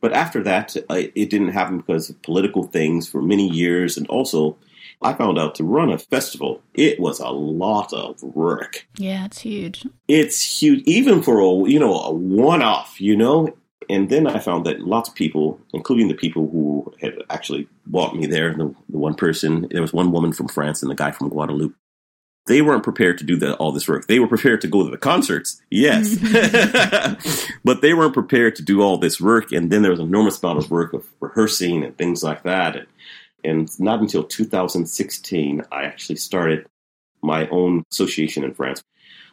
But 0.00 0.12
after 0.12 0.42
that, 0.44 0.76
uh, 0.88 1.02
it 1.14 1.30
didn't 1.30 1.48
happen 1.48 1.78
because 1.78 2.10
of 2.10 2.22
political 2.22 2.64
things 2.64 3.08
for 3.08 3.20
many 3.20 3.48
years, 3.48 3.96
and 3.96 4.06
also 4.08 4.56
I 5.02 5.12
found 5.12 5.38
out 5.38 5.54
to 5.56 5.64
run 5.64 5.90
a 5.90 5.98
festival, 5.98 6.60
it 6.74 6.98
was 6.98 7.20
a 7.20 7.28
lot 7.28 7.92
of 7.92 8.22
work. 8.22 8.86
Yeah, 8.96 9.24
it's 9.24 9.40
huge. 9.40 9.86
It's 10.08 10.62
huge, 10.62 10.82
even 10.86 11.22
for 11.22 11.40
a 11.40 11.68
you 11.68 11.78
know 11.78 11.94
a 11.94 12.12
one-off. 12.12 13.00
You 13.00 13.16
know, 13.16 13.54
and 13.88 14.08
then 14.10 14.26
I 14.26 14.38
found 14.38 14.66
that 14.66 14.80
lots 14.80 15.08
of 15.08 15.14
people, 15.14 15.60
including 15.72 16.08
the 16.08 16.14
people 16.14 16.48
who 16.48 16.92
had 17.00 17.14
actually 17.30 17.68
bought 17.86 18.14
me 18.16 18.26
there, 18.26 18.52
the, 18.54 18.74
the 18.88 18.98
one 18.98 19.14
person, 19.14 19.68
there 19.70 19.82
was 19.82 19.92
one 19.92 20.12
woman 20.12 20.32
from 20.32 20.48
France 20.48 20.82
and 20.82 20.90
the 20.90 20.96
guy 20.96 21.10
from 21.10 21.28
Guadeloupe. 21.28 21.74
They 22.48 22.62
weren't 22.62 22.82
prepared 22.82 23.18
to 23.18 23.24
do 23.24 23.36
the, 23.36 23.54
all 23.56 23.72
this 23.72 23.88
work. 23.88 24.06
They 24.06 24.18
were 24.18 24.26
prepared 24.26 24.60
to 24.62 24.68
go 24.68 24.84
to 24.84 24.90
the 24.90 24.98
concerts, 24.98 25.60
yes, 25.70 26.14
mm-hmm. 26.14 27.58
but 27.64 27.82
they 27.82 27.94
weren't 27.94 28.14
prepared 28.14 28.56
to 28.56 28.62
do 28.62 28.82
all 28.82 28.98
this 28.98 29.20
work. 29.20 29.52
And 29.52 29.70
then 29.70 29.82
there 29.82 29.90
was 29.90 30.00
an 30.00 30.06
enormous 30.06 30.42
amount 30.42 30.58
of 30.58 30.70
work 30.70 30.92
of 30.92 31.06
rehearsing 31.20 31.84
and 31.84 31.96
things 31.96 32.22
like 32.22 32.42
that. 32.42 32.76
And, 32.76 32.86
and 33.44 33.80
not 33.80 34.00
until 34.00 34.24
2016, 34.24 35.62
I 35.70 35.84
actually 35.84 36.16
started 36.16 36.66
my 37.22 37.48
own 37.48 37.84
association 37.92 38.44
in 38.44 38.54
France. 38.54 38.82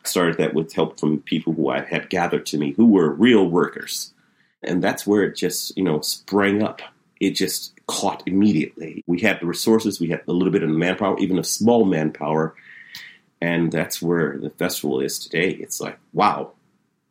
I 0.03 0.07
started 0.07 0.38
that 0.38 0.53
with 0.53 0.74
help 0.74 0.99
from 0.99 1.22
people 1.22 1.53
who 1.53 1.70
I 1.70 1.82
had 1.82 2.09
gathered 2.09 2.45
to 2.47 2.57
me 2.57 2.74
who 2.74 2.86
were 2.86 3.09
real 3.09 3.49
workers 3.49 4.13
and 4.66 4.84
that's 4.84 5.07
where 5.07 5.24
it 5.24 5.36
just, 5.36 5.78
you 5.78 5.84
know, 5.84 6.01
sprang 6.01 6.63
up. 6.63 6.82
It 7.20 7.32
just 7.32 7.74
caught 7.88 8.24
immediately. 8.26 9.03
We 9.07 9.22
had 9.22 9.39
the 9.39 9.45
resources, 9.45 9.99
we 9.99 10.09
had 10.09 10.22
a 10.28 10.34
little 10.34 10.51
bit 10.51 10.63
of 10.63 10.70
manpower, 10.70 11.18
even 11.20 11.39
a 11.39 11.43
small 11.43 11.86
manpower. 11.86 12.55
And 13.42 13.72
that's 13.72 14.02
where 14.02 14.38
the 14.38 14.50
festival 14.50 15.02
is 15.02 15.20
today. 15.20 15.52
It's 15.52 15.80
like, 15.82 16.00
wow, 16.14 16.52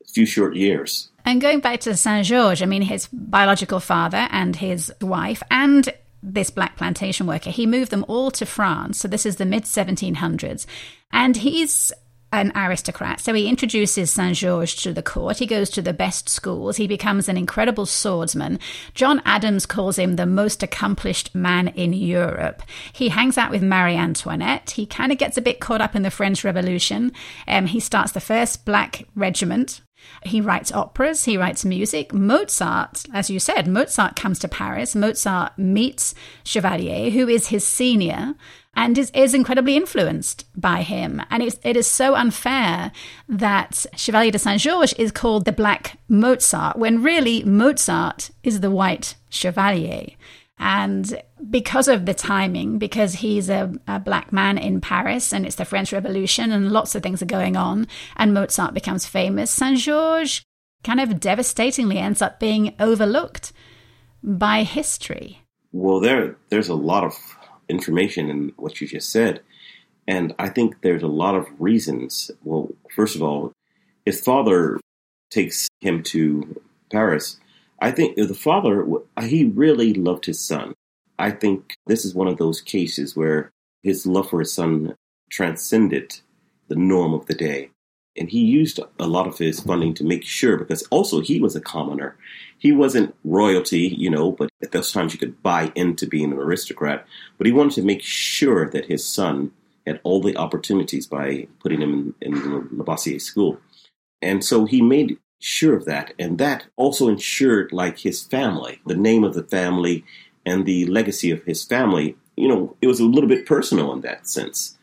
a 0.03 0.09
few 0.09 0.27
short 0.27 0.57
years. 0.57 1.11
And 1.25 1.41
going 1.41 1.61
back 1.61 1.81
to 1.81 1.97
Saint 1.97 2.27
Georges, 2.27 2.63
I 2.63 2.67
mean, 2.67 2.83
his 2.83 3.09
biological 3.13 3.81
father 3.81 4.29
and 4.31 4.57
his 4.57 4.93
wife 5.01 5.43
and 5.51 5.93
this 6.23 6.51
black 6.51 6.77
plantation 6.77 7.27
worker, 7.27 7.51
he 7.51 7.67
moved 7.67 7.91
them 7.91 8.05
all 8.09 8.31
to 8.33 8.47
France. 8.47 8.99
So 8.99 9.09
this 9.09 9.27
is 9.27 9.37
the 9.37 9.45
mid 9.45 9.65
1700s. 9.65 10.67
And 11.13 11.37
he's 11.37 11.93
an 12.41 12.53
aristocrat. 12.55 13.21
So 13.21 13.35
he 13.35 13.49
introduces 13.49 14.11
Saint 14.11 14.37
Georges 14.37 14.75
to 14.83 14.93
the 14.93 15.03
court. 15.03 15.39
He 15.39 15.47
goes 15.47 15.71
to 15.71 15.83
the 15.83 15.93
best 15.93 16.29
schools. 16.29 16.77
He 16.77 16.87
becomes 16.87 17.29
an 17.29 17.37
incredible 17.37 17.87
swordsman. 17.87 18.59
John 18.95 19.23
Adams 19.25 19.67
calls 19.67 19.99
him 19.99 20.17
the 20.17 20.27
most 20.27 20.63
accomplished 20.63 21.35
man 21.35 21.69
in 21.69 21.93
Europe. 21.93 22.63
He 22.93 23.09
hangs 23.09 23.39
out 23.39 23.51
with 23.51 23.63
Marie 23.63 23.97
Antoinette. 23.97 24.71
He 24.71 24.87
kind 24.87 25.13
of 25.13 25.19
gets 25.19 25.37
a 25.37 25.43
bit 25.43 25.61
caught 25.61 25.81
up 25.81 25.95
in 25.95 26.03
the 26.03 26.11
French 26.11 26.45
Revolution. 26.45 27.13
Um, 27.47 27.67
he 27.67 27.81
starts 27.81 28.13
the 28.13 28.21
first 28.21 28.65
black 28.65 29.07
regiment. 29.15 29.81
He 30.23 30.41
writes 30.41 30.73
operas, 30.73 31.25
he 31.25 31.37
writes 31.37 31.65
music. 31.65 32.13
Mozart, 32.13 33.05
as 33.13 33.31
you 33.31 33.39
said, 33.39 33.67
Mozart 33.67 34.17
comes 34.17 34.39
to 34.41 34.49
Paris. 34.49 34.95
Mozart 34.95 35.59
meets 35.59 36.15
Chevalier, 36.45 37.11
who 37.11 37.29
is 37.29 37.49
his 37.49 37.67
senior 37.67 38.35
and 38.77 38.97
is, 38.99 39.11
is 39.15 39.35
incredibly 39.35 39.77
influenced 39.77 40.45
by 40.61 40.83
him. 40.83 41.23
And 41.31 41.43
it's, 41.43 41.59
it 41.63 41.77
is 41.77 41.87
so 41.87 42.15
unfair 42.15 42.93
that 43.29 43.87
Chevalier 43.97 44.31
de 44.31 44.39
Saint 44.39 44.61
Georges 44.61 44.93
is 44.95 45.13
called 45.13 45.45
the 45.45 45.53
Black 45.53 45.99
Mozart, 46.09 46.77
when 46.79 47.03
really 47.03 47.43
Mozart 47.45 48.31
is 48.43 48.61
the 48.61 48.71
White 48.71 49.17
Chevalier. 49.31 50.09
And 50.59 51.21
because 51.51 51.89
of 51.89 52.07
the 52.07 52.15
timing, 52.15 52.79
because 52.79 53.15
he's 53.15 53.51
a, 53.51 53.73
a, 53.89 53.99
black 53.99 54.33
man 54.33 54.57
in 54.57 54.81
Paris 54.81 55.33
and 55.33 55.45
it's 55.45 55.57
the 55.57 55.65
French 55.65 55.93
Revolution 55.93 56.53
and 56.53 56.71
lots 56.71 56.95
of 56.95 57.03
things 57.03 57.21
are 57.23 57.27
going 57.27 57.57
on, 57.57 57.89
and 58.17 58.33
Mozart 58.33 58.73
becomes 58.73 59.05
famous, 59.05 59.51
Saint 59.51 59.79
Georges 59.79 60.43
kind 60.85 61.01
of 61.01 61.19
devastatingly 61.19 61.99
ends 61.99 62.23
up 62.23 62.39
being 62.39 62.75
overlooked 62.79 63.53
by 64.23 64.63
history. 64.63 65.41
Well, 65.73 65.99
there 65.99 66.37
there's 66.51 66.69
a 66.69 66.75
lot 66.75 67.03
of 67.03 67.15
information 67.69 68.31
in 68.31 68.53
what 68.57 68.81
you 68.81 68.87
just 68.87 69.11
said. 69.11 69.41
And 70.07 70.35
I 70.39 70.49
think 70.49 70.83
there's 70.83 71.03
a 71.03 71.09
lot 71.09 71.35
of 71.35 71.47
reasons. 71.59 72.31
Well, 72.43 72.69
first 72.95 73.17
of 73.17 73.23
all, 73.23 73.53
his 74.05 74.21
father 74.21 74.79
takes 75.31 75.69
him 75.81 76.03
to 76.05 76.61
Paris. 76.93 77.41
I 77.81 77.91
think 77.91 78.17
the 78.17 78.35
father, 78.35 78.87
he 79.23 79.47
really 79.47 79.95
loved 79.95 80.27
his 80.27 80.41
son. 80.41 80.75
I 81.19 81.31
think 81.31 81.75
this 81.87 82.05
is 82.05 82.15
one 82.15 82.29
of 82.29 82.39
those 82.39 82.61
cases 82.61 83.17
where 83.17 83.51
his 83.83 84.07
love 84.07 84.31
for 84.31 84.41
his 84.41 84.53
son 84.53 84.95
transcended 85.31 86.21
the 86.69 86.77
norm 86.77 87.15
of 87.15 87.27
the 87.27 87.35
day. 87.35 87.71
And 88.17 88.29
he 88.29 88.41
used 88.41 88.79
a 88.99 89.07
lot 89.07 89.27
of 89.27 89.39
his 89.39 89.61
funding 89.61 89.93
to 89.95 90.05
make 90.05 90.25
sure, 90.25 90.57
because 90.57 90.83
also 90.85 91.21
he 91.21 91.41
was 91.41 91.57
a 91.57 91.61
commoner. 91.61 92.17
He 92.65 92.73
wasn't 92.73 93.15
royalty, 93.25 93.95
you 94.05 94.09
know, 94.09 94.33
but 94.33 94.49
at 94.63 94.73
those 94.73 94.91
times 94.91 95.13
you 95.13 95.19
could 95.19 95.43
buy 95.43 95.71
into 95.75 96.07
being 96.07 96.33
an 96.33 96.39
aristocrat. 96.39 97.07
But 97.37 97.47
he 97.47 97.53
wanted 97.53 97.75
to 97.75 97.83
make 97.83 98.03
sure 98.03 98.71
that 98.71 98.87
his 98.87 99.07
son 99.07 99.53
had 99.87 100.01
all 100.03 100.23
the 100.23 100.39
opportunities 100.39 101.07
by 101.07 101.47
putting 101.61 101.83
him 101.83 102.15
in, 102.23 102.33
in 102.35 102.43
the 102.43 102.67
La 102.73 102.85
Boëssière 102.87 103.21
school. 103.21 103.61
And 104.23 104.43
so 104.43 104.65
he 104.65 104.81
made 104.81 105.19
sure 105.41 105.77
of 105.77 105.85
that. 105.85 106.15
And 106.19 106.39
that 106.39 106.65
also 106.77 107.09
ensured, 107.09 107.71
like, 107.71 107.99
his 107.99 108.23
family, 108.23 108.81
the 108.87 108.97
name 108.97 109.25
of 109.25 109.35
the 109.35 109.45
family 109.45 110.03
and 110.47 110.65
the 110.65 110.87
legacy 110.87 111.31
of 111.31 111.45
his 111.45 111.63
family. 111.63 112.17
You 112.35 112.49
know, 112.49 112.77
it 112.81 112.87
was 112.87 112.99
a 112.99 113.05
little 113.05 113.29
bit 113.29 113.45
personal 113.45 113.93
in 113.93 114.01
that 114.01 114.27
sense. 114.27 114.79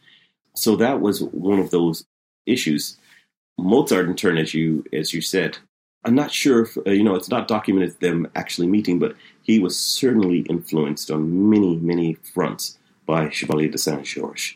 So 0.56 0.76
that 0.76 1.02
was 1.02 1.24
one 1.24 1.58
of 1.58 1.72
those 1.72 2.06
issues. 2.46 3.00
Mozart, 3.58 4.06
in 4.06 4.16
turn, 4.16 4.38
as 4.38 4.54
you 4.54 4.86
as 4.94 5.16
you 5.16 5.22
said, 5.22 5.58
I'm 6.04 6.16
not 6.16 6.32
sure 6.32 6.64
if 6.64 6.78
uh, 6.78 6.91
you 6.91 7.04
know 7.04 7.16
it's 7.16 7.30
not 7.30 7.47
documented 7.47 7.99
them 7.99 8.30
actually 8.36 8.68
meeting, 8.68 8.99
but 8.99 9.16
he 9.43 9.60
was 9.60 9.78
certainly 9.78 10.39
influenced 10.41 11.12
on 11.12 11.49
many 11.49 11.78
many 11.78 12.16
fronts 12.34 12.78
by 13.06 13.30
Chevalier 13.30 13.70
de 13.70 13.78
Saint 13.78 14.04
Georges, 14.04 14.56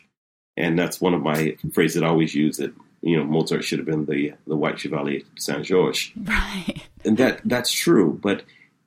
and 0.56 0.78
that's 0.78 1.00
one 1.00 1.14
of 1.14 1.22
my 1.22 1.56
phrases 1.72 2.00
that 2.00 2.06
I 2.06 2.10
always 2.10 2.34
use 2.34 2.56
that 2.56 2.74
you 3.02 3.16
know 3.16 3.24
Mozart 3.24 3.64
should 3.64 3.78
have 3.78 3.86
been 3.86 4.06
the 4.06 4.34
the 4.46 4.56
white 4.56 4.78
Chevalier 4.78 5.20
de 5.20 5.40
Saint 5.40 5.64
Georges, 5.64 6.12
right? 6.16 6.82
And 7.04 7.18
that 7.18 7.40
that's 7.44 7.70
true, 7.70 8.18
but 8.20 8.42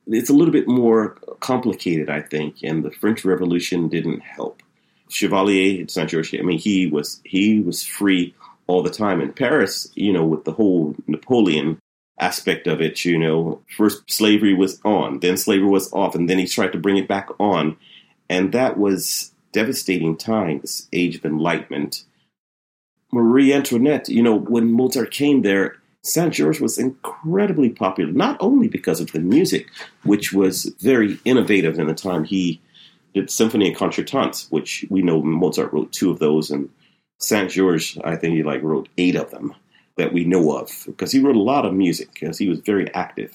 it's 0.06 0.28
a 0.28 0.34
little 0.34 0.52
bit 0.52 0.68
more 0.68 1.16
complicated, 1.40 2.10
I 2.10 2.20
think, 2.20 2.56
and 2.62 2.84
the 2.84 2.90
French 2.90 3.24
Revolution 3.24 3.88
didn't 3.88 4.20
help. 4.20 4.62
Chevalier 5.08 5.84
de 5.84 5.90
Saint 5.90 6.10
Georges, 6.10 6.38
I 6.38 6.42
mean, 6.42 6.58
he 6.58 6.86
was 6.86 7.22
he 7.24 7.60
was 7.60 7.82
free 7.82 8.34
all 8.66 8.82
the 8.82 8.90
time. 8.90 9.22
In 9.22 9.32
Paris, 9.32 9.88
you 9.94 10.12
know, 10.12 10.24
with 10.24 10.44
the 10.44 10.52
whole 10.52 10.94
Napoleon 11.06 11.78
aspect 12.20 12.66
of 12.66 12.80
it, 12.80 13.04
you 13.04 13.18
know, 13.18 13.60
first 13.76 14.10
slavery 14.10 14.54
was 14.54 14.80
on, 14.84 15.20
then 15.20 15.36
slavery 15.36 15.68
was 15.68 15.92
off, 15.92 16.14
and 16.14 16.28
then 16.28 16.38
he 16.38 16.46
tried 16.46 16.72
to 16.72 16.78
bring 16.78 16.96
it 16.96 17.08
back 17.08 17.28
on. 17.38 17.76
And 18.28 18.52
that 18.52 18.78
was 18.78 19.32
devastating 19.52 20.16
time, 20.16 20.60
this 20.60 20.88
age 20.92 21.16
of 21.16 21.24
enlightenment. 21.24 22.04
Marie 23.12 23.52
Antoinette, 23.52 24.08
you 24.08 24.22
know, 24.22 24.36
when 24.36 24.70
Mozart 24.70 25.10
came 25.10 25.42
there, 25.42 25.76
Saint 26.02 26.32
George 26.32 26.60
was 26.60 26.78
incredibly 26.78 27.70
popular, 27.70 28.12
not 28.12 28.36
only 28.40 28.68
because 28.68 29.00
of 29.00 29.12
the 29.12 29.20
music, 29.20 29.68
which 30.04 30.32
was 30.32 30.72
very 30.80 31.18
innovative 31.24 31.78
in 31.78 31.88
the 31.88 31.94
time 31.94 32.24
he 32.24 32.60
did 33.12 33.30
Symphony 33.30 33.68
and 33.68 33.76
Concertantes, 33.76 34.50
which 34.50 34.86
we 34.88 35.02
know 35.02 35.20
Mozart 35.20 35.72
wrote 35.72 35.92
two 35.92 36.10
of 36.10 36.20
those, 36.20 36.50
and 36.50 36.70
Saint 37.18 37.50
George, 37.50 37.98
I 38.04 38.16
think 38.16 38.34
he 38.34 38.42
like 38.42 38.62
wrote 38.62 38.88
eight 38.96 39.16
of 39.16 39.30
them 39.30 39.54
that 40.00 40.12
we 40.12 40.24
know 40.24 40.56
of 40.56 40.84
because 40.86 41.12
he 41.12 41.20
wrote 41.20 41.36
a 41.36 41.42
lot 41.42 41.64
of 41.64 41.74
music 41.74 42.12
because 42.12 42.38
he 42.38 42.48
was 42.48 42.60
very 42.60 42.92
active. 42.94 43.32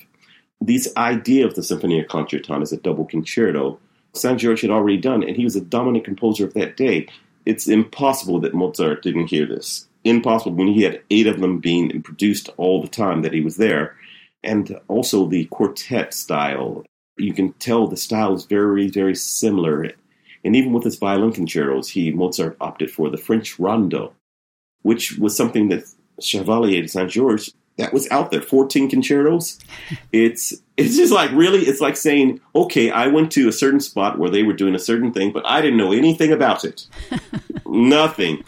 This 0.61 0.91
idea 0.97 1.45
of 1.45 1.55
the 1.55 1.63
Symphonia 1.63 2.05
Concertante 2.05 2.61
as 2.61 2.71
a 2.71 2.77
double 2.77 3.05
concerto, 3.05 3.79
San 4.13 4.37
George 4.37 4.61
had 4.61 4.71
already 4.71 4.97
done, 4.97 5.23
and 5.23 5.35
he 5.35 5.43
was 5.43 5.55
a 5.55 5.61
dominant 5.61 6.05
composer 6.05 6.45
of 6.45 6.53
that 6.53 6.77
day. 6.77 7.07
It's 7.45 7.67
impossible 7.67 8.39
that 8.41 8.53
Mozart 8.53 9.03
didn't 9.03 9.27
hear 9.27 9.45
this. 9.45 9.87
Impossible 10.03 10.55
when 10.55 10.67
he 10.67 10.83
had 10.83 11.01
eight 11.09 11.27
of 11.27 11.39
them 11.39 11.59
being 11.59 12.01
produced 12.01 12.49
all 12.57 12.81
the 12.81 12.87
time 12.87 13.21
that 13.21 13.33
he 13.33 13.41
was 13.41 13.57
there. 13.57 13.95
And 14.43 14.79
also 14.87 15.27
the 15.27 15.45
quartet 15.45 16.13
style. 16.13 16.85
You 17.17 17.33
can 17.33 17.53
tell 17.53 17.87
the 17.87 17.97
style 17.97 18.33
is 18.33 18.45
very, 18.45 18.89
very 18.89 19.15
similar 19.15 19.91
and 20.45 20.55
even 20.55 20.73
with 20.73 20.83
his 20.83 20.97
violin 20.97 21.33
concertos, 21.33 21.89
he 21.89 22.11
Mozart 22.11 22.55
opted 22.61 22.91
for 22.91 23.09
the 23.09 23.17
French 23.17 23.59
rondo, 23.59 24.13
which 24.83 25.17
was 25.17 25.35
something 25.35 25.69
that 25.69 25.85
Chevalier 26.21 26.81
de 26.81 26.87
Saint 26.87 27.09
Georges 27.09 27.53
that 27.77 27.93
was 27.93 28.09
out 28.09 28.31
there. 28.31 28.41
Fourteen 28.41 28.89
concertos. 28.89 29.59
It's 30.11 30.53
it's 30.77 30.95
just 30.95 31.11
like 31.11 31.31
really, 31.31 31.59
it's 31.61 31.81
like 31.81 31.97
saying, 31.97 32.39
okay, 32.55 32.89
I 32.89 33.07
went 33.07 33.31
to 33.33 33.47
a 33.47 33.51
certain 33.53 33.79
spot 33.79 34.17
where 34.17 34.29
they 34.29 34.43
were 34.43 34.53
doing 34.53 34.75
a 34.75 34.79
certain 34.79 35.11
thing, 35.13 35.31
but 35.31 35.45
I 35.45 35.61
didn't 35.61 35.77
know 35.77 35.91
anything 35.91 36.31
about 36.31 36.63
it. 36.65 36.87
Nothing. 37.65 38.43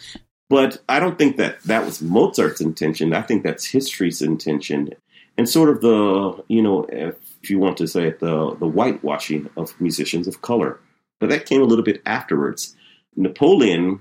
But 0.49 0.81
I 0.87 0.99
don't 0.99 1.17
think 1.17 1.35
that 1.37 1.61
that 1.63 1.85
was 1.85 2.01
Mozart's 2.01 2.61
intention. 2.61 3.13
I 3.13 3.21
think 3.21 3.43
that's 3.43 3.65
history's 3.65 4.21
intention. 4.21 4.89
and 5.37 5.47
sort 5.47 5.69
of 5.69 5.81
the 5.81 6.43
you 6.47 6.61
know 6.61 6.85
if 6.89 7.49
you 7.49 7.59
want 7.59 7.77
to 7.77 7.87
say 7.87 8.07
it 8.07 8.19
the 8.19 8.55
the 8.55 8.67
whitewashing 8.67 9.49
of 9.57 9.79
musicians 9.79 10.27
of 10.27 10.41
color. 10.41 10.79
But 11.19 11.29
that 11.29 11.45
came 11.45 11.61
a 11.61 11.65
little 11.65 11.83
bit 11.83 12.01
afterwards. 12.05 12.75
Napoleon, 13.15 13.99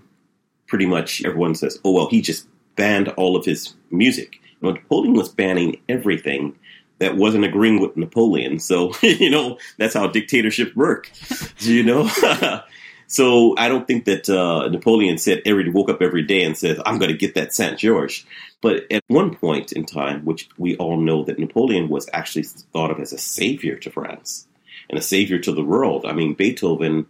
pretty 0.69 0.87
much 0.87 1.25
everyone 1.25 1.55
says, 1.55 1.79
oh 1.85 1.93
well, 1.93 2.09
he 2.09 2.21
just 2.21 2.47
banned 2.77 3.09
all 3.11 3.37
of 3.37 3.45
his 3.45 3.75
music. 3.91 4.41
Napoleon 4.63 5.15
was 5.15 5.29
banning 5.29 5.81
everything 5.89 6.57
that 6.99 7.17
wasn't 7.17 7.45
agreeing 7.45 7.81
with 7.81 7.97
Napoleon. 7.97 8.59
So 8.59 8.93
you 9.03 9.31
know 9.31 9.59
that's 9.79 9.95
how 9.95 10.07
dictatorship 10.07 10.75
work. 10.77 11.11
you 11.59 11.83
know. 11.83 12.11
So 13.09 13.55
I 13.57 13.69
don't 13.69 13.87
think 13.87 14.05
that 14.07 14.29
uh, 14.29 14.69
Napoleon 14.69 15.19
said 15.19 15.43
every 15.47 15.71
woke 15.71 15.89
up 15.91 16.03
every 16.03 16.23
day 16.23 16.43
and 16.43 16.59
said, 16.59 16.81
"I'm 16.85 16.99
going 16.99 17.11
to 17.11 17.17
get 17.17 17.35
that 17.35 17.55
Saint 17.55 17.79
George." 17.79 18.27
But 18.61 18.91
at 18.91 19.05
one 19.07 19.37
point 19.37 19.73
in 19.73 19.85
time, 19.85 20.25
which 20.25 20.49
we 20.59 20.77
all 20.77 20.97
know 20.97 21.23
that 21.25 21.39
Napoleon 21.39 21.89
was 21.89 22.09
actually 22.13 22.43
thought 22.73 22.91
of 22.91 22.99
as 22.99 23.13
a 23.13 23.19
savior 23.19 23.77
to 23.77 23.91
France 23.91 24.49
and 24.91 24.99
a 24.99 25.03
savior 25.03 25.39
to 25.39 25.53
the 25.53 25.63
world. 25.63 26.05
I 26.05 26.13
mean, 26.15 26.35
Beethoven 26.35 27.07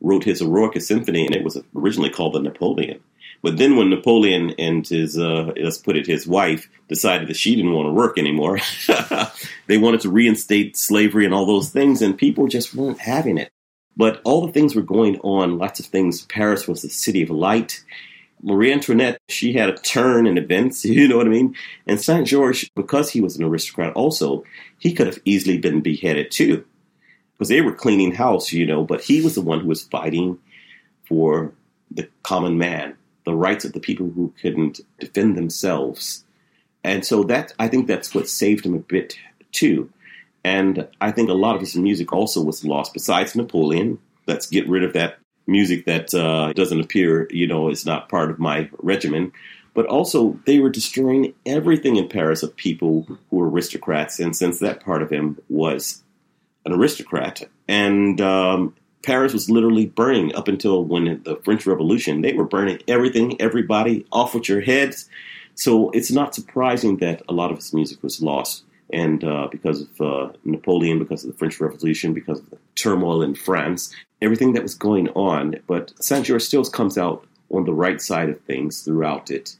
wrote 0.00 0.24
his 0.24 0.40
Eroica 0.40 0.80
Symphony, 0.80 1.26
and 1.26 1.34
it 1.34 1.44
was 1.44 1.60
originally 1.74 2.10
called 2.10 2.34
the 2.34 2.40
Napoleon. 2.40 3.00
But 3.42 3.56
then 3.56 3.76
when 3.76 3.88
Napoleon 3.88 4.54
and 4.58 4.86
his, 4.86 5.18
uh, 5.18 5.52
let's 5.56 5.78
put 5.78 5.96
it, 5.96 6.06
his 6.06 6.26
wife 6.26 6.68
decided 6.88 7.28
that 7.28 7.36
she 7.36 7.56
didn't 7.56 7.72
want 7.72 7.86
to 7.86 7.92
work 7.92 8.18
anymore, 8.18 8.58
they 9.66 9.78
wanted 9.78 10.02
to 10.02 10.10
reinstate 10.10 10.76
slavery 10.76 11.24
and 11.24 11.32
all 11.32 11.46
those 11.46 11.70
things, 11.70 12.02
and 12.02 12.18
people 12.18 12.48
just 12.48 12.74
weren't 12.74 13.00
having 13.00 13.38
it. 13.38 13.50
But 13.96 14.20
all 14.24 14.46
the 14.46 14.52
things 14.52 14.74
were 14.74 14.82
going 14.82 15.18
on, 15.20 15.58
lots 15.58 15.80
of 15.80 15.86
things. 15.86 16.22
Paris 16.26 16.68
was 16.68 16.82
the 16.82 16.88
city 16.90 17.22
of 17.22 17.30
light. 17.30 17.82
Marie 18.42 18.72
Antoinette, 18.72 19.18
she 19.28 19.52
had 19.52 19.68
a 19.68 19.76
turn 19.76 20.26
in 20.26 20.38
events, 20.38 20.84
you 20.84 21.08
know 21.08 21.16
what 21.16 21.26
I 21.26 21.30
mean? 21.30 21.54
And 21.86 22.00
St. 22.00 22.26
George, 22.26 22.70
because 22.74 23.10
he 23.10 23.20
was 23.20 23.36
an 23.36 23.44
aristocrat 23.44 23.94
also, 23.94 24.44
he 24.78 24.92
could 24.92 25.06
have 25.06 25.18
easily 25.24 25.58
been 25.58 25.80
beheaded 25.80 26.30
too. 26.30 26.64
Because 27.32 27.48
they 27.48 27.62
were 27.62 27.72
cleaning 27.72 28.12
house, 28.12 28.52
you 28.52 28.66
know, 28.66 28.84
but 28.84 29.00
he 29.00 29.22
was 29.22 29.34
the 29.34 29.40
one 29.40 29.60
who 29.60 29.68
was 29.68 29.84
fighting 29.84 30.38
for 31.04 31.52
the 31.90 32.08
common 32.22 32.58
man, 32.58 32.96
the 33.30 33.36
rights 33.36 33.64
of 33.64 33.72
the 33.72 33.80
people 33.80 34.10
who 34.10 34.34
couldn't 34.42 34.80
defend 34.98 35.36
themselves. 35.36 36.24
And 36.82 37.04
so 37.04 37.22
that 37.24 37.52
I 37.58 37.68
think 37.68 37.86
that's 37.86 38.14
what 38.14 38.28
saved 38.28 38.66
him 38.66 38.74
a 38.74 38.78
bit 38.78 39.16
too. 39.52 39.90
And 40.42 40.88
I 41.00 41.10
think 41.12 41.28
a 41.28 41.34
lot 41.34 41.54
of 41.54 41.60
his 41.60 41.76
music 41.76 42.12
also 42.12 42.42
was 42.42 42.64
lost. 42.64 42.92
Besides 42.94 43.36
Napoleon, 43.36 43.98
let's 44.26 44.46
get 44.46 44.68
rid 44.68 44.82
of 44.82 44.94
that 44.94 45.18
music 45.46 45.84
that 45.84 46.14
uh, 46.14 46.52
doesn't 46.54 46.80
appear, 46.80 47.28
you 47.30 47.46
know, 47.46 47.68
is 47.70 47.86
not 47.86 48.08
part 48.08 48.30
of 48.30 48.38
my 48.38 48.68
regimen. 48.78 49.32
But 49.74 49.86
also, 49.86 50.40
they 50.46 50.58
were 50.58 50.70
destroying 50.70 51.34
everything 51.46 51.96
in 51.96 52.08
Paris 52.08 52.42
of 52.42 52.56
people 52.56 53.06
who 53.06 53.36
were 53.36 53.48
aristocrats. 53.48 54.18
And 54.18 54.34
since 54.34 54.58
that 54.58 54.82
part 54.84 55.02
of 55.02 55.10
him 55.10 55.38
was 55.48 56.02
an 56.66 56.72
aristocrat, 56.72 57.42
and 57.68 58.20
um, 58.20 58.74
Paris 59.02 59.32
was 59.32 59.48
literally 59.48 59.86
burning 59.86 60.34
up 60.34 60.48
until 60.48 60.84
when 60.84 61.22
the 61.24 61.36
French 61.44 61.66
Revolution, 61.66 62.20
they 62.20 62.32
were 62.32 62.44
burning 62.44 62.80
everything, 62.86 63.40
everybody 63.40 64.06
off 64.12 64.34
with 64.34 64.48
your 64.48 64.60
heads. 64.60 65.08
So 65.54 65.90
it's 65.90 66.10
not 66.10 66.34
surprising 66.34 66.98
that 66.98 67.22
a 67.28 67.32
lot 67.32 67.50
of 67.50 67.56
his 67.56 67.72
music 67.72 68.02
was 68.02 68.22
lost 68.22 68.64
and 68.92 69.22
uh, 69.24 69.48
because 69.50 69.82
of 69.82 70.00
uh, 70.00 70.32
Napoleon, 70.44 70.98
because 70.98 71.24
of 71.24 71.32
the 71.32 71.38
French 71.38 71.60
Revolution, 71.60 72.12
because 72.12 72.40
of 72.40 72.50
the 72.50 72.58
turmoil 72.74 73.22
in 73.22 73.34
France, 73.34 73.94
everything 74.20 74.52
that 74.54 74.62
was 74.62 74.74
going 74.74 75.08
on. 75.10 75.56
But 75.66 75.92
Saint 76.02 76.26
George 76.26 76.42
still 76.42 76.64
comes 76.64 76.98
out 76.98 77.26
on 77.50 77.64
the 77.64 77.74
right 77.74 78.00
side 78.00 78.28
of 78.28 78.40
things 78.42 78.82
throughout 78.82 79.30
it, 79.30 79.56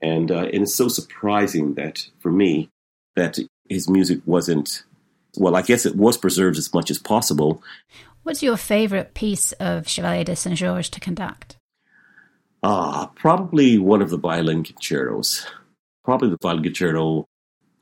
and 0.00 0.30
uh, 0.30 0.44
and 0.52 0.62
it's 0.62 0.74
so 0.74 0.88
surprising 0.88 1.74
that 1.74 2.06
for 2.20 2.32
me 2.32 2.70
that 3.16 3.38
his 3.68 3.88
music 3.88 4.20
wasn't. 4.26 4.84
Well, 5.36 5.54
I 5.54 5.62
guess 5.62 5.86
it 5.86 5.94
was 5.94 6.16
preserved 6.16 6.58
as 6.58 6.74
much 6.74 6.90
as 6.90 6.98
possible. 6.98 7.62
What's 8.22 8.42
your 8.42 8.56
favorite 8.56 9.14
piece 9.14 9.52
of 9.52 9.88
Chevalier 9.88 10.24
de 10.24 10.36
Saint 10.36 10.56
Georges 10.56 10.90
to 10.90 11.00
conduct? 11.00 11.56
Ah, 12.62 13.10
probably 13.14 13.78
one 13.78 14.02
of 14.02 14.10
the 14.10 14.18
violin 14.18 14.62
concertos. 14.62 15.46
Probably 16.04 16.28
the 16.30 16.38
violin 16.42 16.62
concerto, 16.62 17.26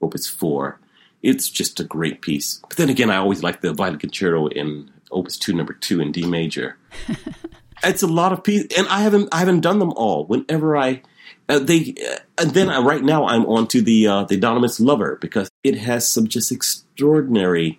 Opus 0.00 0.28
Four 0.28 0.80
it's 1.22 1.48
just 1.48 1.80
a 1.80 1.84
great 1.84 2.22
piece. 2.22 2.60
But 2.68 2.76
then 2.76 2.90
again, 2.90 3.10
I 3.10 3.16
always 3.16 3.42
like 3.42 3.60
the 3.60 3.72
Violin 3.72 3.98
Concerto 3.98 4.48
in 4.48 4.90
Opus 5.10 5.36
Two, 5.36 5.52
Number 5.52 5.72
Two, 5.72 6.00
in 6.00 6.12
D 6.12 6.26
major. 6.26 6.76
it's 7.82 8.02
a 8.02 8.06
lot 8.06 8.32
of 8.32 8.44
pieces, 8.44 8.68
and 8.76 8.86
I 8.88 9.00
haven't 9.00 9.28
I 9.32 9.38
haven't 9.38 9.60
done 9.60 9.78
them 9.78 9.92
all. 9.92 10.26
Whenever 10.26 10.76
I 10.76 11.02
uh, 11.48 11.58
they 11.58 11.94
uh, 12.08 12.18
and 12.38 12.52
then 12.52 12.70
I, 12.70 12.80
right 12.80 13.02
now 13.02 13.26
I'm 13.26 13.46
on 13.46 13.66
to 13.68 13.82
the 13.82 14.06
uh, 14.06 14.24
the 14.24 14.36
Anonymous 14.36 14.78
Lover 14.80 15.18
because 15.20 15.50
it 15.64 15.76
has 15.76 16.06
some 16.06 16.28
just 16.28 16.52
extraordinary. 16.52 17.78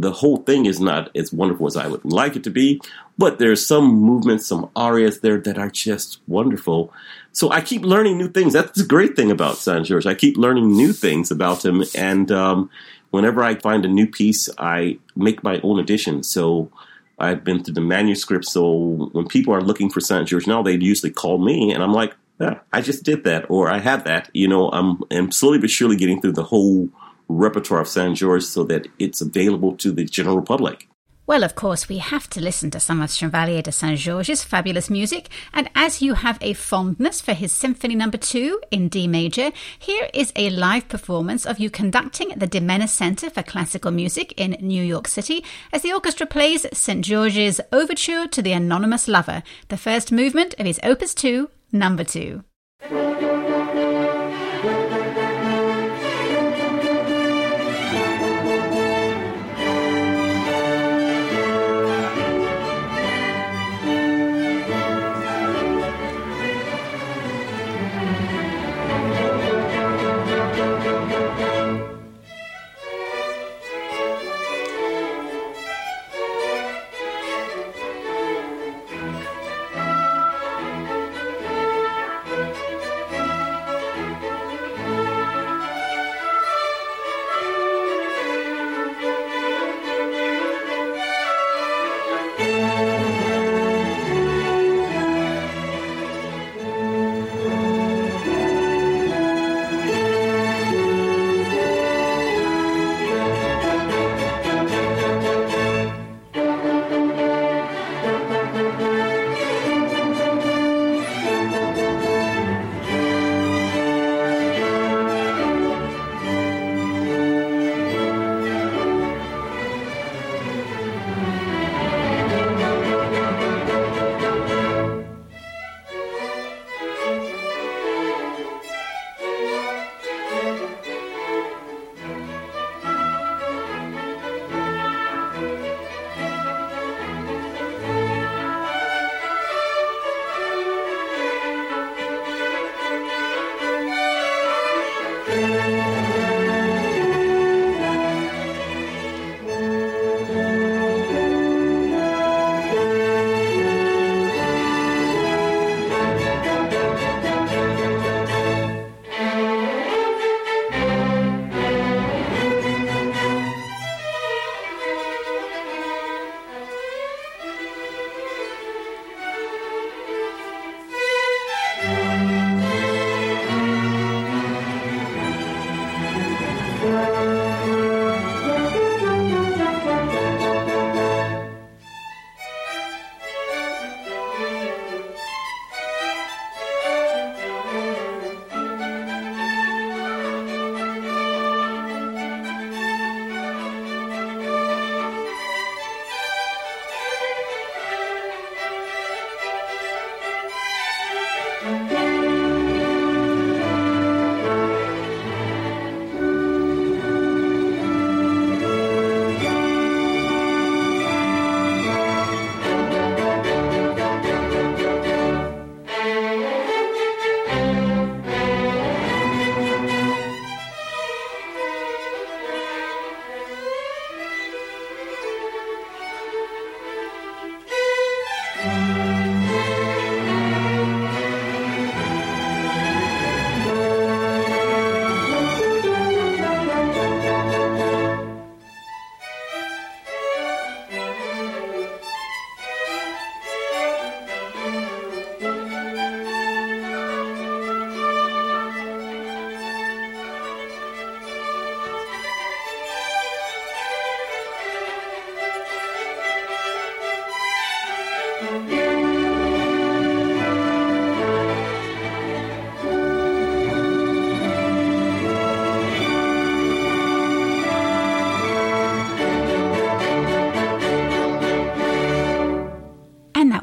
The 0.00 0.12
whole 0.12 0.38
thing 0.38 0.66
is 0.66 0.78
not 0.78 1.10
as 1.16 1.32
wonderful 1.32 1.66
as 1.66 1.76
I 1.76 1.88
would 1.88 2.04
like 2.04 2.36
it 2.36 2.44
to 2.44 2.50
be, 2.50 2.80
but 3.18 3.40
there's 3.40 3.66
some 3.66 3.86
movements, 3.86 4.46
some 4.46 4.70
arias 4.76 5.20
there 5.20 5.40
that 5.40 5.58
are 5.58 5.70
just 5.70 6.20
wonderful. 6.28 6.92
So 7.32 7.50
I 7.50 7.60
keep 7.60 7.82
learning 7.82 8.16
new 8.16 8.28
things. 8.28 8.52
That's 8.52 8.78
the 8.80 8.86
great 8.86 9.16
thing 9.16 9.30
about 9.32 9.56
Saint 9.56 9.86
George. 9.86 10.06
I 10.06 10.14
keep 10.14 10.36
learning 10.36 10.70
new 10.70 10.92
things 10.92 11.32
about 11.32 11.64
him, 11.64 11.82
and 11.96 12.30
um, 12.30 12.70
whenever 13.10 13.42
I 13.42 13.56
find 13.56 13.84
a 13.84 13.88
new 13.88 14.06
piece, 14.06 14.48
I 14.56 14.98
make 15.16 15.42
my 15.42 15.60
own 15.62 15.80
addition. 15.80 16.22
So 16.22 16.70
I've 17.18 17.42
been 17.42 17.64
through 17.64 17.74
the 17.74 17.80
manuscript. 17.80 18.44
So 18.44 19.10
when 19.12 19.26
people 19.26 19.52
are 19.52 19.60
looking 19.60 19.90
for 19.90 20.00
Saint 20.00 20.28
George 20.28 20.46
now, 20.46 20.62
they 20.62 20.76
usually 20.76 21.12
call 21.12 21.38
me, 21.38 21.72
and 21.72 21.82
I'm 21.82 21.92
like, 21.92 22.14
yeah, 22.40 22.60
I 22.72 22.82
just 22.82 23.02
did 23.02 23.24
that, 23.24 23.50
or 23.50 23.68
I 23.68 23.78
have 23.78 24.04
that. 24.04 24.30
You 24.32 24.46
know, 24.46 24.70
I'm, 24.70 25.02
I'm 25.10 25.32
slowly 25.32 25.58
but 25.58 25.70
surely 25.70 25.96
getting 25.96 26.20
through 26.20 26.34
the 26.34 26.44
whole 26.44 26.88
repertoire 27.28 27.80
of 27.80 27.88
Saint 27.88 28.16
George 28.16 28.42
so 28.42 28.64
that 28.64 28.86
it's 28.98 29.20
available 29.20 29.76
to 29.76 29.92
the 29.92 30.04
general 30.04 30.42
public. 30.42 30.88
Well, 31.28 31.44
of 31.44 31.54
course, 31.54 31.90
we 31.90 31.98
have 31.98 32.30
to 32.30 32.40
listen 32.40 32.70
to 32.70 32.80
some 32.80 33.02
of 33.02 33.10
Chevalier 33.10 33.60
de 33.60 33.70
Saint 33.70 33.98
Georges' 33.98 34.42
fabulous 34.42 34.88
music, 34.88 35.28
and 35.52 35.68
as 35.74 36.00
you 36.00 36.14
have 36.14 36.38
a 36.40 36.54
fondness 36.54 37.20
for 37.20 37.34
his 37.34 37.52
Symphony 37.52 37.94
Number 37.94 38.16
no. 38.16 38.22
2 38.22 38.60
in 38.70 38.88
D 38.88 39.06
major, 39.06 39.50
here 39.78 40.08
is 40.14 40.32
a 40.36 40.48
live 40.48 40.88
performance 40.88 41.44
of 41.44 41.58
you 41.58 41.68
conducting 41.68 42.30
the 42.30 42.48
DiMenna 42.48 42.88
Center 42.88 43.28
for 43.28 43.42
Classical 43.42 43.90
Music 43.90 44.32
in 44.40 44.56
New 44.62 44.82
York 44.82 45.06
City 45.06 45.44
as 45.70 45.82
the 45.82 45.92
orchestra 45.92 46.24
plays 46.24 46.64
St. 46.72 47.04
George's 47.04 47.60
Overture 47.74 48.26
to 48.28 48.40
the 48.40 48.52
Anonymous 48.52 49.06
Lover, 49.06 49.42
the 49.68 49.76
first 49.76 50.10
movement 50.10 50.54
of 50.58 50.64
his 50.64 50.80
Opus 50.82 51.12
2, 51.12 51.50
Number 51.72 52.04
2. 52.04 52.42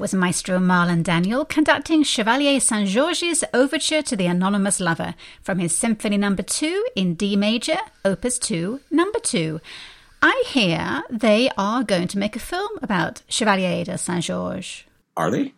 Was 0.05 0.13
Maestro 0.13 0.59
Marlon 0.59 1.01
Daniel 1.01 1.43
conducting 1.45 2.03
Chevalier 2.03 2.59
Saint 2.59 2.87
Georges' 2.87 3.43
Overture 3.55 4.03
to 4.03 4.15
the 4.15 4.27
Anonymous 4.27 4.79
Lover 4.79 5.15
from 5.41 5.57
his 5.57 5.75
Symphony 5.75 6.15
No. 6.15 6.35
2 6.35 6.85
in 6.95 7.15
D 7.15 7.35
major, 7.35 7.77
Opus 8.03 8.37
2, 8.37 8.81
No. 8.91 9.11
2. 9.11 9.59
I 10.21 10.43
hear 10.45 11.01
they 11.09 11.49
are 11.57 11.83
going 11.83 12.07
to 12.09 12.19
make 12.19 12.35
a 12.35 12.39
film 12.39 12.69
about 12.83 13.23
Chevalier 13.27 13.83
de 13.83 13.97
Saint 13.97 14.23
Georges. 14.23 14.83
Are 15.17 15.31
they? 15.31 15.55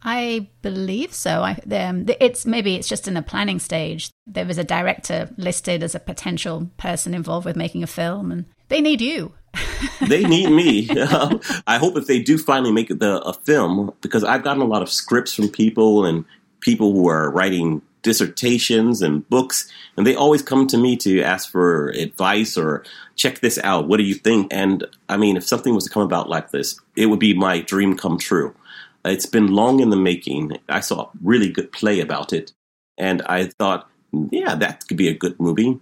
I 0.00 0.48
believe 0.62 1.12
so. 1.12 1.42
I, 1.42 1.60
um, 1.74 2.06
it's 2.20 2.46
maybe 2.46 2.76
it's 2.76 2.88
just 2.88 3.08
in 3.08 3.14
the 3.14 3.22
planning 3.22 3.58
stage. 3.58 4.12
There 4.28 4.46
was 4.46 4.58
a 4.58 4.62
director 4.62 5.28
listed 5.36 5.82
as 5.82 5.96
a 5.96 6.00
potential 6.00 6.70
person 6.76 7.14
involved 7.14 7.46
with 7.46 7.56
making 7.56 7.82
a 7.82 7.88
film, 7.88 8.30
and 8.30 8.44
they 8.68 8.80
need 8.80 9.00
you. 9.00 9.34
they 10.08 10.24
need 10.24 10.50
me. 10.50 10.88
Um, 11.00 11.40
I 11.66 11.78
hope 11.78 11.96
if 11.96 12.06
they 12.06 12.20
do 12.20 12.38
finally 12.38 12.72
make 12.72 12.88
the 12.88 13.20
a 13.22 13.32
film, 13.32 13.92
because 14.00 14.24
I've 14.24 14.44
gotten 14.44 14.62
a 14.62 14.66
lot 14.66 14.82
of 14.82 14.90
scripts 14.90 15.34
from 15.34 15.48
people 15.48 16.04
and 16.04 16.24
people 16.60 16.92
who 16.92 17.08
are 17.08 17.30
writing 17.30 17.82
dissertations 18.02 19.02
and 19.02 19.28
books, 19.28 19.70
and 19.96 20.06
they 20.06 20.14
always 20.14 20.42
come 20.42 20.66
to 20.68 20.78
me 20.78 20.96
to 20.98 21.22
ask 21.22 21.50
for 21.50 21.88
advice 21.90 22.56
or 22.56 22.84
check 23.16 23.40
this 23.40 23.58
out. 23.64 23.88
What 23.88 23.98
do 23.98 24.04
you 24.04 24.14
think? 24.14 24.52
And 24.52 24.84
I 25.08 25.16
mean, 25.16 25.36
if 25.36 25.46
something 25.46 25.74
was 25.74 25.84
to 25.84 25.90
come 25.90 26.02
about 26.02 26.28
like 26.28 26.50
this, 26.50 26.80
it 26.96 27.06
would 27.06 27.18
be 27.18 27.34
my 27.34 27.60
dream 27.60 27.96
come 27.96 28.18
true. 28.18 28.54
It's 29.04 29.26
been 29.26 29.48
long 29.48 29.80
in 29.80 29.90
the 29.90 29.96
making. 29.96 30.58
I 30.68 30.80
saw 30.80 31.02
a 31.02 31.10
really 31.22 31.50
good 31.50 31.72
play 31.72 32.00
about 32.00 32.32
it, 32.32 32.52
and 32.96 33.22
I 33.22 33.46
thought, 33.58 33.88
yeah, 34.30 34.54
that 34.54 34.86
could 34.86 34.96
be 34.96 35.08
a 35.08 35.14
good 35.14 35.38
movie. 35.38 35.80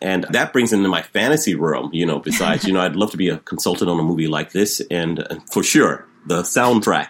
And 0.00 0.24
that 0.30 0.52
brings 0.52 0.72
into 0.72 0.88
my 0.88 1.02
fantasy 1.02 1.54
realm, 1.54 1.90
you 1.92 2.06
know, 2.06 2.18
besides, 2.18 2.64
you 2.64 2.72
know, 2.72 2.80
I'd 2.80 2.96
love 2.96 3.10
to 3.12 3.16
be 3.16 3.28
a 3.28 3.38
consultant 3.38 3.90
on 3.90 3.98
a 3.98 4.02
movie 4.02 4.28
like 4.28 4.52
this. 4.52 4.80
And, 4.90 5.26
for 5.50 5.62
sure, 5.62 6.06
the 6.26 6.42
soundtrack. 6.42 7.08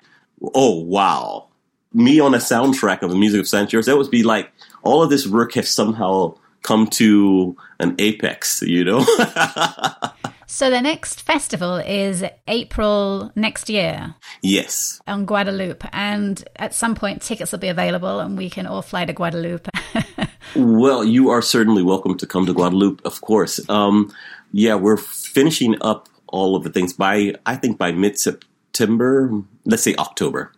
Oh, 0.54 0.80
wow. 0.80 1.48
Me 1.92 2.20
on 2.20 2.34
a 2.34 2.38
soundtrack 2.38 3.02
of 3.02 3.10
the 3.10 3.16
music 3.16 3.40
of 3.40 3.48
Saint 3.48 3.70
George, 3.70 3.86
that 3.86 3.96
would 3.96 4.10
be 4.10 4.22
like 4.22 4.50
all 4.82 5.02
of 5.02 5.10
this 5.10 5.26
work 5.26 5.54
has 5.54 5.68
somehow 5.68 6.34
come 6.62 6.86
to 6.86 7.56
an 7.80 7.94
apex, 7.98 8.62
you 8.62 8.84
know? 8.84 9.00
so 10.46 10.70
the 10.70 10.80
next 10.80 11.22
festival 11.22 11.76
is 11.76 12.24
April 12.46 13.32
next 13.34 13.68
year. 13.68 14.14
Yes. 14.42 15.00
On 15.06 15.24
Guadeloupe. 15.24 15.84
And 15.92 16.42
at 16.56 16.74
some 16.74 16.94
point, 16.94 17.22
tickets 17.22 17.52
will 17.52 17.58
be 17.58 17.68
available 17.68 18.20
and 18.20 18.36
we 18.36 18.50
can 18.50 18.66
all 18.66 18.82
fly 18.82 19.04
to 19.04 19.12
Guadeloupe. 19.12 19.68
well, 20.54 21.04
you 21.04 21.30
are 21.30 21.42
certainly 21.42 21.82
welcome 21.82 22.16
to 22.18 22.26
come 22.26 22.46
to 22.46 22.54
Guadeloupe, 22.54 23.00
of 23.04 23.20
course. 23.20 23.60
Um, 23.68 24.12
yeah, 24.52 24.74
we're 24.74 24.96
finishing 24.96 25.76
up 25.80 26.08
all 26.26 26.56
of 26.56 26.64
the 26.64 26.70
things 26.70 26.92
by, 26.92 27.34
I 27.46 27.56
think, 27.56 27.78
by 27.78 27.92
mid 27.92 28.18
September, 28.18 29.30
let's 29.64 29.82
say 29.82 29.94
October. 29.96 30.52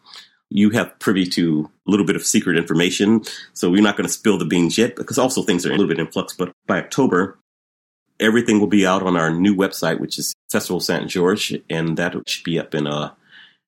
You 0.49 0.71
have 0.71 0.99
privy 0.99 1.27
to 1.27 1.71
a 1.87 1.91
little 1.91 2.07
bit 2.07 2.17
of 2.17 2.25
secret 2.25 2.57
information, 2.57 3.23
so 3.53 3.71
we're 3.71 3.83
not 3.83 3.97
going 3.97 4.07
to 4.07 4.13
spill 4.13 4.39
the 4.39 4.45
beans 4.45 4.77
yet 4.77 4.97
because 4.97 5.19
also 5.19 5.43
things 5.43 5.65
are 5.65 5.71
a 5.71 5.73
little 5.73 5.87
bit 5.87 6.01
in 6.01 6.09
flux. 6.09 6.35
But 6.35 6.53
by 6.67 6.79
October, 6.79 7.39
everything 8.19 8.59
will 8.59 8.67
be 8.67 8.87
out 8.87 9.03
on 9.03 9.17
our 9.17 9.31
new 9.31 9.55
website, 9.55 10.01
which 10.01 10.19
is 10.19 10.35
Festival 10.51 10.81
Saint 10.81 11.09
George, 11.09 11.57
and 11.69 11.97
that 11.97 12.15
should 12.27 12.45
be 12.45 12.59
up 12.59 12.75
in 12.75 12.87
a 12.87 13.17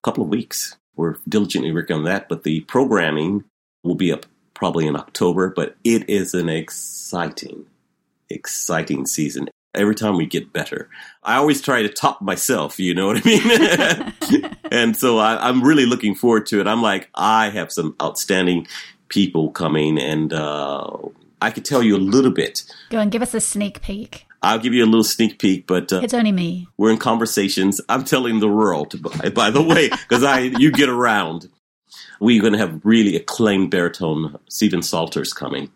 couple 0.03 0.25
of 0.25 0.31
weeks. 0.31 0.77
We're 0.97 1.17
diligently 1.29 1.73
working 1.73 1.97
on 1.97 2.05
that, 2.05 2.29
but 2.29 2.43
the 2.43 2.61
programming 2.63 3.45
will 3.85 3.95
be 3.95 4.13
up 4.13 4.27
probably 4.63 4.87
in 4.87 4.95
October, 4.95 5.51
but 5.51 5.75
it 5.83 6.09
is 6.09 6.35
an 6.35 6.49
exciting, 6.49 7.67
exciting 8.31 9.05
season. 9.07 9.49
Every 9.75 9.97
time 9.97 10.17
we 10.17 10.25
get 10.25 10.53
better. 10.53 10.89
I 11.25 11.35
always 11.35 11.61
try 11.61 11.83
to 11.83 11.89
top 11.89 12.23
myself, 12.23 12.79
you 12.79 12.95
know 12.95 13.09
what 13.09 13.23
I 13.25 14.13
mean? 14.31 14.55
and 14.71 14.97
so 14.97 15.19
I, 15.19 15.49
am 15.49 15.65
really 15.65 15.85
looking 15.85 16.15
forward 16.15 16.47
to 16.47 16.61
it. 16.61 16.69
I'm 16.69 16.81
like, 16.81 17.09
I 17.13 17.51
have 17.51 17.73
some 17.73 17.97
outstanding 18.01 18.69
people 19.09 19.51
coming, 19.51 19.99
and 19.99 20.33
uh, 20.33 20.97
I 21.41 21.51
could 21.51 21.65
tell 21.65 21.83
you 21.83 21.97
a 21.97 21.99
little 21.99 22.31
bit. 22.31 22.63
Go 22.91 23.01
and 23.01 23.11
give 23.11 23.23
us 23.23 23.35
a 23.35 23.41
sneak 23.41 23.83
peek. 23.83 24.27
I'll 24.45 24.61
give 24.61 24.75
you 24.75 24.85
a 24.85 24.87
little 24.87 25.03
sneak 25.03 25.41
peek, 25.41 25.67
but 25.67 25.93
uh, 25.93 26.03
it's 26.05 26.15
only 26.15 26.31
me. 26.31 26.69
We're 26.77 26.93
in 26.93 26.99
conversations. 26.99 27.81
I'm 27.89 28.05
telling 28.05 28.39
the 28.39 28.47
world, 28.47 29.03
by, 29.03 29.31
by 29.31 29.51
the 29.51 29.63
way, 29.63 29.89
because 29.89 30.23
I 30.23 30.39
you 30.39 30.71
get 30.71 30.89
around 30.89 31.49
we're 32.23 32.41
going 32.41 32.53
to 32.53 32.59
have 32.59 32.81
really 32.85 33.17
acclaimed 33.17 33.69
baritone 33.73 34.39
Stephen 34.49 34.81
Salters 34.81 35.33
coming. 35.33 35.73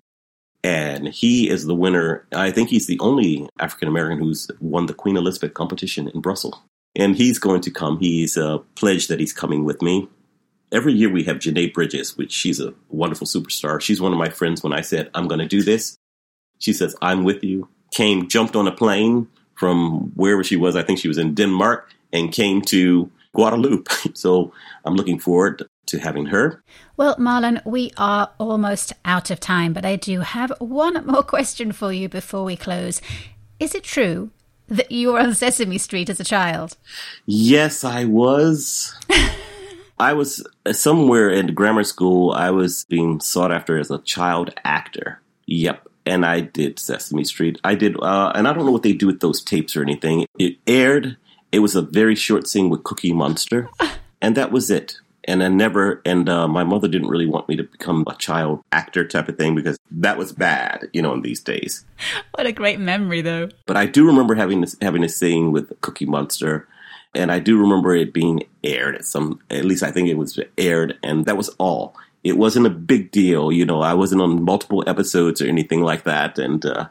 And 0.63 1.09
he 1.09 1.51
is 1.51 1.67
the 1.67 1.75
winner. 1.75 2.25
I 2.33 2.53
think 2.53 2.69
he's 2.69 2.87
the 2.87 3.01
only 3.01 3.49
African 3.59 3.89
American 3.89 4.21
who's 4.21 4.49
won 4.61 4.87
the 4.87 4.95
Queen 4.95 5.17
Elizabeth 5.17 5.55
competition 5.55 6.09
in 6.09 6.21
Brussels. 6.21 6.57
And 6.95 7.17
he's 7.17 7.41
going 7.41 7.63
to 7.63 7.71
come. 7.73 7.99
He's 7.99 8.37
uh, 8.37 8.59
pledged 8.77 9.09
that 9.09 9.19
he's 9.19 9.33
coming 9.33 9.65
with 9.65 9.83
me. 9.83 10.09
Every 10.71 10.93
year 10.93 11.11
we 11.11 11.25
have 11.25 11.39
Janae 11.39 11.75
Bridges, 11.75 12.17
which 12.17 12.31
she's 12.31 12.61
a 12.61 12.73
wonderful 12.91 13.27
superstar. 13.27 13.81
She's 13.81 14.01
one 14.01 14.13
of 14.13 14.19
my 14.19 14.29
friends 14.29 14.63
when 14.63 14.73
I 14.73 14.83
said, 14.83 15.11
I'm 15.15 15.27
going 15.27 15.41
to 15.41 15.47
do 15.47 15.63
this. 15.63 15.97
She 16.61 16.73
says, 16.73 16.95
I'm 17.03 17.25
with 17.25 17.43
you. 17.43 17.69
Came, 17.93 18.29
jumped 18.29 18.55
on 18.55 18.69
a 18.69 18.73
plane 18.73 19.27
from 19.57 20.13
wherever 20.15 20.45
she 20.45 20.57
was. 20.57 20.77
I 20.77 20.85
think 20.85 21.01
she 21.01 21.09
was 21.09 21.19
in 21.19 21.35
Denmark 21.35 21.91
and 22.13 22.31
came 22.31 22.63
to 22.63 23.11
Guadeloupe. 23.35 23.89
So 24.15 24.53
I'm 24.85 24.95
looking 24.95 25.19
forward 25.19 25.67
to 25.87 25.99
having 25.99 26.27
her. 26.27 26.63
Well, 26.97 27.17
Marlon, 27.17 27.65
we 27.65 27.93
are 27.97 28.31
almost 28.39 28.93
out 29.05 29.31
of 29.31 29.41
time, 29.41 29.73
but 29.73 29.85
I 29.85 29.97
do 29.97 30.21
have 30.21 30.53
one 30.59 31.05
more 31.07 31.23
question 31.23 31.73
for 31.73 31.93
you 31.93 32.09
before 32.09 32.45
we 32.45 32.57
close. 32.57 33.01
Is 33.59 33.75
it 33.75 33.85
true 33.85 34.31
that 34.69 34.91
you 34.91 35.13
were 35.13 35.21
on 35.21 35.35
Sesame 35.35 35.79
Street 35.79 36.11
as 36.11 36.21
a 36.21 36.25
child? 36.25 36.77
Yes, 37.27 37.85
I 37.85 38.05
was. 38.05 38.95
I 39.99 40.13
was 40.13 40.47
uh, 40.67 40.73
somewhere 40.73 41.31
in 41.31 41.55
grammar 41.55 41.85
school. 41.85 42.33
I 42.33 42.51
was 42.51 42.85
being 42.85 43.21
sought 43.21 43.53
after 43.53 43.79
as 43.79 43.91
a 43.91 43.99
child 43.99 44.53
actor. 44.65 45.21
Yep. 45.47 45.89
And 46.05 46.25
I 46.25 46.41
did 46.41 46.79
Sesame 46.79 47.25
Street. 47.25 47.59
I 47.65 47.75
did, 47.75 48.01
uh, 48.01 48.33
and 48.35 48.47
I 48.47 48.53
don't 48.53 48.67
know 48.67 48.73
what 48.73 48.83
they 48.83 48.93
do 48.93 49.07
with 49.07 49.21
those 49.21 49.43
tapes 49.43 49.75
or 49.75 49.83
anything. 49.83 50.27
It 50.39 50.57
aired. 50.67 51.17
It 51.51 51.61
was 51.61 51.75
a 51.75 51.83
very 51.83 52.15
short 52.15 52.47
scene 52.47 52.69
with 52.69 52.85
Cookie 52.85 53.13
Monster, 53.13 53.69
and 54.23 54.37
that 54.37 54.53
was 54.53 54.71
it 54.71 54.99
and 55.27 55.43
I 55.43 55.49
never 55.49 56.01
and 56.05 56.29
uh, 56.29 56.49
my 56.49 56.65
mother 56.65 56.89
didn't 56.89 57.09
really 57.09 57.27
want 57.27 57.49
me 57.49 57.57
to 57.57 57.65
become 57.65 58.05
a 58.07 58.15
child 58.17 58.63
actor 58.73 59.07
type 59.07 59.29
of 59.29 59.37
thing 59.37 59.55
because 59.55 59.79
that 59.91 60.19
was 60.19 60.33
bad, 60.33 60.89
you 60.93 61.03
know, 61.03 61.13
in 61.13 61.23
these 61.23 61.41
days. 61.41 61.85
What 62.35 62.47
a 62.47 62.53
great 62.53 62.81
memory, 62.81 63.23
though. 63.23 63.49
But 63.67 63.77
I 63.77 63.87
do 63.87 64.07
remember 64.07 64.35
having 64.35 64.61
this, 64.61 64.77
having 64.81 65.05
a 65.05 65.09
scene 65.09 65.53
with 65.53 65.81
Cookie 65.81 66.07
Monster, 66.07 66.69
and 67.15 67.33
I 67.33 67.39
do 67.39 67.59
remember 67.59 67.95
it 67.95 68.15
being 68.15 68.45
aired 68.63 68.95
at 68.95 69.05
some. 69.05 69.41
At 69.51 69.65
least 69.65 69.83
I 69.83 69.91
think 69.91 70.09
it 70.09 70.19
was 70.19 70.39
aired, 70.57 70.99
and 71.03 71.25
that 71.27 71.37
was 71.37 71.49
all. 71.59 71.95
It 72.25 72.37
wasn't 72.39 72.67
a 72.67 72.71
big 72.71 73.13
deal, 73.13 73.53
you 73.53 73.65
know. 73.65 73.83
I 73.83 73.95
wasn't 73.95 74.23
on 74.23 74.43
multiple 74.43 74.85
episodes 74.87 75.41
or 75.43 75.47
anything 75.47 75.83
like 75.83 76.05
that, 76.05 76.39
and. 76.39 76.65
Uh, 76.65 76.89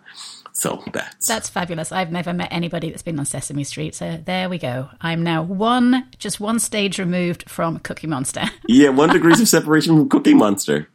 so 0.55 0.81
that's 0.93 1.27
that's 1.27 1.49
fabulous. 1.49 1.91
I've 1.91 2.13
never 2.13 2.31
met 2.31 2.47
anybody 2.49 2.89
that's 2.89 3.03
been 3.03 3.19
on 3.19 3.25
Sesame 3.25 3.65
Street. 3.65 3.93
So 3.93 4.21
there 4.23 4.47
we 4.47 4.57
go. 4.57 4.89
I'm 5.01 5.21
now 5.21 5.43
one, 5.43 6.07
just 6.17 6.39
one 6.39 6.59
stage 6.59 6.97
removed 6.97 7.49
from 7.49 7.79
Cookie 7.79 8.07
Monster. 8.07 8.43
yeah, 8.67 8.87
one 8.89 9.09
degrees 9.09 9.41
of 9.41 9.49
separation 9.49 9.97
from 9.97 10.07
Cookie 10.07 10.33
Monster. 10.33 10.87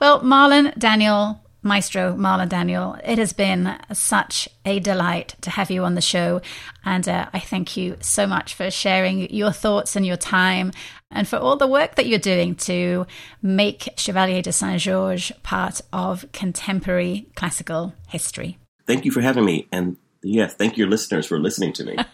Well, 0.00 0.20
Marlon, 0.22 0.76
Daniel, 0.76 1.40
Maestro 1.62 2.16
Marlon 2.16 2.48
Daniel, 2.48 2.98
it 3.04 3.18
has 3.18 3.32
been 3.32 3.78
such 3.92 4.48
a 4.64 4.80
delight 4.80 5.36
to 5.42 5.50
have 5.50 5.70
you 5.70 5.84
on 5.84 5.94
the 5.94 6.00
show. 6.00 6.40
And 6.84 7.08
uh, 7.08 7.28
I 7.32 7.38
thank 7.38 7.76
you 7.76 7.98
so 8.00 8.26
much 8.26 8.54
for 8.54 8.68
sharing 8.68 9.32
your 9.32 9.52
thoughts 9.52 9.94
and 9.94 10.04
your 10.04 10.16
time 10.16 10.72
and 11.08 11.28
for 11.28 11.36
all 11.36 11.56
the 11.56 11.68
work 11.68 11.94
that 11.94 12.06
you're 12.06 12.18
doing 12.18 12.56
to 12.56 13.06
make 13.42 13.90
Chevalier 13.96 14.42
de 14.42 14.52
Saint 14.52 14.80
Georges 14.80 15.30
part 15.44 15.82
of 15.92 16.24
contemporary 16.32 17.28
classical 17.36 17.92
history 18.08 18.58
thank 18.88 19.04
you 19.04 19.12
for 19.12 19.20
having 19.20 19.44
me. 19.44 19.68
And 19.70 19.96
yeah, 20.22 20.48
thank 20.48 20.76
your 20.76 20.88
listeners 20.88 21.26
for 21.26 21.38
listening 21.38 21.72
to 21.74 21.84
me. 21.84 21.96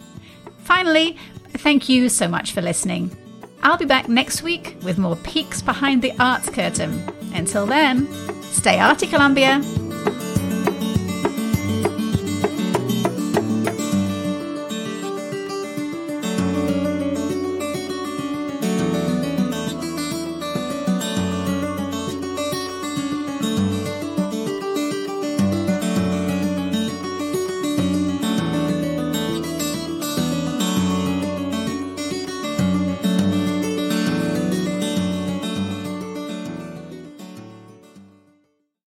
Finally, 0.59 1.17
thank 1.53 1.89
you 1.89 2.09
so 2.09 2.27
much 2.27 2.51
for 2.51 2.61
listening. 2.61 3.15
I'll 3.61 3.77
be 3.77 3.85
back 3.85 4.07
next 4.07 4.41
week 4.41 4.77
with 4.83 4.97
more 4.97 5.17
peeks 5.17 5.61
behind 5.61 6.01
the 6.01 6.13
arts 6.19 6.49
curtain. 6.49 7.03
Until 7.33 7.65
then, 7.65 8.07
stay 8.43 8.79
arty, 8.79 9.07
Columbia! 9.07 9.61